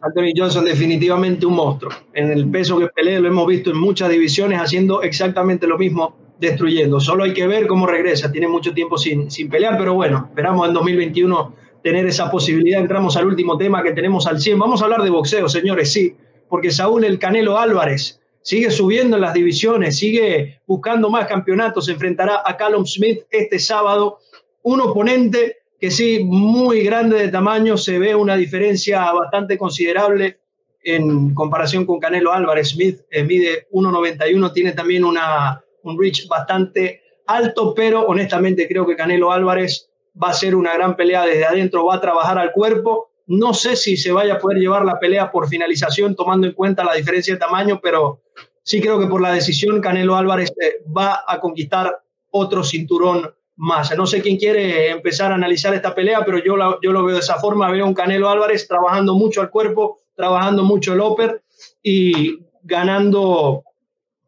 Anthony 0.00 0.32
Johnson 0.36 0.64
definitivamente 0.64 1.46
un 1.46 1.54
monstruo. 1.54 1.92
En 2.12 2.30
el 2.30 2.50
peso 2.50 2.78
que 2.78 2.88
pelea 2.88 3.20
lo 3.20 3.28
hemos 3.28 3.46
visto 3.46 3.70
en 3.70 3.78
muchas 3.78 4.10
divisiones 4.10 4.60
haciendo 4.60 5.02
exactamente 5.02 5.66
lo 5.66 5.78
mismo, 5.78 6.16
destruyendo. 6.38 6.98
Solo 6.98 7.24
hay 7.24 7.32
que 7.32 7.46
ver 7.46 7.66
cómo 7.66 7.86
regresa. 7.86 8.32
Tiene 8.32 8.48
mucho 8.48 8.74
tiempo 8.74 8.98
sin, 8.98 9.30
sin 9.30 9.48
pelear, 9.48 9.78
pero 9.78 9.94
bueno, 9.94 10.26
esperamos 10.28 10.66
en 10.66 10.74
2021 10.74 11.54
tener 11.82 12.06
esa 12.06 12.30
posibilidad. 12.30 12.80
Entramos 12.80 13.16
al 13.16 13.26
último 13.26 13.56
tema 13.56 13.82
que 13.82 13.92
tenemos 13.92 14.26
al 14.26 14.40
100. 14.40 14.58
Vamos 14.58 14.82
a 14.82 14.84
hablar 14.84 15.02
de 15.02 15.10
boxeo, 15.10 15.48
señores, 15.48 15.92
sí, 15.92 16.16
porque 16.48 16.70
Saúl 16.70 17.04
El 17.04 17.18
Canelo 17.18 17.58
Álvarez 17.58 18.20
sigue 18.42 18.70
subiendo 18.70 19.16
en 19.16 19.22
las 19.22 19.34
divisiones, 19.34 19.96
sigue 19.98 20.60
buscando 20.66 21.08
más 21.08 21.26
campeonatos, 21.26 21.86
se 21.86 21.92
enfrentará 21.92 22.42
a 22.44 22.56
Callum 22.56 22.84
Smith 22.84 23.20
este 23.30 23.58
sábado, 23.58 24.18
un 24.62 24.80
oponente 24.80 25.61
que 25.82 25.90
sí, 25.90 26.22
muy 26.22 26.84
grande 26.84 27.18
de 27.18 27.28
tamaño, 27.28 27.76
se 27.76 27.98
ve 27.98 28.14
una 28.14 28.36
diferencia 28.36 29.10
bastante 29.10 29.58
considerable 29.58 30.38
en 30.80 31.34
comparación 31.34 31.84
con 31.86 31.98
Canelo 31.98 32.32
Álvarez. 32.32 32.68
Smith 32.68 33.00
eh, 33.10 33.24
mide 33.24 33.66
1,91, 33.72 34.52
tiene 34.52 34.72
también 34.74 35.02
una, 35.02 35.60
un 35.82 36.00
reach 36.00 36.28
bastante 36.28 37.02
alto, 37.26 37.74
pero 37.74 38.06
honestamente 38.06 38.68
creo 38.68 38.86
que 38.86 38.94
Canelo 38.94 39.32
Álvarez 39.32 39.90
va 40.22 40.28
a 40.28 40.34
ser 40.34 40.54
una 40.54 40.72
gran 40.72 40.94
pelea 40.94 41.26
desde 41.26 41.46
adentro, 41.46 41.86
va 41.86 41.96
a 41.96 42.00
trabajar 42.00 42.38
al 42.38 42.52
cuerpo. 42.52 43.10
No 43.26 43.52
sé 43.52 43.74
si 43.74 43.96
se 43.96 44.12
vaya 44.12 44.34
a 44.34 44.38
poder 44.38 44.58
llevar 44.58 44.84
la 44.84 45.00
pelea 45.00 45.32
por 45.32 45.48
finalización 45.48 46.14
tomando 46.14 46.46
en 46.46 46.52
cuenta 46.52 46.84
la 46.84 46.94
diferencia 46.94 47.34
de 47.34 47.40
tamaño, 47.40 47.80
pero 47.82 48.22
sí 48.62 48.80
creo 48.80 49.00
que 49.00 49.08
por 49.08 49.20
la 49.20 49.32
decisión 49.32 49.80
Canelo 49.80 50.14
Álvarez 50.14 50.52
eh, 50.62 50.84
va 50.96 51.24
a 51.26 51.40
conquistar 51.40 52.04
otro 52.30 52.62
cinturón 52.62 53.34
más. 53.56 53.96
No 53.96 54.06
sé 54.06 54.22
quién 54.22 54.36
quiere 54.36 54.90
empezar 54.90 55.32
a 55.32 55.36
analizar 55.36 55.74
esta 55.74 55.94
pelea, 55.94 56.24
pero 56.24 56.38
yo, 56.38 56.56
yo 56.80 56.92
lo 56.92 57.04
veo 57.04 57.14
de 57.14 57.20
esa 57.20 57.36
forma. 57.36 57.70
Veo 57.70 57.86
un 57.86 57.94
Canelo 57.94 58.28
Álvarez 58.28 58.66
trabajando 58.66 59.14
mucho 59.14 59.40
al 59.40 59.50
cuerpo, 59.50 59.98
trabajando 60.14 60.64
mucho 60.64 60.94
el 60.94 61.00
upper 61.00 61.42
y 61.82 62.38
ganando 62.62 63.64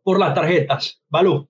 por 0.03 0.19
las 0.19 0.35
tarjetas. 0.35 1.01
Balú. 1.09 1.49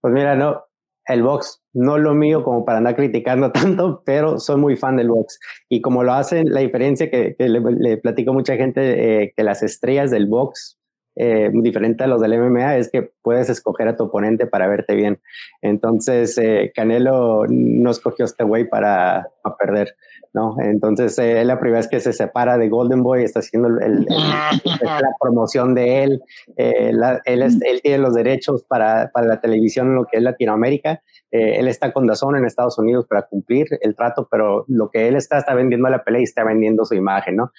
Pues 0.00 0.14
mira, 0.14 0.36
no, 0.36 0.64
el 1.06 1.22
box 1.22 1.62
no 1.72 1.98
lo 1.98 2.14
mío 2.14 2.44
como 2.44 2.64
para 2.64 2.78
andar 2.78 2.96
criticando 2.96 3.50
tanto, 3.52 4.02
pero 4.04 4.38
soy 4.38 4.56
muy 4.56 4.76
fan 4.76 4.96
del 4.96 5.08
box. 5.08 5.40
Y 5.68 5.80
como 5.80 6.04
lo 6.04 6.12
hacen, 6.12 6.52
la 6.52 6.60
diferencia 6.60 7.10
que, 7.10 7.34
le, 7.38 7.96
platico 7.96 8.30
a 8.30 8.34
mucha 8.34 8.56
gente, 8.56 9.22
eh, 9.22 9.32
que 9.36 9.42
las 9.42 9.62
estrellas 9.62 10.10
del 10.10 10.26
box 10.26 10.77
eh, 11.20 11.50
diferente 11.52 12.04
a 12.04 12.06
los 12.06 12.20
del 12.20 12.38
MMA 12.38 12.76
es 12.76 12.90
que 12.92 13.10
puedes 13.22 13.50
escoger 13.50 13.88
a 13.88 13.96
tu 13.96 14.04
oponente 14.04 14.46
para 14.46 14.68
verte 14.68 14.94
bien. 14.94 15.18
Entonces, 15.62 16.38
eh, 16.38 16.70
Canelo 16.72 17.44
no 17.48 17.90
escogió 17.90 18.24
este 18.24 18.44
güey 18.44 18.68
para, 18.68 19.28
perder, 19.58 19.96
¿no? 20.32 20.54
Entonces, 20.60 21.18
eh, 21.18 21.40
es 21.40 21.46
la 21.46 21.58
primera 21.58 21.80
vez 21.80 21.88
que 21.88 21.98
se 21.98 22.12
separa 22.12 22.56
de 22.56 22.68
Golden 22.68 23.02
Boy, 23.02 23.24
está 23.24 23.40
haciendo 23.40 23.68
la 23.68 25.16
promoción 25.20 25.74
de 25.74 26.04
él. 26.04 26.22
él, 26.56 27.02
él, 27.24 27.80
tiene 27.82 27.98
los 27.98 28.14
derechos 28.14 28.62
para, 28.62 29.10
para, 29.12 29.26
la 29.26 29.40
televisión 29.40 29.88
en 29.88 29.94
lo 29.96 30.04
que 30.04 30.18
es 30.18 30.22
Latinoamérica. 30.22 31.02
él 31.32 31.66
está 31.66 31.92
con 31.92 32.06
Dazón 32.06 32.36
en 32.36 32.44
Estados 32.44 32.78
Unidos 32.78 33.06
para 33.08 33.22
cumplir 33.22 33.66
el 33.80 33.96
trato, 33.96 34.28
pero 34.30 34.64
lo 34.68 34.88
que 34.88 35.08
él 35.08 35.16
está, 35.16 35.38
está 35.38 35.54
vendiendo 35.54 35.88
la 35.88 36.04
pelea 36.04 36.20
y 36.20 36.24
está 36.24 36.44
vendiendo 36.44 36.84
su 36.84 36.94
imagen, 36.94 37.36
¿no? 37.36 37.50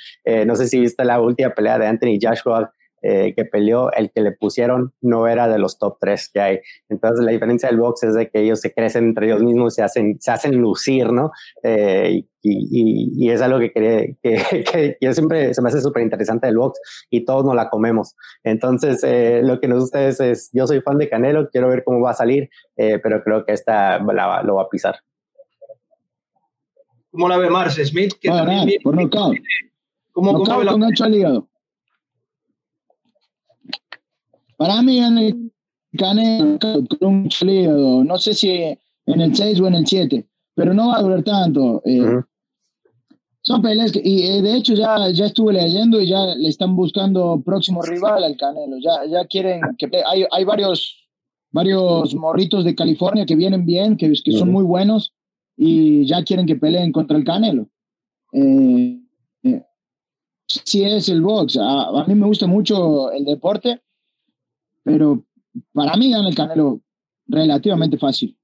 no 0.45 0.55
sé 0.55 0.67
si 0.67 0.79
viste 0.79 1.03
la 1.03 1.19
última 1.19 1.49
pelea 1.49 1.77
de 1.77 1.87
Anthony 1.87 2.17
Joshua 2.21 2.71
eh, 3.01 3.33
que 3.35 3.45
peleó, 3.45 3.91
el 3.93 4.11
que 4.11 4.21
le 4.21 4.31
pusieron 4.31 4.93
no 5.01 5.27
era 5.27 5.47
de 5.47 5.57
los 5.57 5.77
top 5.77 5.97
3 5.99 6.29
que 6.33 6.41
hay. 6.41 6.59
Entonces 6.89 7.25
la 7.25 7.31
diferencia 7.31 7.69
del 7.69 7.79
box 7.79 8.03
es 8.03 8.13
de 8.13 8.29
que 8.29 8.41
ellos 8.41 8.59
se 8.59 8.73
crecen 8.73 9.05
entre 9.05 9.27
ellos 9.27 9.41
mismos, 9.41 9.75
se 9.75 9.83
hacen, 9.83 10.17
se 10.19 10.31
hacen 10.31 10.57
lucir, 10.57 11.11
¿no? 11.11 11.31
Eh, 11.63 12.25
y, 12.41 13.25
y, 13.25 13.29
es 13.29 13.41
algo 13.41 13.59
que, 13.59 13.71
que, 14.23 14.63
que, 14.63 14.97
yo 15.01 15.13
siempre 15.13 15.53
se 15.53 15.61
me 15.61 15.69
hace 15.69 15.81
súper 15.81 16.03
interesante 16.03 16.47
del 16.47 16.57
box 16.57 16.79
y 17.09 17.25
todos 17.25 17.45
nos 17.45 17.55
la 17.55 17.69
comemos. 17.69 18.15
Entonces 18.43 19.03
eh, 19.03 19.41
lo 19.43 19.59
que 19.59 19.67
nos 19.67 19.81
gusta 19.81 20.07
es, 20.07 20.49
yo 20.53 20.67
soy 20.67 20.81
fan 20.81 20.97
de 20.97 21.09
Canelo, 21.09 21.49
quiero 21.49 21.69
ver 21.69 21.83
cómo 21.83 22.01
va 22.01 22.11
a 22.11 22.15
salir, 22.15 22.49
pero 22.75 23.23
creo 23.23 23.45
que 23.45 23.51
esta 23.53 23.99
lo 23.99 24.55
va 24.55 24.63
a 24.63 24.69
pisar. 24.69 24.95
¿Cómo 27.11 27.27
la 27.27 27.37
ve 27.37 27.49
Marce 27.49 27.85
Smith? 27.85 28.13
Que 28.19 28.29
ah, 28.29 28.45
por 28.83 28.95
¿Cómo, 30.11 30.33
cómo 30.33 30.57
ve 30.59 30.65
la... 30.65 30.71
con 30.71 31.48
para 34.59 34.81
mí 34.81 34.99
en 34.99 35.17
el 35.17 35.51
Canelo 35.97 36.59
con 36.59 36.87
un 36.99 37.29
lío, 37.41 38.03
no 38.03 38.17
sé 38.17 38.33
si 38.33 38.49
en 38.49 39.21
el 39.21 39.33
6 39.33 39.61
o 39.61 39.67
en 39.67 39.75
el 39.75 39.87
7, 39.87 40.27
pero 40.53 40.73
no 40.73 40.89
va 40.89 40.97
a 40.97 41.01
durar 41.01 41.23
tanto. 41.23 41.81
Eh, 41.85 42.21
son 43.41 43.61
peleas 43.61 43.93
que, 43.93 44.01
y 44.03 44.23
eh, 44.23 44.41
de 44.41 44.57
hecho 44.57 44.73
ya, 44.73 45.09
ya 45.11 45.27
estuve 45.27 45.53
leyendo 45.53 46.01
y 46.01 46.09
ya 46.09 46.35
le 46.35 46.49
están 46.49 46.75
buscando 46.75 47.41
próximo 47.43 47.81
rival 47.81 48.21
al 48.21 48.35
Canelo. 48.35 48.77
Ya, 48.83 49.09
ya 49.09 49.25
quieren 49.27 49.61
que 49.77 49.89
hay, 50.05 50.25
hay 50.29 50.43
varios, 50.43 51.07
varios 51.51 52.13
morritos 52.13 52.65
de 52.65 52.75
California 52.75 53.25
que 53.25 53.37
vienen 53.37 53.65
bien, 53.65 53.95
que, 53.95 54.11
que 54.11 54.33
son 54.33 54.51
muy 54.51 54.65
buenos 54.65 55.13
y 55.55 56.05
ya 56.05 56.21
quieren 56.25 56.45
que 56.45 56.57
peleen 56.57 56.91
contra 56.91 57.17
el 57.17 57.23
Canelo. 57.23 57.69
Eh, 58.33 58.99
si 60.47 60.83
es 60.83 61.07
el 61.07 61.21
box. 61.21 61.57
a, 61.57 62.03
mí 62.05 62.13
me 62.13 62.27
gusta 62.27 62.45
mucho 62.45 63.09
el 63.11 63.23
deporte 63.23 63.81
pero 64.89 65.23
para 65.73 65.95
mí 65.95 66.11
gana 66.11 66.29
el 66.29 66.35
Canelo 66.35 66.81
relativamente 67.27 67.97
fácil. 67.97 68.37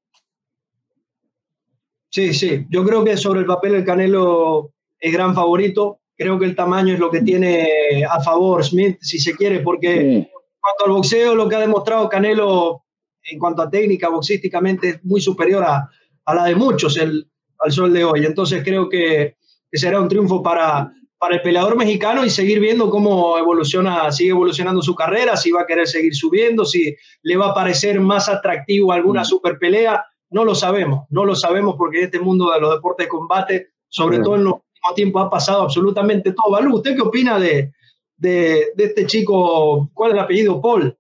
Sí, 2.10 2.34
sí, 2.34 2.66
yo 2.70 2.86
creo 2.86 3.04
que 3.04 3.18
sobre 3.18 3.42
el 3.42 3.46
papel 3.46 3.76
el 3.76 3.86
Canelo 3.86 4.74
es 5.00 5.12
gran 5.12 5.36
favorito. 5.36 6.00
Creo 6.18 6.40
que 6.40 6.46
el 6.46 6.56
tamaño 6.56 6.94
es 6.94 7.00
lo 7.00 7.12
que 7.12 7.22
tiene 7.22 8.06
a 8.10 8.22
favor 8.22 8.64
Smith, 8.64 8.98
si 9.02 9.20
se 9.20 9.36
quiere, 9.36 9.60
porque 9.60 10.18
en 10.18 10.30
cuanto 10.62 10.86
al 10.86 10.92
boxeo, 10.92 11.36
lo 11.36 11.50
que 11.50 11.56
ha 11.56 11.60
demostrado 11.60 12.08
Canelo 12.08 12.86
en 13.24 13.40
cuanto 13.40 13.64
a 13.64 13.70
técnica 13.70 14.10
boxísticamente 14.10 14.90
es 14.90 15.04
muy 15.04 15.20
superior 15.20 15.64
a, 15.64 15.90
a 16.26 16.36
la 16.36 16.46
de 16.46 16.56
muchos 16.56 16.96
el, 16.98 17.28
al 17.60 17.72
sol 17.72 17.92
de 17.92 18.04
hoy. 18.04 18.26
Entonces 18.26 18.64
creo 18.64 18.88
que, 18.88 19.36
que 19.70 19.78
será 19.78 20.00
un 20.00 20.08
triunfo 20.08 20.42
para, 20.42 20.94
para 21.26 21.38
el 21.38 21.42
peleador 21.42 21.76
mexicano 21.76 22.24
y 22.24 22.30
seguir 22.30 22.60
viendo 22.60 22.88
cómo 22.88 23.36
evoluciona, 23.40 24.12
sigue 24.12 24.30
evolucionando 24.30 24.84
su 24.84 24.94
carrera, 24.94 25.36
si 25.36 25.50
va 25.50 25.62
a 25.62 25.66
querer 25.66 25.88
seguir 25.88 26.14
subiendo, 26.14 26.66
si 26.66 26.96
le 27.24 27.36
va 27.36 27.48
a 27.48 27.54
parecer 27.56 28.00
más 28.00 28.30
atractivo 28.30 28.92
alguna 28.92 29.22
mm. 29.22 29.26
super 29.26 29.58
pelea, 29.58 30.06
no 30.30 30.46
lo 30.46 30.54
sabemos, 30.54 31.08
no 31.10 31.26
lo 31.26 31.36
sabemos 31.36 31.78
porque 31.80 31.98
en 31.98 32.06
este 32.06 32.20
mundo 32.20 32.52
de 32.52 32.60
los 32.60 32.76
deportes 32.76 33.08
de 33.08 33.10
combate, 33.10 33.70
sobre 33.90 34.20
todo 34.20 34.36
en 34.36 34.44
los 34.44 34.54
últimos 34.54 34.96
tiempos, 34.96 35.26
ha 35.26 35.30
pasado 35.32 35.64
absolutamente 35.64 36.32
todo. 36.32 36.52
Balú, 36.52 36.76
¿usted 36.76 36.96
qué 36.96 37.02
opina 37.02 37.40
de, 37.40 37.74
de, 38.18 38.72
este 38.78 39.08
chico? 39.08 39.90
¿Cuál 39.96 40.12
es 40.12 40.18
el 40.18 40.24
apellido? 40.24 40.62
Paul. 40.62 40.96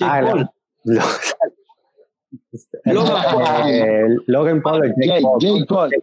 Ah, 0.00 0.22
Paul. 0.24 0.48
Logan, 4.28 4.62
Paul. 4.62 4.94
Jake, 4.96 5.26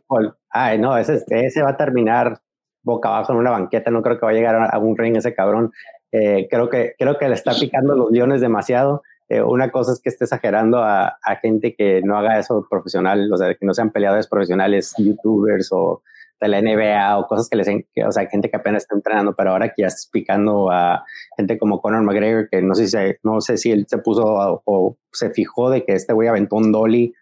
Paul. 0.06 0.36
Ay, 0.52 0.78
no, 0.78 0.96
ese, 0.96 1.24
ese 1.30 1.64
va 1.64 1.72
a 1.72 1.78
terminar 1.78 2.43
boca 2.84 3.10
abajo 3.10 3.34
en 3.34 3.40
una 3.40 3.52
banqueta, 3.52 3.92
no 3.92 4.02
creo 4.02 4.20
que 4.20 4.26
va 4.26 4.32
a 4.32 4.36
llegar 4.36 4.70
a 4.72 4.78
un 4.78 4.98
ring 4.98 5.16
ese 5.18 5.34
cabrón. 5.34 5.72
Eh, 6.12 6.48
creo, 6.50 6.70
que, 6.70 6.94
creo 6.98 7.18
que 7.18 7.28
le 7.28 7.34
está 7.34 7.54
picando 7.60 7.96
los 7.96 8.12
leones 8.12 8.40
demasiado. 8.42 9.02
eh, 9.30 9.42
una 9.42 9.72
cosa 9.72 9.94
es 9.94 10.02
que 10.02 10.10
esté 10.10 10.26
exagerando 10.26 10.78
a, 10.84 11.18
gente 11.42 11.76
que 11.76 12.02
no 12.04 12.18
haga 12.18 12.38
eso 12.38 12.68
profesional, 12.70 13.32
o 13.34 13.38
sea, 13.38 13.56
que 13.56 13.66
no 13.66 13.74
sean 13.74 13.92
peleadores 13.92 14.28
profesionales, 14.28 14.94
youtubers 14.98 15.70
o 15.72 16.04
de 16.40 16.48
la 16.50 16.62
NBA 16.62 17.18
o 17.18 17.28
cosas 17.28 17.50
que 17.50 17.56
les, 17.56 17.68
o 17.68 18.12
sea, 18.12 18.28
gente 18.28 18.50
que 18.50 18.58
apenas 18.58 18.84
está 18.84 18.96
entrenando, 18.96 19.34
pero 19.34 19.52
ahora 19.52 19.70
que 19.70 19.84
ya 19.84 19.88
estás 19.88 20.10
picando 20.12 20.70
a 20.70 21.04
gente 21.38 21.58
como 21.58 21.82
Conor 21.82 22.04
McGregor, 22.04 22.50
que 22.50 22.62
no 22.62 22.76
sé 22.76 22.88
si, 22.88 22.98
no 23.24 23.40
sé 23.40 23.58
si 23.58 23.72
él 23.72 23.86
se 23.88 23.98
puso 23.98 24.62
o, 24.66 24.98
se 25.12 25.30
fijó 25.30 25.70
de 25.70 25.86
que 25.86 25.94
este 25.94 26.14
güey 26.14 26.28
aventó 26.28 26.58
un 26.58 26.72
dolly 26.72 27.14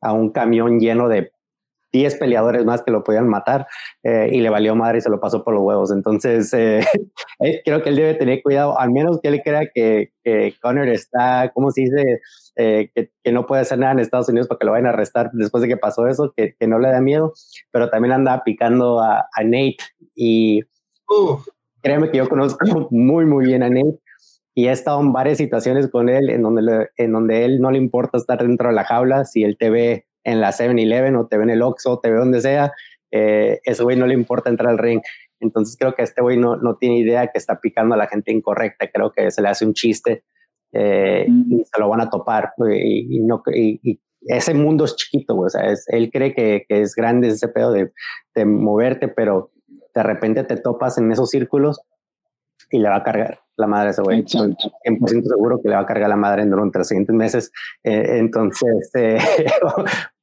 a 0.00 0.12
un 0.12 0.30
camión 0.30 0.78
lleno 0.78 1.08
de 1.08 1.32
10 1.98 2.14
peleadores 2.16 2.64
más 2.64 2.82
que 2.82 2.92
lo 2.92 3.02
podían 3.02 3.28
matar 3.28 3.66
eh, 4.04 4.28
y 4.32 4.40
le 4.40 4.50
valió 4.50 4.76
madre 4.76 4.98
y 4.98 5.00
se 5.00 5.10
lo 5.10 5.18
pasó 5.18 5.42
por 5.42 5.54
los 5.54 5.62
huevos. 5.62 5.90
Entonces, 5.90 6.52
eh, 6.54 6.80
eh, 7.40 7.60
creo 7.64 7.82
que 7.82 7.88
él 7.88 7.96
debe 7.96 8.14
tener 8.14 8.40
cuidado, 8.42 8.78
al 8.78 8.92
menos 8.92 9.18
que 9.20 9.28
él 9.28 9.42
crea 9.42 9.68
que, 9.74 10.12
que 10.22 10.54
Connor 10.62 10.88
está, 10.88 11.50
¿cómo 11.52 11.70
se 11.70 11.82
dice? 11.82 12.20
que, 12.56 13.12
que, 13.22 13.32
no 13.32 13.46
puede 13.46 13.62
hacer 13.62 13.78
nada 13.78 13.92
en 13.92 14.00
Estados 14.00 14.28
Unidos 14.28 14.48
para 14.48 14.58
que 14.58 14.66
lo 14.66 14.72
vayan 14.72 14.86
a 14.86 14.88
arrestar 14.88 15.30
después 15.32 15.62
de 15.62 15.68
que 15.68 15.76
pasó 15.76 16.08
eso, 16.08 16.32
que, 16.36 16.56
que 16.58 16.66
no 16.66 16.80
le 16.80 16.88
da 16.88 17.00
miedo, 17.00 17.32
pero 17.70 17.88
también 17.88 18.12
anda 18.12 18.42
picando 18.42 18.98
a, 18.98 19.28
a 19.32 19.44
Nate 19.44 19.76
y 20.16 20.62
créeme 21.80 22.10
que 22.10 22.18
yo 22.18 22.28
conozco 22.28 22.88
muy, 22.90 23.26
muy 23.26 23.46
bien 23.46 23.62
a 23.62 23.70
Nate 23.70 24.00
y 24.56 24.66
he 24.66 24.72
estado 24.72 25.00
en 25.00 25.12
varias 25.12 25.38
situaciones 25.38 25.88
con 25.88 26.08
él 26.08 26.30
en 26.30 26.42
donde, 26.42 26.88
en 26.96 27.12
donde 27.12 27.44
él 27.44 27.60
no 27.60 27.70
le 27.70 27.78
importa 27.78 28.18
estar 28.18 28.42
dentro 28.42 28.70
de 28.70 28.74
la 28.74 28.82
jaula 28.82 29.24
si 29.24 29.44
él 29.44 29.56
te 29.56 29.70
ve 29.70 30.07
en 30.28 30.40
la 30.40 30.52
7-Eleven 30.52 31.16
o 31.16 31.26
te 31.26 31.36
ve 31.36 31.44
en 31.44 31.50
el 31.50 31.62
Oxxo, 31.62 32.00
te 32.00 32.10
ve 32.10 32.18
donde 32.18 32.40
sea, 32.40 32.72
eh, 33.10 33.60
ese 33.64 33.82
güey 33.82 33.96
no 33.96 34.06
le 34.06 34.14
importa 34.14 34.50
entrar 34.50 34.70
al 34.70 34.78
ring. 34.78 35.00
Entonces 35.40 35.76
creo 35.78 35.94
que 35.94 36.02
este 36.02 36.20
güey 36.20 36.36
no, 36.36 36.56
no 36.56 36.76
tiene 36.76 36.98
idea 36.98 37.28
que 37.28 37.38
está 37.38 37.60
picando 37.60 37.94
a 37.94 37.98
la 37.98 38.06
gente 38.06 38.32
incorrecta. 38.32 38.88
Creo 38.92 39.12
que 39.12 39.30
se 39.30 39.40
le 39.40 39.48
hace 39.48 39.64
un 39.64 39.72
chiste 39.72 40.24
eh, 40.72 41.26
y 41.28 41.56
mm. 41.56 41.64
se 41.64 41.80
lo 41.80 41.88
van 41.88 42.00
a 42.00 42.10
topar. 42.10 42.50
Y, 42.70 43.20
no, 43.20 43.42
y, 43.54 44.00
ese 44.22 44.52
mundo 44.52 44.84
es 44.84 44.96
chiquito, 44.96 45.38
O 45.38 45.48
sea, 45.48 45.62
él 45.86 46.10
cree 46.12 46.34
que, 46.34 46.64
que, 46.68 46.82
es 46.82 46.94
grande 46.94 47.28
ese 47.28 47.48
pedo 47.48 47.72
de, 47.72 47.92
de 48.34 48.44
moverte, 48.44 49.06
pero 49.06 49.52
de 49.94 50.02
repente 50.02 50.42
te 50.44 50.56
topas 50.56 50.98
en 50.98 51.10
esos 51.12 51.30
círculos 51.30 51.80
y 52.70 52.78
le 52.78 52.88
va 52.88 52.96
a 52.96 53.02
cargar 53.02 53.40
la 53.56 53.66
madre 53.66 53.88
a 53.88 53.90
ese 53.90 54.02
güey. 54.02 54.24
100% 54.24 55.22
seguro 55.24 55.60
que 55.62 55.68
le 55.68 55.74
va 55.74 55.82
a 55.82 55.86
cargar 55.86 56.08
la 56.08 56.16
madre 56.16 56.44
durante 56.46 56.78
los 56.78 56.88
siguientes 56.88 57.14
meses. 57.14 57.52
Eh, 57.82 58.18
entonces, 58.18 58.90
eh, 58.94 59.18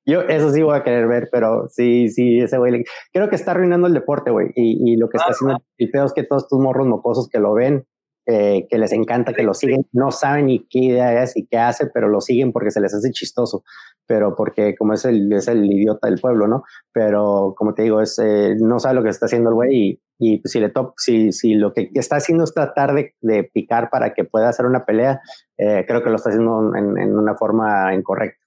yo 0.05 0.21
eso 0.21 0.51
sí 0.51 0.61
voy 0.61 0.77
a 0.77 0.83
querer 0.83 1.07
ver, 1.07 1.29
pero 1.31 1.67
sí, 1.69 2.09
sí, 2.09 2.39
ese 2.39 2.57
güey. 2.57 2.83
Creo 3.11 3.29
que 3.29 3.35
está 3.35 3.51
arruinando 3.51 3.87
el 3.87 3.93
deporte, 3.93 4.31
güey. 4.31 4.51
Y, 4.55 4.93
y, 4.93 4.97
lo 4.97 5.09
que 5.09 5.17
está 5.17 5.31
haciendo 5.31 5.57
el 5.77 5.89
pedo 5.89 6.05
es 6.05 6.13
que 6.13 6.23
todos 6.23 6.43
estos 6.43 6.59
morros 6.59 6.87
mocosos 6.87 7.27
que 7.29 7.39
lo 7.39 7.53
ven, 7.53 7.85
eh, 8.27 8.65
que 8.69 8.79
les 8.79 8.91
encanta, 8.91 9.33
que 9.33 9.43
lo 9.43 9.53
siguen, 9.53 9.85
no 9.91 10.09
saben 10.09 10.47
ni 10.47 10.65
qué 10.67 10.79
idea 10.79 11.21
es 11.21 11.37
y 11.37 11.45
qué 11.45 11.57
hace, 11.57 11.87
pero 11.93 12.07
lo 12.07 12.21
siguen 12.21 12.51
porque 12.51 12.71
se 12.71 12.81
les 12.81 12.91
hace 12.93 13.11
chistoso, 13.11 13.63
pero 14.07 14.35
porque 14.35 14.75
como 14.75 14.93
es 14.93 15.05
el, 15.05 15.31
es 15.31 15.47
el 15.47 15.63
idiota 15.65 16.07
del 16.07 16.19
pueblo, 16.19 16.47
¿no? 16.47 16.63
Pero 16.91 17.53
como 17.55 17.75
te 17.75 17.83
digo, 17.83 18.01
es, 18.01 18.17
eh, 18.17 18.55
no 18.59 18.79
sabe 18.79 18.95
lo 18.95 19.03
que 19.03 19.09
está 19.09 19.27
haciendo 19.27 19.49
el 19.49 19.55
güey 19.55 19.75
y, 19.75 20.01
y 20.17 20.41
si, 20.45 20.59
le 20.59 20.69
top, 20.69 20.93
si, 20.97 21.31
si 21.31 21.53
lo 21.53 21.71
que 21.71 21.91
está 21.93 22.15
haciendo 22.15 22.45
es 22.45 22.53
tratar 22.53 22.95
de, 22.95 23.13
de 23.21 23.43
picar 23.43 23.91
para 23.91 24.15
que 24.15 24.23
pueda 24.23 24.49
hacer 24.49 24.65
una 24.65 24.85
pelea, 24.85 25.21
eh, 25.59 25.85
creo 25.87 26.03
que 26.03 26.09
lo 26.09 26.15
está 26.15 26.29
haciendo 26.29 26.75
en, 26.75 26.97
en 26.97 27.15
una 27.15 27.35
forma 27.35 27.93
incorrecta. 27.93 28.44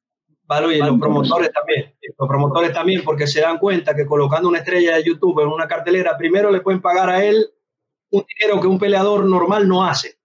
Y 0.50 0.78
los 0.78 0.98
promotores 0.98 1.52
también, 1.52 1.94
los 2.18 2.28
promotores 2.28 2.72
también, 2.72 3.02
porque 3.04 3.26
se 3.26 3.40
dan 3.42 3.58
cuenta 3.58 3.94
que 3.94 4.06
colocando 4.06 4.48
una 4.48 4.58
estrella 4.58 4.96
de 4.96 5.04
YouTube 5.04 5.40
en 5.40 5.48
una 5.48 5.68
cartelera, 5.68 6.16
primero 6.16 6.50
le 6.50 6.60
pueden 6.60 6.80
pagar 6.80 7.10
a 7.10 7.22
él 7.22 7.50
un 8.10 8.24
dinero 8.26 8.58
que 8.58 8.66
un 8.66 8.78
peleador 8.78 9.26
normal 9.26 9.68
no 9.68 9.84
hace, 9.84 10.18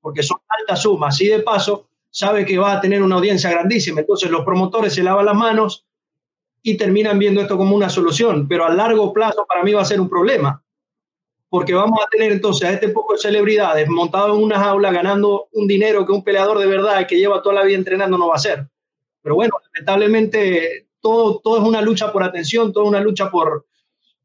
porque 0.00 0.24
son 0.24 0.38
altas 0.48 0.82
sumas. 0.82 1.20
Y 1.20 1.28
de 1.28 1.40
paso, 1.40 1.88
sabe 2.10 2.44
que 2.44 2.58
va 2.58 2.72
a 2.72 2.80
tener 2.80 3.02
una 3.02 3.16
audiencia 3.16 3.50
grandísima. 3.50 4.00
Entonces 4.00 4.30
los 4.30 4.44
promotores 4.44 4.94
se 4.94 5.02
lavan 5.04 5.26
las 5.26 5.36
manos 5.36 5.86
y 6.62 6.76
terminan 6.76 7.18
viendo 7.18 7.40
esto 7.40 7.56
como 7.56 7.76
una 7.76 7.88
solución, 7.88 8.48
pero 8.48 8.64
a 8.64 8.70
largo 8.70 9.12
plazo 9.12 9.46
para 9.46 9.62
mí 9.62 9.72
va 9.72 9.82
a 9.82 9.84
ser 9.84 10.00
un 10.00 10.08
problema, 10.08 10.60
porque 11.48 11.72
vamos 11.72 12.00
a 12.04 12.08
tener 12.10 12.32
entonces 12.32 12.68
a 12.68 12.72
este 12.72 12.88
poco 12.88 13.12
de 13.12 13.20
celebridades 13.20 13.88
montados 13.88 14.36
en 14.36 14.42
una 14.42 14.58
jaula 14.58 14.90
ganando 14.90 15.48
un 15.52 15.68
dinero 15.68 16.04
que 16.04 16.12
un 16.12 16.24
peleador 16.24 16.58
de 16.58 16.66
verdad 16.66 17.06
que 17.06 17.16
lleva 17.16 17.42
toda 17.42 17.54
la 17.54 17.62
vida 17.62 17.78
entrenando 17.78 18.18
no 18.18 18.26
va 18.26 18.34
a 18.34 18.36
hacer. 18.38 18.68
Pero 19.28 19.36
bueno, 19.36 19.56
lamentablemente 19.74 20.86
todo, 21.00 21.40
todo 21.40 21.58
es 21.58 21.62
una 21.62 21.82
lucha 21.82 22.10
por 22.10 22.22
atención, 22.22 22.72
todo 22.72 22.84
es 22.84 22.88
una 22.88 23.00
lucha 23.00 23.30
por, 23.30 23.66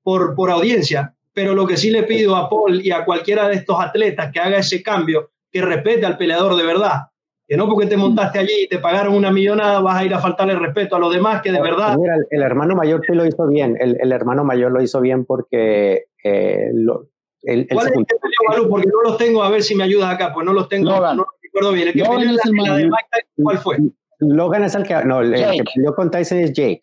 por, 0.02 0.34
por 0.34 0.50
audiencia 0.50 1.14
pero 1.34 1.56
lo 1.56 1.66
que 1.66 1.78
sí 1.78 1.90
le 1.90 2.04
pido 2.04 2.36
a 2.36 2.50
Paul 2.50 2.82
y 2.82 2.92
a 2.92 3.04
cualquiera 3.04 3.50
de 3.50 3.56
estos 3.56 3.80
atletas 3.80 4.32
que 4.32 4.40
haga 4.40 4.60
ese 4.60 4.84
cambio, 4.84 5.32
que 5.52 5.62
respete 5.62 6.06
al 6.06 6.18
peleador 6.18 6.56
de 6.56 6.64
verdad. 6.66 7.08
Que 7.48 7.58
no 7.58 7.68
porque 7.68 7.88
te 7.88 7.98
montaste 7.98 8.40
allí 8.40 8.54
y 8.64 8.68
te 8.68 8.80
pagaron 8.80 9.16
una 9.16 9.32
millonada 9.32 9.82
vas 9.82 9.98
a 9.98 10.06
ir 10.06 10.14
a 10.14 10.20
faltarle 10.20 10.56
respeto 10.56 10.96
a 10.96 11.00
los 11.00 11.14
demás 11.14 11.42
que 11.42 11.52
de 11.52 11.60
verdad... 11.60 11.98
Mira, 11.98 12.16
el, 12.30 12.42
hermano 12.42 12.76
mayor 12.76 13.02
sí 13.06 13.14
lo 13.14 13.26
hizo 13.26 13.48
bien. 13.48 13.76
El, 13.80 14.12
hermano 14.12 14.44
mayor 14.44 14.72
lo 14.72 14.82
hizo 14.82 15.02
bien 15.02 15.26
porque... 15.26 16.06
Eh, 16.24 16.70
lo, 16.74 17.08
el, 17.42 17.68
¿Cuál 17.68 17.88
es 17.88 17.94
el 17.94 18.70
Porque 18.70 18.88
no 18.88 19.10
los 19.10 19.18
tengo, 19.18 19.44
a 19.44 19.50
ver 19.50 19.64
si 19.64 19.76
me 19.76 19.84
ayudas 19.84 20.14
acá, 20.14 20.32
pues 20.34 20.46
no 20.46 20.54
los 20.54 20.70
tengo, 20.70 20.92
no, 20.92 21.16
no 21.16 21.26
recuerdo 21.42 21.74
bien. 21.74 21.88
El 21.90 21.94
que 21.94 22.00
Logan 22.00 22.30
es 22.30 22.46
el 22.46 22.56
la 22.56 22.76
de 22.76 22.84
Mike 22.86 23.28
¿cuál 23.44 23.58
fue? 23.58 23.78
Logan 24.28 24.64
es 24.64 24.76
el 24.76 24.84
que, 24.84 25.04
no, 25.06 25.22
el, 25.22 25.34
que 25.34 25.64
peleó 25.74 25.96
con 25.96 26.12
Tyson 26.12 26.40
es 26.40 26.54
Jake. 26.54 26.82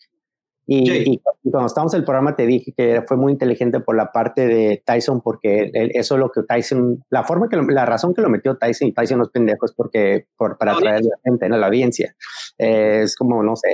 Y, 0.72 1.20
cuando 1.51 1.66
estábamos 1.66 1.95
en 1.95 2.01
el 2.01 2.05
programa 2.05 2.36
te 2.36 2.47
dije 2.47 2.72
que 2.76 3.03
fue 3.03 3.16
muy 3.16 3.32
inteligente 3.32 3.80
por 3.80 3.97
la 3.97 4.12
parte 4.12 4.47
de 4.47 4.80
Tyson, 4.86 5.20
porque 5.20 5.72
eso 5.74 6.14
es 6.14 6.20
lo 6.20 6.30
que 6.30 6.43
Tyson, 6.45 7.05
la 7.11 7.24
forma 7.24 7.49
que, 7.49 7.57
la 7.57 7.86
razón 7.86 8.14
que 8.14 8.22
lo 8.22 8.28
metió 8.28 8.57
Tyson 8.57 8.86
y 8.86 8.93
Tyson 8.93 9.18
no 9.18 9.24
es 9.24 9.30
pendejo 9.30 9.66
es 9.66 9.72
porque, 9.72 10.26
por, 10.36 10.59
para 10.59 10.74
atraer 10.74 10.99
a 10.99 11.01
la 11.01 11.16
gente, 11.24 11.49
¿no? 11.49 11.57
la 11.57 11.66
audiencia. 11.66 12.14
Eh, 12.57 13.01
es 13.03 13.16
como, 13.16 13.43
no 13.43 13.57
sé, 13.57 13.68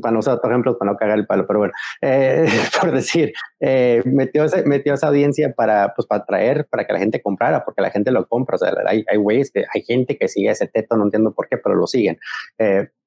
para 0.00 0.12
no 0.12 0.18
usar 0.18 0.34
otro 0.34 0.50
ejemplo, 0.50 0.76
para 0.78 0.92
no 0.92 0.96
cagar 0.96 1.18
el 1.18 1.26
palo, 1.26 1.46
pero 1.46 1.60
bueno, 1.60 1.74
eh, 2.02 2.46
por 2.80 2.92
decir, 2.92 3.32
eh, 3.60 4.02
metió, 4.04 4.44
metió 4.66 4.94
esa 4.94 5.08
audiencia 5.08 5.52
para, 5.54 5.94
pues, 5.94 6.06
para 6.06 6.22
atraer, 6.22 6.66
para 6.66 6.86
que 6.86 6.92
la 6.92 6.98
gente 6.98 7.22
comprara, 7.22 7.64
porque 7.64 7.82
la 7.82 7.90
gente 7.90 8.10
lo 8.10 8.26
compra, 8.26 8.56
o 8.56 8.58
sea, 8.58 8.72
hay, 8.86 9.04
hay 9.08 9.16
güeyes 9.16 9.50
que, 9.50 9.64
hay 9.72 9.82
gente 9.82 10.16
que 10.18 10.28
sigue 10.28 10.50
ese 10.50 10.66
teto, 10.68 10.96
no 10.96 11.04
entiendo 11.04 11.32
por 11.32 11.48
qué, 11.48 11.56
pero 11.56 11.74
lo 11.74 11.86
siguen. 11.86 12.18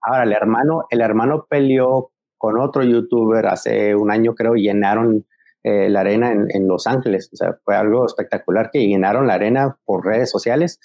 ahora, 0.02 0.24
el 0.24 0.34
hermano, 0.34 0.86
el 0.90 1.02
hermano 1.02 1.46
peleó 1.50 2.12
con 2.38 2.60
otro 2.60 2.84
youtuber 2.84 3.46
hace 3.48 3.96
un 3.96 4.12
año, 4.12 4.36
creo, 4.36 4.56
llenaron 4.56 5.26
eh, 5.66 5.90
la 5.90 6.02
arena 6.02 6.34
en, 6.34 6.68
Los 6.68 6.88
Ángeles. 6.88 7.30
O 7.32 7.38
sea, 7.38 7.58
fue 7.64 7.76
algo 7.76 8.06
espectacular 8.06 8.70
que 8.70 8.86
llenaron 8.86 9.28
la 9.28 9.36
arena 9.36 9.78
por 9.86 10.06
redes 10.06 10.30
sociales, 10.30 10.82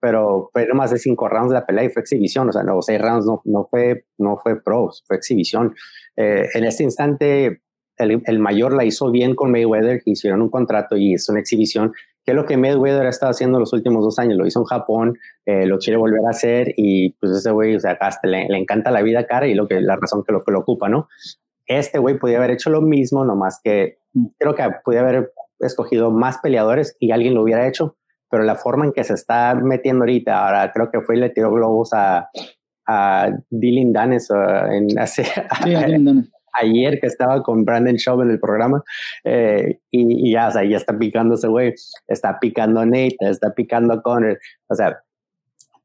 pero 0.00 0.50
fue 0.52 0.66
más 0.74 0.90
de 0.90 0.98
cinco 0.98 1.28
rounds 1.28 1.52
la 1.52 1.66
pelea 1.66 1.84
y 1.84 1.90
fue 1.90 2.02
exhibición. 2.02 2.48
O 2.48 2.52
sea, 2.52 2.62
no, 2.62 2.80
seis 2.82 3.00
rounds 3.00 3.26
no, 3.26 3.42
no 3.44 3.66
fue, 3.70 4.06
no 4.18 4.38
fue 4.38 4.60
pros, 4.62 5.04
fue 5.06 5.16
exhibición. 5.16 5.74
Eh, 6.16 6.46
en 6.54 6.64
este 6.64 6.82
instante, 6.82 7.62
el, 7.96 8.22
el, 8.24 8.38
mayor 8.38 8.72
la 8.72 8.84
hizo 8.84 9.10
bien 9.10 9.34
con 9.34 9.50
Mayweather, 9.50 10.02
que 10.02 10.12
hicieron 10.12 10.42
un 10.42 10.50
contrato 10.50 10.96
y 10.96 11.14
es 11.14 11.28
una 11.28 11.40
exhibición 11.40 11.92
que 12.24 12.32
es 12.32 12.36
lo 12.36 12.44
que 12.44 12.56
Mayweather 12.56 13.06
ha 13.06 13.10
estado 13.10 13.30
haciendo 13.30 13.58
los 13.58 13.72
últimos 13.72 14.04
dos 14.04 14.18
años. 14.18 14.36
Lo 14.36 14.46
hizo 14.46 14.60
en 14.60 14.66
Japón, 14.66 15.18
eh, 15.46 15.66
lo 15.66 15.78
quiere 15.78 15.96
volver 15.96 16.20
a 16.26 16.30
hacer 16.30 16.72
y 16.76 17.12
pues 17.14 17.32
ese 17.32 17.50
güey, 17.50 17.76
o 17.76 17.80
sea, 17.80 17.92
hasta 18.00 18.28
le, 18.28 18.46
encanta 18.56 18.90
la 18.90 19.02
vida 19.02 19.26
cara 19.26 19.46
y 19.46 19.54
lo 19.54 19.66
que, 19.66 19.80
la 19.80 19.96
razón 19.96 20.22
que 20.24 20.32
lo, 20.32 20.44
que 20.44 20.52
lo 20.52 20.60
ocupa, 20.60 20.88
¿no? 20.88 21.08
Este 21.66 21.98
güey 21.98 22.18
podía 22.18 22.38
haber 22.38 22.50
hecho 22.50 22.68
lo 22.70 22.82
mismo, 22.82 23.24
nomás 23.24 23.60
que 23.62 23.98
creo 24.38 24.54
que 24.54 24.64
podía 24.84 25.00
haber 25.00 25.32
escogido 25.60 26.10
más 26.10 26.38
peleadores 26.38 26.96
y 26.98 27.12
alguien 27.12 27.34
lo 27.34 27.42
hubiera 27.42 27.66
hecho, 27.68 27.96
pero 28.30 28.44
la 28.44 28.54
forma 28.54 28.84
en 28.84 28.92
que 28.92 29.04
se 29.04 29.14
está 29.14 29.54
metiendo 29.54 30.02
ahorita, 30.02 30.46
ahora 30.46 30.72
creo 30.72 30.90
que 30.90 31.00
fue 31.00 31.16
y 31.16 31.20
le 31.20 31.30
tiró 31.30 31.50
globos 31.52 31.92
a, 31.92 32.30
a 32.86 33.30
Dylan 33.50 33.92
Danes 33.92 34.28
en 34.30 34.98
hace, 34.98 35.24
sí, 35.24 35.74
ayer 36.52 37.00
que 37.00 37.06
estaba 37.06 37.42
con 37.42 37.64
Brandon 37.64 37.96
Shaw 37.96 38.22
en 38.22 38.30
el 38.30 38.40
programa 38.40 38.82
eh, 39.24 39.80
y, 39.90 40.32
ya, 40.32 40.48
o 40.48 40.52
sea, 40.52 40.64
ya 40.64 40.76
está 40.76 40.98
picando 40.98 41.34
ese 41.34 41.48
güey, 41.48 41.74
está 42.06 42.38
picando 42.40 42.80
a 42.80 42.86
Nate, 42.86 43.16
está 43.20 43.52
picando 43.54 43.94
a 43.94 44.02
Connor, 44.02 44.38
o 44.68 44.74
sea, 44.74 45.02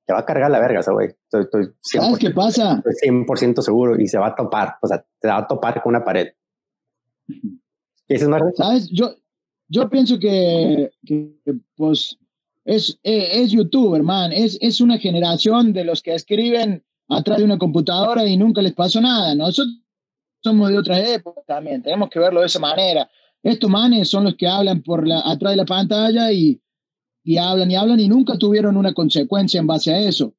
te 0.05 0.13
va 0.13 0.19
a 0.19 0.25
cargar 0.25 0.51
la 0.51 0.59
verga 0.59 0.81
ese 0.81 0.91
güey. 0.91 1.09
Estoy, 1.31 1.73
¿Sabes 1.81 2.19
qué 2.19 2.29
pasa? 2.29 2.81
Estoy 2.85 3.09
100% 3.09 3.61
seguro 3.61 3.99
y 3.99 4.07
se 4.07 4.17
va 4.17 4.27
a 4.27 4.35
topar, 4.35 4.75
o 4.81 4.87
sea, 4.87 5.03
te 5.19 5.27
va 5.27 5.37
a 5.37 5.47
topar 5.47 5.81
con 5.81 5.95
una 5.95 6.03
pared. 6.03 6.27
¿Qué 7.27 8.13
dices, 8.13 8.29
¿Sabes? 8.55 8.89
Yo, 8.91 9.15
yo 9.67 9.89
pienso 9.89 10.19
que, 10.19 10.91
que 11.03 11.33
pues, 11.75 12.19
es, 12.65 12.99
es, 13.03 13.51
youtuber, 13.51 14.01
man. 14.03 14.33
Es, 14.33 14.57
es 14.59 14.81
una 14.81 14.97
generación 14.97 15.71
de 15.71 15.85
los 15.85 16.01
que 16.01 16.15
escriben 16.15 16.83
atrás 17.07 17.37
de 17.37 17.43
una 17.43 17.59
computadora 17.59 18.25
y 18.25 18.35
nunca 18.37 18.61
les 18.61 18.73
pasó 18.73 18.99
nada. 18.99 19.35
Nosotros 19.35 19.79
somos 20.43 20.69
de 20.69 20.77
otra 20.77 20.99
época 20.99 21.41
también, 21.47 21.81
tenemos 21.81 22.09
que 22.09 22.19
verlo 22.19 22.41
de 22.41 22.47
esa 22.47 22.59
manera. 22.59 23.09
Estos 23.43 23.69
manes 23.69 24.09
son 24.09 24.23
los 24.23 24.35
que 24.35 24.47
hablan 24.47 24.81
por 24.81 25.07
la, 25.07 25.19
atrás 25.19 25.53
de 25.53 25.57
la 25.57 25.65
pantalla 25.65 26.31
y, 26.31 26.59
y 27.23 27.37
hablan 27.37 27.69
y 27.69 27.75
hablan 27.75 27.99
y 27.99 28.07
nunca 28.07 28.37
tuvieron 28.37 28.75
una 28.75 28.93
consecuencia 28.93 29.59
en 29.59 29.67
base 29.67 29.93
a 29.93 29.99
eso. 29.99 30.33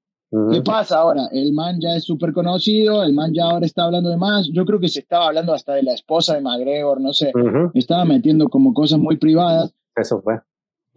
¿Qué 0.52 0.60
pasa 0.60 0.98
ahora? 0.98 1.28
El 1.30 1.52
man 1.52 1.78
ya 1.80 1.94
es 1.94 2.04
súper 2.04 2.32
conocido, 2.32 3.04
el 3.04 3.14
man 3.14 3.32
ya 3.32 3.44
ahora 3.44 3.64
está 3.64 3.84
hablando 3.84 4.10
de 4.10 4.16
más. 4.16 4.48
Yo 4.52 4.66
creo 4.66 4.80
que 4.80 4.88
se 4.88 5.00
estaba 5.00 5.28
hablando 5.28 5.54
hasta 5.54 5.74
de 5.74 5.84
la 5.84 5.94
esposa 5.94 6.34
de 6.34 6.40
McGregor, 6.40 7.00
no 7.00 7.12
sé. 7.12 7.32
Estaba 7.74 8.04
metiendo 8.04 8.48
como 8.48 8.74
cosas 8.74 8.98
muy 8.98 9.16
privadas. 9.16 9.72
Eso 9.94 10.20
fue. 10.20 10.40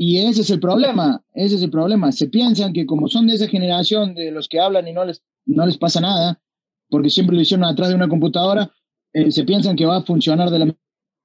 Y 0.01 0.19
ese 0.19 0.41
es 0.41 0.49
el 0.49 0.61
problema, 0.61 1.21
ese 1.33 1.55
es 1.55 1.61
el 1.61 1.71
problema. 1.71 2.13
Se 2.13 2.29
piensan 2.29 2.71
que 2.71 2.85
como 2.85 3.09
son 3.09 3.27
de 3.27 3.33
esa 3.33 3.49
generación 3.49 4.15
de 4.15 4.31
los 4.31 4.47
que 4.47 4.57
hablan 4.57 4.87
y 4.87 4.93
no 4.93 5.03
les, 5.03 5.21
no 5.45 5.65
les 5.65 5.77
pasa 5.77 5.99
nada, 5.99 6.41
porque 6.89 7.09
siempre 7.09 7.35
lo 7.35 7.41
hicieron 7.41 7.65
atrás 7.65 7.89
de 7.89 7.95
una 7.95 8.07
computadora, 8.07 8.71
eh, 9.11 9.29
se 9.29 9.43
piensan 9.43 9.75
que 9.75 9.85
va 9.85 9.97
a 9.97 10.03
funcionar 10.03 10.51
de 10.51 10.59
la 10.59 10.75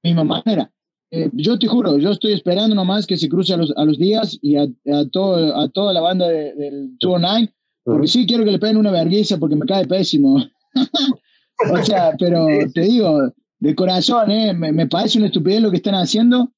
misma 0.02 0.24
manera. 0.24 0.72
Eh, 1.12 1.30
yo 1.34 1.56
te 1.56 1.68
juro, 1.68 1.98
yo 1.98 2.10
estoy 2.10 2.32
esperando 2.32 2.74
nomás 2.74 3.06
que 3.06 3.16
se 3.16 3.28
cruce 3.28 3.54
a 3.54 3.58
los, 3.58 3.72
a 3.76 3.84
los 3.84 3.96
días 3.96 4.36
y 4.42 4.56
a, 4.56 4.62
a, 4.62 5.08
todo, 5.12 5.56
a 5.56 5.68
toda 5.68 5.92
la 5.92 6.00
banda 6.00 6.26
del 6.26 6.98
209, 6.98 7.54
porque 7.84 8.08
sí 8.08 8.26
quiero 8.26 8.44
que 8.44 8.50
le 8.50 8.58
peguen 8.58 8.78
una 8.78 8.90
vergüenza 8.90 9.38
porque 9.38 9.54
me 9.54 9.66
cae 9.66 9.86
pésimo. 9.86 10.44
o 11.72 11.84
sea, 11.84 12.16
pero 12.18 12.48
te 12.74 12.80
digo, 12.80 13.32
de 13.60 13.74
corazón, 13.76 14.32
¿eh? 14.32 14.52
me, 14.52 14.72
me 14.72 14.88
parece 14.88 15.18
una 15.18 15.28
estupidez 15.28 15.62
lo 15.62 15.70
que 15.70 15.76
están 15.76 15.94
haciendo, 15.94 16.50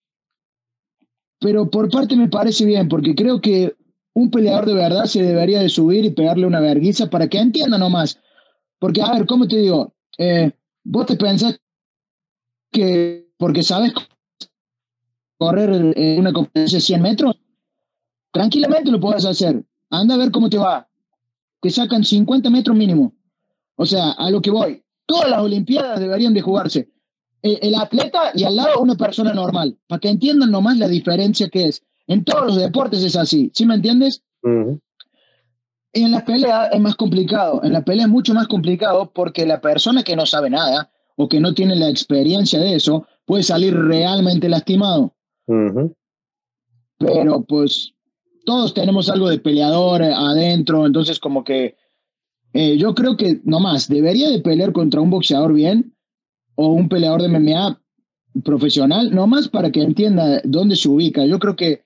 pero 1.41 1.71
por 1.71 1.91
parte 1.91 2.17
me 2.17 2.29
parece 2.29 2.65
bien, 2.65 2.89
porque 2.89 3.15
creo 3.15 3.41
que 3.41 3.75
un 4.15 4.31
peleador 4.31 4.67
de 4.67 4.75
verdad 4.75 5.05
se 5.05 5.23
debería 5.23 5.61
de 5.61 5.69
subir 5.69 6.05
y 6.05 6.11
pegarle 6.11 6.47
una 6.47 6.61
vergüenza 6.61 7.11
para 7.11 7.29
que 7.29 7.39
entienda 7.39 7.77
nomás. 7.77 8.19
Porque, 8.79 9.03
a 9.03 9.13
ver, 9.13 9.27
¿cómo 9.27 9.47
te 9.47 9.59
digo? 9.59 9.95
Eh, 10.19 10.51
vos 10.85 11.07
te 11.07 11.17
pensás 11.17 11.61
que 12.73 13.29
porque 13.39 13.63
sabes 13.63 13.93
correr 15.39 15.93
en 15.97 16.21
una 16.21 16.33
competencia 16.33 16.79
de 16.79 16.83
100 16.83 17.03
metros, 17.03 17.37
tranquilamente 18.33 18.91
lo 18.91 19.01
puedes 19.01 19.25
hacer. 19.25 19.63
Anda 19.91 20.15
a 20.15 20.19
ver 20.19 20.31
cómo 20.31 20.49
te 20.49 20.59
va. 20.59 20.89
Te 21.61 21.71
sacan 21.71 22.05
50 22.05 22.49
metros 22.51 22.77
mínimo. 22.77 23.13
O 23.77 23.85
sea, 23.85 24.13
a 24.13 24.31
lo 24.31 24.41
que 24.41 24.51
voy. 24.51 24.83
Todas 25.05 25.31
las 25.31 25.41
Olimpiadas 25.41 26.01
deberían 26.01 26.35
de 26.35 26.41
jugarse. 26.41 26.91
El, 27.43 27.75
atleta 27.77 28.33
y 28.35 28.45
al 28.45 28.57
lado 28.57 28.81
una 28.81 28.97
persona 28.97 29.33
normal, 29.33 29.77
para 29.87 30.01
que 30.01 30.09
entiendan 30.09 30.51
nomás 30.51 30.79
la 30.79 30.89
diferencia 30.89 31.49
que 31.49 31.67
es. 31.67 31.83
En 32.09 32.25
todos 32.25 32.47
los 32.47 32.57
deportes 32.57 33.03
es 33.05 33.17
así, 33.17 33.51
¿sí 33.55 33.67
me 33.67 33.75
entiendes? 33.75 34.23
Y 35.93 36.03
en 36.03 36.11
la 36.11 36.25
pelea 36.25 36.67
es 36.67 36.81
más 36.81 36.95
complicado. 36.95 37.63
En 37.65 37.73
la 37.73 37.83
pelea 37.85 38.05
es 38.05 38.11
mucho 38.11 38.35
más 38.35 38.49
complicado 38.49 39.13
porque 39.15 39.47
la 39.47 39.61
persona 39.61 40.03
que 40.03 40.17
no 40.17 40.27
sabe 40.27 40.51
nada 40.51 40.91
o 41.17 41.29
que 41.29 41.41
no 41.41 41.55
tiene 41.55 41.75
la 41.77 41.89
experiencia 41.89 42.61
de 42.61 42.75
eso 42.75 43.07
puede 43.25 43.43
salir 43.43 43.75
realmente 43.75 44.49
lastimado. 44.49 45.15
Pero 46.99 47.43
pues 47.43 47.95
todos 48.45 48.75
tenemos 48.75 49.09
algo 49.09 49.29
de 49.29 49.39
peleador 49.39 50.03
adentro, 50.03 50.87
entonces 50.87 51.19
como 51.19 51.45
que 51.45 51.77
eh, 52.53 52.77
yo 52.77 52.95
creo 52.95 53.17
que 53.17 53.41
nomás 53.45 53.89
debería 53.89 54.31
de 54.31 54.41
pelear 54.41 54.73
contra 54.73 55.01
un 55.01 55.11
boxeador 55.11 55.53
bien 55.53 55.96
o 56.57 56.69
un 56.69 56.89
peleador 56.89 57.23
de 57.23 57.29
MMA 57.29 57.81
profesional, 58.45 59.15
nomás 59.15 59.49
para 59.49 59.71
que 59.71 59.83
entienda 59.83 60.41
dónde 60.45 60.77
se 60.77 60.89
ubica. 60.89 61.25
Yo 61.25 61.39
creo 61.39 61.57
que 61.57 61.83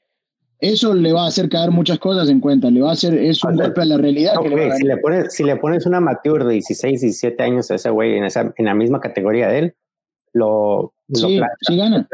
eso 0.58 0.94
le 0.94 1.12
va 1.12 1.24
a 1.24 1.28
hacer 1.28 1.48
caer 1.48 1.70
muchas 1.70 1.98
cosas 1.98 2.28
en 2.28 2.40
cuenta, 2.40 2.70
le 2.70 2.82
va 2.82 2.90
a 2.90 2.92
hacer, 2.92 3.14
es 3.14 3.42
un 3.44 3.56
golpe 3.56 3.80
a 3.80 3.84
la 3.84 3.96
realidad. 3.96 4.34
si, 4.76 4.84
le 4.84 4.96
pones, 4.98 5.34
si 5.34 5.44
le 5.44 5.56
pones 5.56 5.86
un 5.86 5.94
amateur 5.94 6.44
de 6.44 6.54
16, 6.54 7.00
17 7.00 7.42
años 7.42 7.70
a 7.70 7.76
ese 7.76 7.90
güey 7.90 8.16
en, 8.16 8.24
esa, 8.24 8.52
en 8.56 8.64
la 8.66 8.74
misma 8.74 9.00
categoría 9.00 9.48
de 9.48 9.58
él, 9.58 9.74
lo, 10.32 10.92
sí, 11.12 11.40
sí 11.60 11.76
gana. 11.76 12.08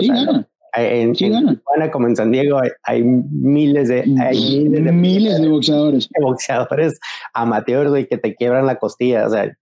sí 0.00 0.08
gana. 0.08 0.48
En, 0.74 1.12
Tijuana 1.12 1.90
como 1.92 2.08
en 2.08 2.16
San 2.16 2.32
Diego 2.32 2.58
hay, 2.82 3.02
miles 3.02 3.88
de 3.88 4.04
hay 4.18 4.64
miles 4.64 5.40
de, 5.42 5.48
boxeadores 5.48 6.08
de 6.08 6.20
boxeadores 6.24 6.98
amateurs 7.34 7.90
güey 7.90 8.08
que 8.08 8.16
te 8.16 8.34
quiebran 8.34 8.64
la 8.64 8.78
costilla 8.78 9.26
o 9.26 9.30
sea 9.30 9.54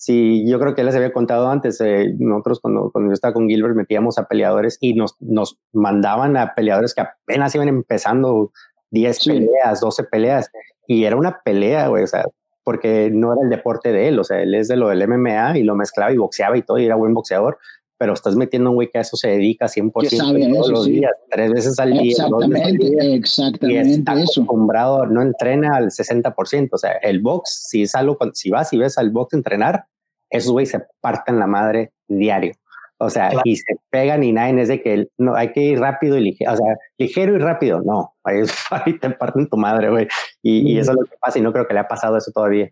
si 0.00 0.48
yo 0.48 0.58
creo 0.58 0.74
que 0.74 0.82
les 0.82 0.96
había 0.96 1.12
contado 1.12 1.50
antes 1.50 1.78
eh, 1.82 2.14
nosotros 2.18 2.60
cuando, 2.60 2.90
cuando 2.90 3.10
yo 3.10 3.12
estaba 3.12 3.34
con 3.34 3.50
Gilbert 3.50 3.76
metíamos 3.76 4.16
a 4.16 4.24
peleadores 4.24 4.78
y 4.80 4.94
nos, 4.94 5.14
nos 5.20 5.58
mandaban 5.74 6.38
a 6.38 6.54
peleadores 6.54 6.94
que 6.94 7.02
apenas 7.02 7.54
iban 7.54 7.68
empezando 7.68 8.50
10 8.92 9.26
peleas 9.26 9.78
12 9.78 10.04
peleas 10.04 10.50
y 10.86 11.04
era 11.04 11.16
una 11.16 11.42
pelea 11.44 11.88
güey 11.88 12.04
o 12.04 12.06
sea 12.06 12.24
porque 12.64 13.10
no 13.12 13.34
era 13.34 13.42
el 13.42 13.50
deporte 13.50 13.92
de 13.92 14.08
él 14.08 14.18
o 14.18 14.24
sea 14.24 14.40
él 14.40 14.54
es 14.54 14.68
de 14.68 14.76
lo 14.76 14.88
del 14.88 15.06
MMA 15.06 15.58
y 15.58 15.64
lo 15.64 15.74
mezclaba 15.74 16.10
y 16.12 16.16
boxeaba 16.16 16.56
y 16.56 16.62
todo 16.62 16.78
y 16.78 16.86
era 16.86 16.94
buen 16.94 17.12
boxeador 17.12 17.58
pero 18.00 18.14
estás 18.14 18.34
metiendo 18.34 18.70
un 18.70 18.76
güey 18.76 18.88
que 18.88 18.96
a 18.96 19.02
eso 19.02 19.14
se 19.14 19.28
dedica 19.28 19.66
100% 19.66 20.54
todos 20.54 20.70
los 20.70 20.86
días, 20.86 21.12
tres 21.28 21.52
veces 21.52 21.78
al 21.78 21.92
día. 21.92 22.12
Exactamente, 22.12 23.14
exactamente 23.14 23.88
y 23.90 23.92
está 23.92 24.14
eso. 24.14 24.40
acostumbrado, 24.40 25.04
no 25.04 25.20
entrena 25.20 25.76
al 25.76 25.90
60%, 25.90 26.68
o 26.72 26.78
sea, 26.78 26.92
el 26.92 27.20
box, 27.20 27.66
si 27.68 27.82
es 27.82 27.94
algo, 27.94 28.16
si 28.32 28.48
vas 28.48 28.72
y 28.72 28.78
ves 28.78 28.96
al 28.96 29.10
box 29.10 29.34
entrenar, 29.34 29.84
esos 30.30 30.50
güey 30.50 30.64
se 30.64 30.80
parten 31.02 31.38
la 31.38 31.46
madre 31.46 31.92
diario. 32.08 32.54
O 32.96 33.10
sea, 33.10 33.32
y 33.44 33.56
se 33.56 33.76
pegan 33.90 34.24
y 34.24 34.32
nadie 34.32 34.62
es 34.62 34.68
de 34.68 34.80
que 34.80 35.08
no, 35.18 35.34
hay 35.34 35.52
que 35.52 35.60
ir 35.60 35.78
rápido 35.78 36.16
y 36.16 36.22
ligero, 36.22 36.52
o 36.52 36.56
sea, 36.56 36.76
ligero 36.96 37.34
y 37.34 37.38
rápido, 37.38 37.82
no, 37.82 38.14
ahí, 38.24 38.98
te 38.98 39.10
parten 39.10 39.46
tu 39.46 39.58
madre, 39.58 39.90
güey. 39.90 40.08
Y, 40.40 40.78
eso 40.78 40.92
es 40.92 40.96
lo 40.96 41.04
que 41.04 41.16
pasa 41.20 41.38
y 41.38 41.42
no 41.42 41.52
creo 41.52 41.66
que 41.66 41.74
le 41.74 41.80
ha 41.80 41.88
pasado 41.88 42.16
eso 42.16 42.30
todavía. 42.32 42.70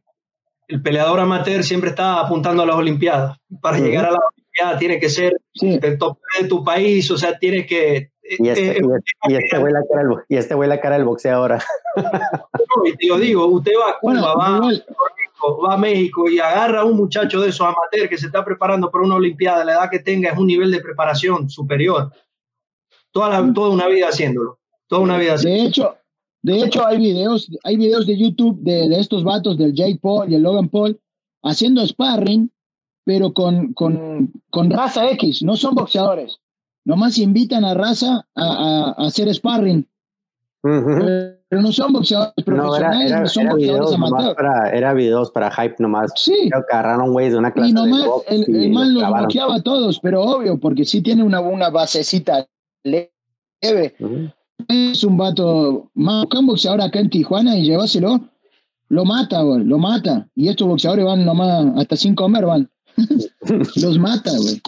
El 0.69 0.83
peleador 0.83 1.19
amateur 1.19 1.65
siempre 1.65 1.91
está 1.91 2.21
apuntando 2.21 2.63
a 2.63 2.67
las 2.67 2.77
Olimpiadas. 2.77 3.39
Para 3.61 3.79
llegar 3.79 4.07
a 4.07 4.13
la 4.13 4.21
tiene 4.79 4.99
que 4.99 5.09
ser 5.09 5.37
del 5.55 5.99
top 5.99 6.19
de 6.41 6.49
tu 6.49 6.65
país, 6.65 7.11
o 7.11 7.19
sea, 7.19 7.39
tiene 7.39 7.67
que... 7.67 8.11
Y 8.23 8.49
este, 8.49 8.79
eh, 8.79 8.83
y 9.29 9.35
este 9.37 9.59
güey 9.59 9.73
la 9.73 9.81
cara, 9.91 10.25
y 10.29 10.37
este 10.37 10.55
la 10.55 10.81
cara 10.81 10.97
del 10.97 11.05
boxeo 11.05 11.37
ahora. 11.37 11.63
No, 13.09 13.17
digo, 13.19 13.47
usted 13.47 13.73
va 13.81 13.91
a 13.91 13.99
Cuba, 13.99 14.35
va, 14.35 14.57
a 14.57 14.61
México, 14.61 15.63
va 15.63 15.75
a 15.75 15.79
México 15.79 16.29
y 16.29 16.39
agarra 16.39 16.81
a 16.81 16.85
un 16.85 16.97
muchacho 16.97 17.41
de 17.41 17.49
esos 17.49 17.67
amateur 17.67 18.09
que 18.09 18.19
se 18.19 18.27
está 18.27 18.45
preparando 18.45 18.91
para 18.91 19.05
una 19.05 19.17
Olimpiada, 19.17 19.65
la 19.65 19.73
edad 19.73 19.91
que 19.91 19.99
tenga 19.99 20.31
es 20.31 20.39
un 20.39 20.47
nivel 20.47 20.71
de 20.71 20.81
preparación 20.81 21.49
superior. 21.49 22.13
Toda, 23.11 23.31
la, 23.31 23.53
toda 23.53 23.71
una 23.71 23.89
vida 23.89 24.09
haciéndolo. 24.09 24.59
Toda 24.87 25.03
una 25.03 25.17
vida 25.17 25.37
De 25.37 25.63
hecho, 25.63 25.97
de 26.43 26.63
hecho 26.63 26.87
hay 26.87 26.99
videos, 26.99 27.51
hay 27.65 27.77
videos 27.77 28.07
de 28.07 28.19
YouTube 28.19 28.61
de, 28.61 28.89
de 28.89 29.01
estos 29.01 29.25
vatos 29.25 29.59
del 29.59 29.75
Jake 29.75 29.99
Paul 30.01 30.31
y 30.31 30.35
el 30.35 30.43
Logan 30.43 30.69
Paul 30.69 30.99
haciendo 31.43 31.87
sparring 31.87 32.51
pero 33.09 33.33
con, 33.33 33.73
con, 33.73 34.31
con 34.51 34.71
raza 34.71 35.11
X, 35.13 35.43
no 35.43 35.57
son 35.57 35.75
boxeadores. 35.75 36.41
Nomás 36.85 37.17
invitan 37.17 37.65
a 37.65 37.73
raza 37.73 38.29
a, 38.35 38.95
a, 38.99 39.07
hacer 39.07 39.35
sparring. 39.35 39.89
Pero 40.61 41.63
no 41.63 41.73
son 41.73 41.95
boxeadores 41.95 42.45
profesionales, 42.45 43.11
no, 43.19 43.27
son 43.27 43.49
boxeadores 43.49 43.95
amateurs. 43.95 44.35
Para, 44.35 44.71
era 44.73 44.93
videos 44.93 45.31
para 45.31 45.51
hype 45.51 45.77
nomás. 45.79 46.13
Sí. 46.17 46.51
Creo 46.51 46.67
que 46.69 46.77
agarraron 46.77 47.15
güeyes 47.15 47.33
de 47.33 47.39
una 47.39 47.51
clase 47.51 47.71
y 47.71 47.73
nomás 47.73 48.03
de 48.03 48.09
box 48.09 48.27
el, 48.29 48.57
el 48.57 48.73
man 48.73 48.93
los 48.93 49.11
bloqueaba 49.11 49.55
a 49.55 49.63
todos, 49.63 50.01
pero 50.01 50.21
obvio, 50.21 50.61
porque 50.61 50.85
sí 50.85 51.01
tiene 51.01 51.23
una, 51.23 51.41
una 51.41 51.71
basecita 51.71 52.47
leve. 52.85 53.11
Es 54.67 55.05
un 55.05 55.17
vato, 55.17 55.91
más 55.95 56.27
un 56.37 56.47
boxeador 56.47 56.81
acá 56.81 56.99
en 56.99 57.11
Tijuana 57.11 57.57
y 57.57 57.65
llévaselo, 57.65 58.21
lo 58.89 59.05
mata, 59.05 59.43
güey, 59.43 59.65
lo 59.65 59.79
mata. 59.79 60.29
Y 60.35 60.49
estos 60.49 60.67
boxeadores 60.67 61.05
van 61.05 61.25
nomás 61.25 61.67
hasta 61.77 61.97
sin 61.97 62.15
comer, 62.15 62.47
van. 62.47 62.71
Los 63.77 63.99
mata, 63.99 64.31
güey. 64.37 64.61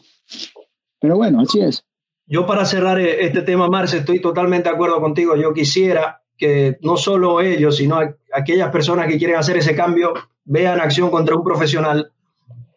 Pero 1.00 1.16
bueno, 1.16 1.40
así 1.40 1.60
es. 1.60 1.84
Yo 2.26 2.46
para 2.46 2.64
cerrar 2.64 3.00
eh, 3.00 3.24
este 3.24 3.42
tema, 3.42 3.68
Marce, 3.68 3.98
estoy 3.98 4.20
totalmente 4.20 4.68
de 4.68 4.74
acuerdo 4.74 5.00
contigo. 5.00 5.34
Yo 5.36 5.52
quisiera 5.52 6.22
que 6.36 6.78
no 6.80 6.96
solo 6.96 7.40
ellos, 7.40 7.76
sino 7.76 7.98
aquellas 8.32 8.70
personas 8.70 9.08
que 9.08 9.18
quieren 9.18 9.36
hacer 9.36 9.56
ese 9.56 9.74
cambio 9.74 10.14
vean 10.44 10.80
acción 10.80 11.10
contra 11.10 11.36
un 11.36 11.44
profesional, 11.44 12.12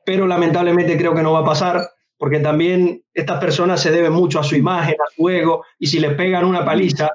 pero 0.05 0.27
lamentablemente 0.27 0.97
creo 0.97 1.13
que 1.13 1.23
no 1.23 1.33
va 1.33 1.39
a 1.39 1.45
pasar, 1.45 1.89
porque 2.23 2.39
también 2.39 3.03
estas 3.13 3.37
personas 3.41 3.81
se 3.81 3.91
deben 3.91 4.13
mucho 4.13 4.39
a 4.39 4.43
su 4.45 4.55
imagen, 4.55 4.95
a 4.95 5.13
su 5.13 5.27
ego, 5.27 5.65
y 5.77 5.87
si 5.87 5.99
les 5.99 6.13
pegan 6.15 6.45
una 6.45 6.63
paliza, 6.63 7.09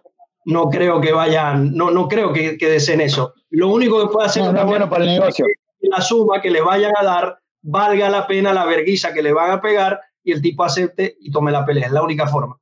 no 0.44 0.68
creo 0.68 1.00
que 1.00 1.12
vayan, 1.12 1.74
no, 1.74 1.90
no 1.90 2.08
creo 2.08 2.30
que, 2.30 2.58
que 2.58 2.68
deseen 2.68 3.00
eso. 3.00 3.32
Lo 3.48 3.70
único 3.70 4.02
que 4.02 4.12
puede 4.12 4.26
hacer 4.26 4.52
no, 4.52 4.66
bueno 4.66 4.90
para 4.90 5.04
el 5.04 5.18
negocio. 5.18 5.46
Es 5.80 5.88
la 5.88 6.02
suma 6.02 6.42
que 6.42 6.50
le 6.50 6.60
vayan 6.60 6.92
a 6.94 7.02
dar 7.02 7.38
valga 7.62 8.10
la 8.10 8.26
pena 8.26 8.52
la 8.52 8.66
verguisa 8.66 9.14
que 9.14 9.22
le 9.22 9.32
van 9.32 9.50
a 9.50 9.62
pegar 9.62 9.98
y 10.22 10.32
el 10.32 10.42
tipo 10.42 10.62
acepte 10.62 11.16
y 11.18 11.30
tome 11.30 11.52
la 11.52 11.64
pelea. 11.64 11.86
Es 11.86 11.92
la 11.92 12.02
única 12.02 12.26
forma. 12.26 12.58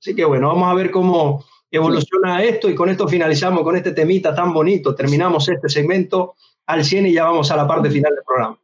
Así 0.00 0.16
que 0.16 0.24
bueno, 0.24 0.48
vamos 0.48 0.68
a 0.68 0.74
ver 0.74 0.90
cómo 0.90 1.44
evoluciona 1.70 2.42
esto 2.42 2.68
y 2.68 2.74
con 2.74 2.88
esto 2.88 3.06
finalizamos 3.06 3.62
con 3.62 3.76
este 3.76 3.92
temita 3.92 4.34
tan 4.34 4.52
bonito. 4.52 4.96
Terminamos 4.96 5.48
este 5.48 5.68
segmento 5.68 6.34
al 6.66 6.84
100 6.84 7.06
y 7.06 7.12
ya 7.12 7.22
vamos 7.22 7.52
a 7.52 7.56
la 7.56 7.68
parte 7.68 7.88
final 7.88 8.12
del 8.12 8.24
programa. 8.26 8.58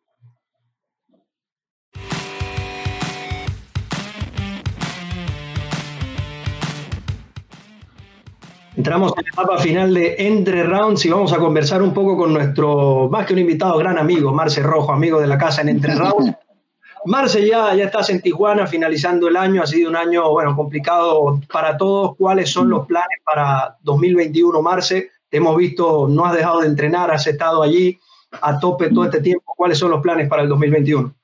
Entramos 8.77 9.13
en 9.17 9.25
la 9.25 9.31
etapa 9.31 9.59
final 9.59 9.95
de 9.95 10.15
Entre 10.19 10.63
Rounds 10.63 11.05
y 11.05 11.11
vamos 11.11 11.33
a 11.33 11.39
conversar 11.39 11.83
un 11.83 11.93
poco 11.93 12.17
con 12.17 12.33
nuestro, 12.33 13.09
más 13.11 13.27
que 13.27 13.33
un 13.33 13.41
invitado, 13.41 13.77
gran 13.79 13.99
amigo, 13.99 14.33
Marce 14.33 14.63
Rojo, 14.63 14.93
amigo 14.93 15.21
de 15.21 15.27
la 15.27 15.37
casa 15.37 15.63
en 15.63 15.71
Entre 15.71 15.95
Rounds. 15.95 16.35
Marce, 17.07 17.47
ya, 17.47 17.75
ya 17.75 17.85
estás 17.85 18.11
en 18.11 18.21
Tijuana 18.21 18.67
finalizando 18.67 19.29
el 19.29 19.37
año, 19.37 19.63
ha 19.63 19.67
sido 19.67 19.89
un 19.89 19.97
año 19.97 20.31
bueno, 20.31 20.55
complicado 20.55 21.41
para 21.51 21.77
todos. 21.77 22.15
¿Cuáles 22.17 22.51
son 22.51 22.69
los 22.69 22.87
planes 22.87 23.19
para 23.25 23.77
2021, 23.83 24.61
Marce? 24.61 25.11
Te 25.29 25.39
hemos 25.39 25.57
visto, 25.57 26.07
no 26.09 26.27
has 26.27 26.35
dejado 26.35 26.61
de 26.61 26.67
entrenar, 26.67 27.11
has 27.11 27.27
estado 27.27 27.63
allí 27.63 27.99
a 28.43 28.59
tope 28.59 28.91
todo 28.91 29.05
este 29.05 29.21
tiempo. 29.21 29.55
¿Cuáles 29.57 29.79
son 29.79 29.91
los 29.91 30.03
planes 30.03 30.29
para 30.29 30.43
el 30.43 30.49
2021? 30.49 31.15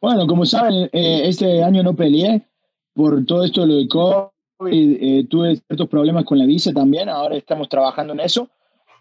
Bueno, 0.00 0.26
como 0.26 0.46
saben, 0.46 0.88
eh, 0.92 1.22
este 1.24 1.62
año 1.62 1.82
no 1.82 1.94
peleé 1.94 2.42
por 2.94 3.24
todo 3.26 3.44
esto 3.44 3.62
de 3.62 3.66
lo 3.66 3.76
de 3.76 3.88
eh, 4.70 5.26
tuve 5.28 5.56
ciertos 5.56 5.88
problemas 5.88 6.24
con 6.24 6.38
la 6.38 6.46
visa 6.46 6.72
también, 6.72 7.08
ahora 7.08 7.36
estamos 7.36 7.68
trabajando 7.68 8.12
en 8.12 8.20
eso. 8.20 8.48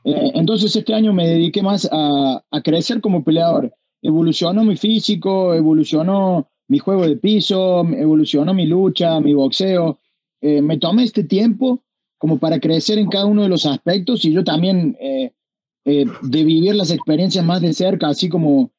Eh, 0.04 0.32
entonces 0.34 0.76
este 0.76 0.94
año 0.94 1.14
me 1.14 1.28
dediqué 1.28 1.62
más 1.62 1.88
a, 1.92 2.44
a, 2.50 2.62
crecer 2.62 3.00
como 3.02 3.24
peleador. 3.24 3.74
Evolucionó 4.02 4.64
mi 4.64 4.76
físico, 4.76 5.54
evolucionó 5.54 6.50
mi 6.68 6.80
juego 6.80 7.08
de 7.08 7.16
piso, 7.16 7.88
evolucionó 7.88 8.54
mi 8.54 8.66
lucha, 8.66 9.20
mi 9.20 9.34
boxeo. 9.34 10.00
Eh, 10.42 10.62
me 10.62 10.78
tomé 10.78 11.04
este 11.04 11.24
tiempo 11.24 11.82
como 12.18 12.38
para 12.38 12.60
crecer 12.60 12.98
en 12.98 13.08
cada 13.08 13.26
uno 13.26 13.44
de 13.44 13.50
los 13.50 13.66
aspectos 13.66 14.26
y 14.26 14.32
yo 14.32 14.44
también 14.44 14.98
de 15.86 16.44
vivir 16.46 16.74
las 16.76 16.92
experiencias 16.92 17.44
más 17.44 17.62
de 17.62 17.74
cerca, 17.74 18.08
así 18.08 18.30
como 18.30 18.72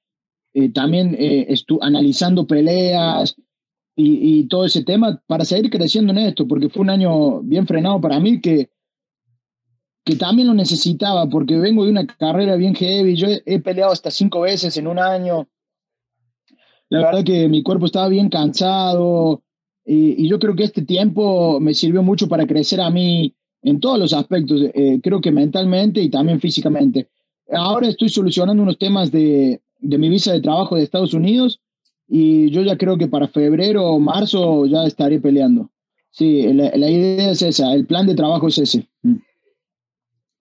también 0.73 1.19
analizando 1.83 2.47
peleas, 2.47 3.37
y, 3.97 4.49
todo 4.49 4.65
ese 4.65 4.83
tema 4.83 5.23
para 5.27 5.45
seguir 5.45 5.71
creciendo 5.71 6.13
en 6.13 6.19
esto, 6.19 6.47
porque 6.49 6.69
fue 6.69 6.83
un 6.83 6.91
año 6.91 7.41
bien 7.43 7.67
frenado 7.67 8.01
para 8.01 8.19
mí 8.19 8.41
que, 8.41 8.71
que 10.05 10.17
también 10.17 10.49
lo 10.49 10.55
necesitaba, 10.55 11.29
porque 11.29 11.57
vengo 11.57 11.85
de 11.85 11.93
una 11.93 12.07
carrera 12.07 12.57
bien 12.57 12.75
heavy, 12.75 13.15
yo 13.15 13.29
he, 13.45 13.61
peleado 13.61 13.93
hasta 13.93 14.11
cinco 14.11 14.41
veces 14.41 14.77
en 14.77 14.89
un 14.89 14.99
año, 14.99 15.49
la 16.89 17.07
verdad 17.07 17.25
que 17.25 17.49
mi 17.49 17.63
cuerpo 17.63 17.87
estaba 17.87 18.09
bien 18.09 18.29
cansado 18.29 19.43
y, 19.85 20.29
yo 20.29 20.39
creo 20.39 20.57
que 20.57 20.65
este 20.65 20.83
tiempo 20.83 21.61
me 21.61 21.75
sirvió 21.75 22.03
mucho 22.03 22.29
para 22.29 22.47
crecer 22.47 22.81
a 22.81 22.91
mí 22.91 23.35
en 23.63 23.81
todos 23.81 23.99
los 23.99 24.13
aspectos, 24.13 24.61
eh, 24.75 25.01
creo 25.03 25.21
que 25.21 25.33
mentalmente 25.33 26.03
y 26.03 26.11
también 26.11 26.41
físicamente. 26.41 27.09
Ahora 27.51 27.89
estoy 27.89 28.09
solucionando 28.09 28.63
unos 28.63 28.77
temas 28.77 29.11
de, 29.11 29.63
de 29.79 29.99
mi 29.99 30.09
visa 30.09 30.33
de 30.33 30.41
trabajo 30.41 30.77
de 30.77 30.83
Estados 30.83 31.15
Unidos 31.15 31.61
y 32.09 32.51
yo 32.51 32.63
ya 32.63 32.77
creo 32.77 32.97
que 32.97 33.09
para 33.09 33.29
febrero 33.29 33.85
o 33.85 33.99
marzo 33.99 34.67
ya 34.67 34.85
estaré 34.85 35.21
peleando. 35.21 35.71
Sí, 36.11 36.53
la, 36.53 36.89
idea 36.89 37.33
es 37.33 37.43
esa, 37.43 37.73
el 37.75 37.87
plan 37.87 38.07
de 38.07 38.15
trabajo 38.15 38.47
es 38.49 38.59
ese. 38.59 38.87
Mm. 39.03 39.17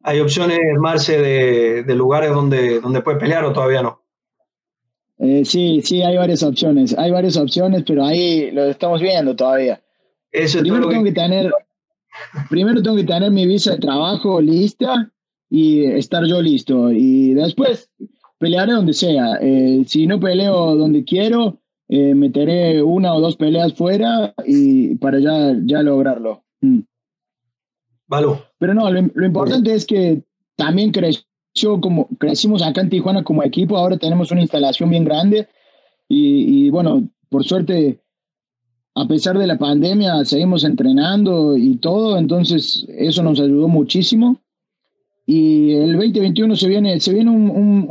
¿Hay 0.03 0.20
opciones, 0.20 0.59
Marce, 0.78 1.18
de, 1.18 1.84
de, 1.84 1.95
lugares 1.95 2.32
donde, 2.32 2.80
donde 2.82 3.01
puedes 3.01 3.20
pelear 3.20 3.45
o 3.45 3.53
todavía 3.53 3.82
no? 3.82 4.01
Eh, 5.18 5.45
sí, 5.45 5.82
sí, 5.82 6.01
hay 6.01 6.18
varias 6.18 6.43
opciones. 6.43 6.95
Hay 6.97 7.09
varias 7.09 7.38
opciones, 7.38 7.84
pero 7.88 8.03
ahí 8.03 8.51
lo 8.51 8.66
estamos 8.66 9.01
viendo 9.01 9.36
todavía. 9.36 9.82
Eso 10.32 10.59
primero, 10.59 10.89
tengo 10.89 11.03
que... 11.05 11.11
tener, 11.14 11.51
primero 12.49 12.84
tengo 12.84 12.97
que 12.97 13.05
tener 13.05 13.32
mi 13.32 13.47
visa 13.47 13.72
de 13.72 13.80
trabajo 13.80 14.41
lista 14.41 15.09
y 15.49 15.86
estar 15.86 16.26
yo 16.26 16.41
listo. 16.41 16.91
Y 16.91 17.34
después 17.34 17.89
pelearé 18.44 18.74
donde 18.74 18.91
sea. 18.91 19.38
Eh, 19.39 19.86
si 19.88 20.06
no 20.06 20.20
peleo 20.20 20.76
donde 20.76 21.06
quiero, 21.06 21.60
eh, 21.88 22.14
meteré 22.14 22.84
una 22.84 23.14
o 23.14 23.22
dos 23.22 23.38
peleas 23.38 23.74
fuera 23.74 24.34
y 24.46 24.96
para 24.96 25.20
ya, 25.20 25.56
ya 25.64 25.82
lograrlo. 25.82 26.44
Mm. 26.60 26.80
Pero 28.60 28.74
no, 28.74 28.91
lo, 28.91 29.26
importante 29.26 29.74
es 29.74 29.86
que 29.86 30.24
también 30.58 30.91
creció 30.91 31.80
como, 31.80 32.10
crecimos 32.20 32.62
acá 32.62 32.82
en 32.82 32.89
Tijuana 32.89 33.24
como 33.24 33.44
equipo, 33.44 33.78
ahora 33.78 33.98
tenemos 33.98 34.30
una 34.30 34.41
instalación 34.41 34.89
bien 34.89 35.06
grande 35.06 35.48
y, 36.10 36.66
y 36.66 36.70
bueno, 36.70 37.08
por 37.30 37.46
suerte, 37.46 38.02
a 38.94 39.08
pesar 39.08 39.38
de 39.38 39.48
la 39.48 39.58
pandemia, 39.58 40.26
seguimos 40.26 40.66
entrenando 40.66 41.56
y 41.56 41.78
todo, 41.78 42.18
entonces 42.18 42.86
eso 42.89 43.24
nos 43.24 43.39
ayudó 43.39 43.70
muchísimo 43.70 44.43
y 45.26 45.76
el 45.76 45.93
2021 45.93 46.55
se 46.55 46.67
viene, 46.67 46.99
se 46.99 47.13
viene 47.13 47.32
un, 47.32 47.49
un, 47.49 47.88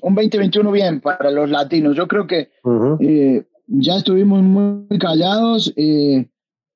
un, 0.00 0.14
2021 0.14 0.70
bien 0.70 1.00
para 1.00 1.30
los 1.30 1.50
latinos. 1.50 1.96
Yo 1.96 2.06
creo 2.06 2.26
que 2.26 2.50
eh, 3.00 3.44
ya 3.66 3.96
estuvimos 3.96 4.40
muy 4.42 4.98
callados, 4.98 5.72
eh, 5.76 6.28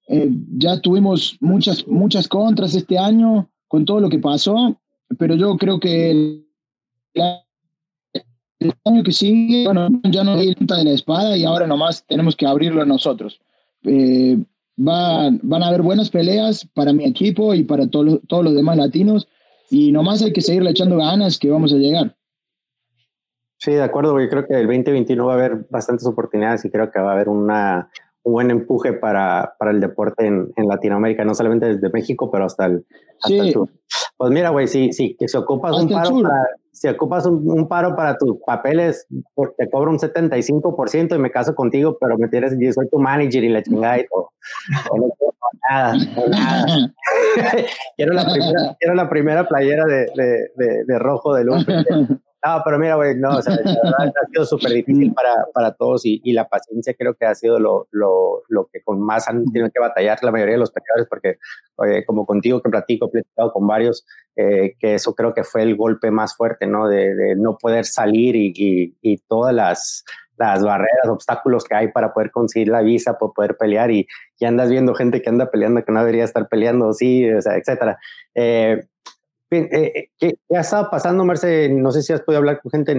eh, 0.09 0.31
ya 0.57 0.81
tuvimos 0.81 1.37
muchas, 1.41 1.87
muchas 1.87 2.26
contras 2.26 2.74
este 2.74 2.99
año 2.99 3.49
con 3.68 3.85
todo 3.85 4.01
lo 4.01 4.09
que 4.09 4.18
pasó, 4.18 4.76
pero 5.16 5.37
yo 5.37 5.57
creo 5.57 5.79
que 5.79 6.11
el, 6.11 6.45
año 8.85 9.05
que 9.05 9.12
sigue, 9.12 9.64
bueno, 9.64 9.89
ya 10.11 10.24
no 10.24 10.33
hay 10.33 10.53
punta 10.57 10.76
de 10.76 10.85
la 10.85 10.91
espada 10.91 11.37
y 11.37 11.45
ahora 11.45 11.68
nomás 11.68 12.05
tenemos 12.05 12.35
que 12.35 12.47
abrirlo 12.47 12.85
nosotros. 12.85 13.41
Va, 13.87 15.31
van 15.43 15.62
a 15.62 15.68
haber 15.68 15.83
buenas 15.83 16.11
peleas 16.11 16.66
para 16.74 16.93
mi 16.93 17.05
equipo 17.05 17.55
y 17.55 17.62
para 17.62 17.89
todos 17.89 18.20
todos 18.26 18.45
los 18.45 18.55
demás 18.55 18.76
latinos 18.76 19.29
y 19.71 19.93
nomás 19.93 20.23
hay 20.23 20.33
que 20.33 20.41
seguirle 20.41 20.71
echando 20.71 20.97
ganas 20.97 21.39
que 21.39 21.51
vamos 21.51 21.73
a 21.73 21.77
llegar. 21.77 22.16
Sí, 23.59 23.73
de 23.73 23.83
acuerdo, 23.83 24.21
yo 24.21 24.29
creo 24.29 24.47
que 24.47 24.55
el 24.55 24.66
2021 24.66 25.27
va 25.27 25.33
a 25.33 25.37
haber 25.37 25.66
bastantes 25.69 26.07
oportunidades 26.07 26.64
y 26.64 26.71
creo 26.71 26.91
que 26.93 27.01
va 27.01 27.11
a 27.11 27.14
haber 27.14 27.29
una, 27.29 27.91
un 28.23 28.33
buen 28.33 28.51
empuje 28.51 28.93
para, 28.93 29.55
para 29.59 29.73
el 29.73 29.81
deporte 29.81 30.27
en, 30.27 30.53
en, 30.55 30.69
Latinoamérica, 30.69 31.25
no 31.25 31.35
solamente 31.35 31.75
desde 31.75 31.91
México, 31.91 32.31
pero 32.31 32.45
hasta 32.45 32.66
el, 32.66 32.87
hasta 33.21 33.51
sur. 33.51 33.69
Pues 34.16 34.31
mira, 34.31 34.51
güey, 34.51 34.69
si, 34.69 34.93
si, 34.93 35.16
si 35.19 35.37
ocupas 35.37 35.77
un 35.77 35.89
paro 35.89 36.23
para, 36.23 36.47
si 36.79 36.89
ocupas 36.89 37.26
un, 37.26 37.66
paro 37.68 37.97
para 37.97 38.16
tus 38.16 38.39
papeles, 38.47 39.07
te 39.57 39.68
cobro 39.70 39.91
un 39.91 39.99
75% 39.99 41.14
y 41.14 41.18
me 41.18 41.31
caso 41.31 41.55
contigo, 41.55 41.97
pero 42.01 42.16
me 42.16 42.29
tienes, 42.29 42.57
yo 42.59 42.72
soy 42.72 42.89
tu 42.89 42.99
manager 42.99 43.43
y 43.43 43.49
la 43.49 43.62
chingada 43.62 43.99
y 43.99 44.07
todo. 44.07 44.31
No 44.97 45.09
nada, 45.68 45.95
nada. 46.29 46.66
quiero, 47.97 48.12
la 48.12 48.24
primera, 48.24 48.76
quiero 48.79 48.95
la 48.95 49.09
primera 49.09 49.49
playera 49.49 49.85
de, 49.87 50.07
de, 50.57 50.85
de, 50.85 50.99
rojo 50.99 51.35
de 51.35 51.45
luz. 51.45 51.66
No, 52.45 52.62
pero 52.64 52.78
mira, 52.78 52.95
güey, 52.95 53.16
no, 53.16 53.36
o 53.36 53.43
sea, 53.43 53.55
ha 53.99 54.26
sido 54.30 54.45
súper 54.45 54.70
difícil 54.70 55.12
para, 55.12 55.47
para 55.53 55.72
todos 55.72 56.07
y, 56.07 56.20
y, 56.22 56.32
la 56.32 56.49
paciencia 56.49 56.95
creo 56.95 57.14
que 57.14 57.26
ha 57.26 57.34
sido 57.34 57.59
lo, 57.59 57.89
lo, 57.91 58.45
lo, 58.49 58.66
que 58.72 58.80
con 58.82 59.01
más 59.01 59.28
han 59.28 59.45
tenido 59.47 59.70
que 59.70 59.80
batallar 59.80 60.22
la 60.22 60.30
mayoría 60.30 60.55
de 60.55 60.61
los 60.61 60.70
peleadores, 60.70 61.09
porque 61.09 61.39
como 62.07 62.26
contigo 62.26 62.62
que 62.62 62.70
platico, 62.70 63.07
he 63.07 63.11
platicado 63.11 63.53
con 63.53 63.66
varios, 63.66 64.07
eh, 64.36 64.76
que 64.78 64.95
eso 64.95 65.14
creo 65.14 65.34
que 65.34 65.43
fue 65.43 65.62
el 65.62 65.76
golpe 65.76 66.12
más 66.12 66.36
fuerte, 66.36 66.68
¿no? 66.68 66.89
De, 66.89 67.14
de 67.16 67.34
no 67.34 67.59
poder 67.59 67.84
salir 67.84 68.36
y, 68.36 68.53
y, 68.55 68.97
y 69.03 69.18
todas 69.18 69.53
las, 69.53 70.05
las 70.39 70.62
barreras, 70.62 71.09
obstáculos 71.09 71.64
que 71.64 71.74
hay 71.74 71.89
para 71.89 72.12
poder 72.12 72.30
conseguir 72.30 72.68
la 72.68 72.82
visa, 72.82 73.18
para 73.18 73.32
poder 73.32 73.57
pelear 73.57 73.91
y, 73.91 74.07
y 74.39 74.45
andas 74.45 74.70
viendo 74.70 74.95
gente 74.95 75.20
que 75.20 75.28
anda 75.28 75.51
peleando 75.51 75.84
que 75.84 75.91
no 75.91 75.99
debería 75.99 76.24
estar 76.24 76.49
peleando, 76.49 76.93
sí, 76.93 77.28
o 77.30 77.43
sea, 77.43 77.57
etcétera. 77.57 77.99
Eh, 78.34 78.86
eh, 79.51 79.69
eh, 79.73 80.11
¿qué, 80.19 80.39
ha 80.55 80.61
estado 80.61 80.91
pasando, 80.91 81.25
Marce? 81.25 81.69
No 81.71 81.91
sé 81.91 82.03
si 82.03 82.13
has 82.13 82.21
podido 82.21 82.39
hablar 82.39 82.61
con 82.61 82.71
gente 82.71 82.95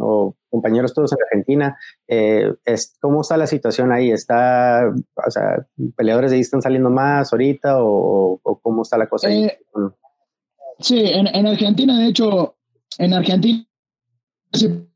o 0.00 0.34
compañeros 0.50 0.92
todos 0.92 1.12
en 1.12 1.18
Argentina. 1.24 1.78
Eh, 2.06 2.52
¿Cómo 3.00 3.22
está 3.22 3.36
la 3.36 3.46
situación 3.46 3.90
ahí? 3.90 4.10
¿Está, 4.10 4.92
o 5.14 5.30
sea, 5.30 5.66
peleadores 5.96 6.30
de 6.30 6.36
ahí 6.36 6.40
están 6.42 6.62
saliendo 6.62 6.90
más 6.90 7.32
ahorita 7.32 7.76
o, 7.78 8.40
cómo 8.62 8.82
está 8.82 8.98
la 8.98 9.08
cosa 9.08 9.28
ahí? 9.28 9.50
Sí, 10.78 11.00
en, 11.04 11.26
en, 11.28 11.46
Argentina, 11.46 11.98
de 11.98 12.08
hecho, 12.08 12.56
en 12.98 13.14
Argentina, 13.14 13.64
hace 14.52 14.86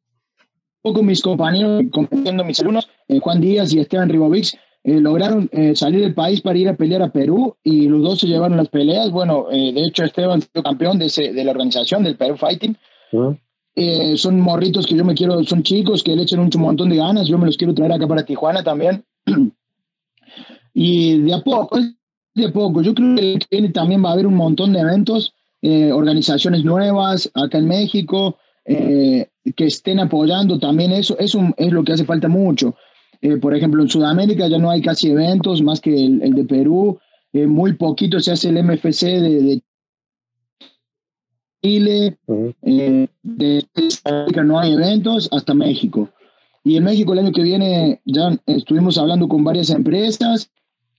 poco 0.83 1.03
mis 1.03 1.23
compañeros, 1.23 1.85
compitiendo 1.93 2.45
mis 2.45 2.61
alumnos, 2.61 2.91
Juan 3.23 3.41
Díaz 3.41 3.73
y 3.73 3.81
Esteban 3.81 4.09
Ribovics, 4.09 4.59
eh, 4.89 5.03
lograron 5.03 5.51
eh, 5.53 5.77
salir 5.77 6.01
del 6.01 6.15
país 6.15 6.41
para 6.41 6.59
ir 6.59 6.67
a 6.67 6.75
pelear 6.75 7.03
a 7.03 7.13
Perú 7.13 7.55
y 7.63 7.89
los 7.89 8.03
dos 8.03 8.21
se 8.21 8.27
llevaron 8.27 8.57
las 8.57 8.71
peleas. 8.71 9.11
Bueno, 9.11 9.49
eh, 9.51 9.71
de 9.75 9.83
hecho 9.83 10.03
Esteban 10.03 10.41
fue 10.41 10.63
campeón 10.63 10.99
de, 10.99 11.07
ese, 11.07 11.31
de 11.31 11.45
la 11.45 11.51
organización 11.51 12.05
del 12.05 12.17
Perú 12.17 12.39
Fighting. 12.39 12.75
son 14.17 14.41
morritos 14.41 14.87
que 14.87 14.97
yo 14.97 15.05
me 15.05 15.15
quiero, 15.15 15.45
son 15.45 15.63
chicos 15.63 16.03
que 16.03 16.17
le 16.17 16.23
echan 16.23 16.41
un 16.41 16.51
montón 16.57 16.89
de 16.89 16.97
ganas. 16.97 17.29
Yo 17.29 17.37
me 17.37 17.45
los 17.45 17.59
quiero 17.59 17.75
traer 17.75 17.93
acá 17.93 18.09
para 18.09 18.25
Tijuana 18.25 18.65
también. 18.65 19.05
y 20.73 21.19
de 21.21 21.35
a 21.35 21.43
poco, 21.43 21.81
de 22.35 22.47
a 22.47 22.51
poco. 22.51 22.81
Yo 22.81 22.95
creo 22.95 23.15
que 23.51 23.69
también 23.69 24.03
va 24.03 24.09
a 24.09 24.13
haber 24.15 24.27
un 24.27 24.37
montón 24.37 24.73
de 24.73 24.81
eventos, 24.81 25.35
organizaciones 25.93 26.65
nuevas 26.65 27.31
acá 27.35 27.59
en 27.59 27.69
México. 27.69 28.39
que 28.65 29.65
estén 29.67 30.01
apoyando 30.01 30.59
también 30.59 30.93
eso, 30.93 31.19
eso 31.19 31.41
es 31.59 31.73
lo 31.73 31.85
que 31.85 31.93
hace 31.93 32.07
falta 32.07 32.29
mucho. 32.29 32.75
Eh, 33.21 33.37
por 33.37 33.55
ejemplo, 33.55 33.83
en 33.83 33.89
Sudamérica 33.89 34.47
ya 34.49 34.59
no 34.59 34.71
hay 34.71 34.81
casi 34.81 35.11
eventos 35.11 35.63
más 35.63 35.81
que 35.81 36.05
el, 36.05 36.33
de 36.35 36.45
Perú. 36.45 36.99
Eh, 37.33 37.47
muy 37.47 37.75
poquito 37.75 38.21
se 38.21 38.33
hace 38.33 38.49
el 38.49 38.63
MFC 38.63 39.07
de, 39.21 39.63
Chile. 41.63 42.17
Eh, 42.63 43.09
de 43.23 43.65
Sudamérica 43.89 44.45
no 44.45 44.59
hay 44.59 44.73
eventos 44.73 45.29
hasta 45.33 45.55
México. 45.55 46.09
Y 46.63 46.77
en 46.77 46.85
México 46.85 47.13
el 47.13 47.21
año 47.21 47.33
que 47.33 47.43
viene 47.43 48.01
ya 48.05 48.39
estuvimos 48.47 48.99
hablando 48.99 49.29
con 49.29 49.43
varias 49.43 49.71
empresas. 49.71 50.51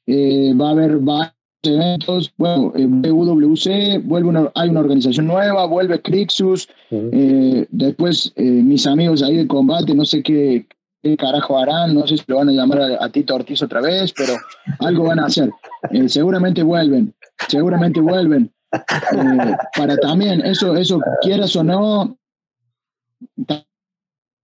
va 0.08 0.68
a 0.68 0.72
haber 0.72 0.98
varios 0.98 1.34
eventos. 1.64 2.34
Bueno, 2.38 2.74
WWC, 2.76 4.04
vuelve 4.04 4.50
hay 4.56 4.70
una 4.70 4.80
organización 4.80 5.28
nueva, 5.28 5.66
vuelve 5.68 6.02
Crixus. 6.02 6.68
después 6.90 8.34
mis 8.36 8.86
amigos 8.88 9.24
ahí 9.24 9.38
de 9.38 9.48
combate, 9.48 9.94
no 9.94 10.06
sé 10.06 10.24
qué, 10.24 10.66
qué 11.02 11.18
carajo 11.18 11.58
harán, 11.58 11.94
no 11.94 12.06
sé 12.08 12.18
si 12.18 12.24
lo 12.28 12.38
van 12.38 12.50
a 12.50 12.52
llamar 12.52 12.82
a, 13.00 13.10
Tito 13.10 13.36
Ortiz 13.36 13.62
otra 13.62 13.82
vez, 13.82 14.14
pero 14.14 14.34
algo 14.80 15.06
van 15.06 15.20
a 15.20 15.26
hacer. 15.26 15.50
Eh, 15.92 16.10
seguramente 16.10 16.64
vuelven, 16.64 17.14
seguramente 17.48 18.00
vuelven. 18.00 18.52
Eh, 18.72 19.58
para 19.76 19.98
también, 19.98 20.46
eso, 20.46 20.76
eso, 20.76 21.00
quieras 21.22 21.56
o 21.56 21.64
no, 21.64 22.18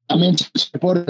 también 0.07 0.35
se 0.37 0.79
para 0.79 1.05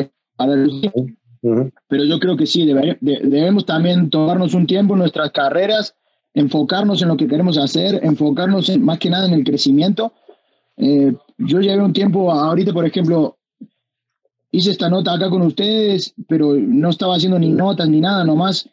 Pero 1.87 2.03
yo 2.03 2.19
creo 2.19 2.35
que 2.35 2.45
sí, 2.45 2.65
debemos 3.01 3.65
también 3.65 4.09
tomarnos 4.09 4.53
un 4.53 4.67
tiempo 4.67 4.93
en 4.93 4.99
nuestras 4.99 5.31
carreras, 5.31 5.95
enfocarnos 6.33 7.01
en 7.01 7.07
lo 7.07 7.17
que 7.17 7.27
queremos 7.27 7.57
hacer, 7.57 7.99
enfocarnos 8.03 8.75
más 8.79 8.99
que 8.99 9.09
nada 9.09 9.27
en 9.27 9.33
el 9.33 9.43
crecimiento. 9.43 10.13
Eh, 10.77 11.15
yo 11.37 11.61
llevé 11.61 11.81
un 11.81 11.93
tiempo, 11.93 12.31
ahorita 12.31 12.73
por 12.73 12.85
ejemplo, 12.85 13.37
hice 14.55 14.71
esta 14.71 14.89
nota 14.89 15.13
acá 15.13 15.29
con 15.29 15.41
ustedes, 15.41 16.13
pero 16.27 16.53
no 16.55 16.89
estaba 16.89 17.15
haciendo 17.15 17.37
ni 17.37 17.51
notas 17.51 17.89
ni 17.89 17.99
nada, 17.99 18.23
nomás 18.23 18.69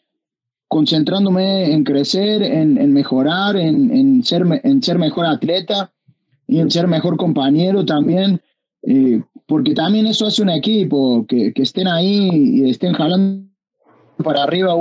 concentrándome 0.68 1.72
en 1.72 1.85
crecer, 1.85 2.43
en, 2.43 2.93
mejorar, 2.93 3.57
en, 3.57 4.24
ser, 4.24 4.45
en 4.62 4.83
ser 4.83 4.99
mejor 4.99 5.26
atleta 5.26 5.93
y 6.47 6.61
en 6.61 6.70
ser 6.70 6.87
mejor 6.87 7.18
compañero 7.18 7.85
también, 7.85 8.41
eh, 8.85 9.22
porque 9.47 9.74
también 9.74 10.07
eso 10.07 10.26
hace 10.26 10.41
un 10.41 10.49
equipo, 10.49 11.26
que, 11.26 11.53
que 11.53 11.62
estén 11.62 11.89
ahí 11.89 12.30
y 12.33 12.70
estén 12.70 12.95
jalando 12.95 13.47
para 14.24 14.45
arriba 14.45 14.74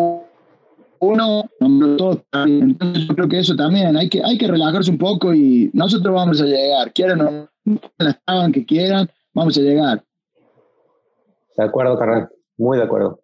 uno, 1.00 1.50
todos. 1.98 2.22
Entonces 2.32 3.08
yo 3.08 3.16
creo 3.16 3.28
que 3.28 3.40
eso 3.40 3.56
también, 3.56 3.98
hay 3.98 4.08
que, 4.08 4.22
hay 4.24 4.38
que 4.38 4.48
relajarse 4.48 4.92
un 4.92 4.98
poco 4.98 5.34
y 5.34 5.72
nosotros 5.74 6.14
vamos 6.14 6.40
a 6.42 6.46
llegar, 6.46 6.94
quieran 6.94 7.22
o 7.22 7.50
no, 7.66 7.82
hagan 8.28 8.52
que 8.52 8.66
quieran, 8.66 9.10
vamos 9.34 9.58
a 9.58 9.62
llegar. 9.62 10.06
De 11.62 11.68
acuerdo, 11.68 11.98
carnal, 11.98 12.28
muy 12.58 12.78
de 12.80 12.84
acuerdo. 12.84 13.22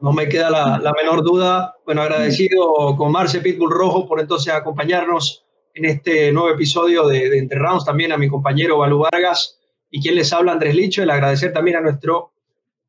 No 0.00 0.12
me 0.12 0.28
queda 0.28 0.50
la, 0.50 0.78
la, 0.78 0.92
menor 0.92 1.22
duda. 1.22 1.76
Bueno, 1.84 2.02
agradecido 2.02 2.96
con 2.96 3.12
Marce 3.12 3.40
Pitbull 3.40 3.70
Rojo 3.70 4.08
por 4.08 4.18
entonces 4.18 4.52
acompañarnos 4.52 5.46
en 5.74 5.84
este 5.84 6.32
nuevo 6.32 6.50
episodio 6.50 7.06
de, 7.06 7.30
de 7.30 7.38
Entre 7.38 7.58
Rounds, 7.58 7.84
también 7.84 8.10
a 8.10 8.18
mi 8.18 8.28
compañero 8.28 8.78
Balú 8.78 8.98
Vargas 8.98 9.60
y 9.88 10.02
quien 10.02 10.16
les 10.16 10.32
habla 10.32 10.50
Andrés 10.50 10.74
Licho, 10.74 11.02
el 11.02 11.10
agradecer 11.10 11.52
también 11.52 11.76
a 11.76 11.80
nuestro 11.80 12.32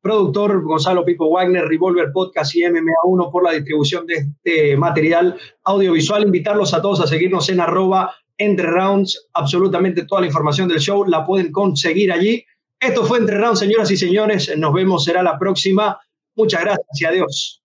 productor 0.00 0.64
Gonzalo 0.64 1.04
Pipo 1.04 1.30
Wagner, 1.30 1.64
Revolver 1.64 2.10
Podcast 2.12 2.56
y 2.56 2.62
MMA1 2.62 3.30
por 3.30 3.44
la 3.44 3.52
distribución 3.52 4.04
de 4.06 4.14
este 4.14 4.76
material 4.76 5.38
audiovisual. 5.62 6.24
Invitarlos 6.24 6.74
a 6.74 6.82
todos 6.82 7.00
a 7.00 7.06
seguirnos 7.06 7.48
en 7.48 7.60
arroba 7.60 8.12
entre 8.36 8.66
rounds. 8.66 9.28
Absolutamente 9.32 10.04
toda 10.06 10.22
la 10.22 10.26
información 10.26 10.68
del 10.68 10.80
show 10.80 11.04
la 11.06 11.24
pueden 11.24 11.52
conseguir 11.52 12.10
allí. 12.12 12.44
Esto 12.82 13.04
fue 13.04 13.18
Entre 13.18 13.38
señoras 13.54 13.92
y 13.92 13.96
señores. 13.96 14.58
Nos 14.58 14.72
vemos, 14.74 15.04
será 15.04 15.22
la 15.22 15.38
próxima. 15.38 16.00
Muchas 16.34 16.62
gracias 16.62 17.00
y 17.00 17.04
adiós. 17.04 17.62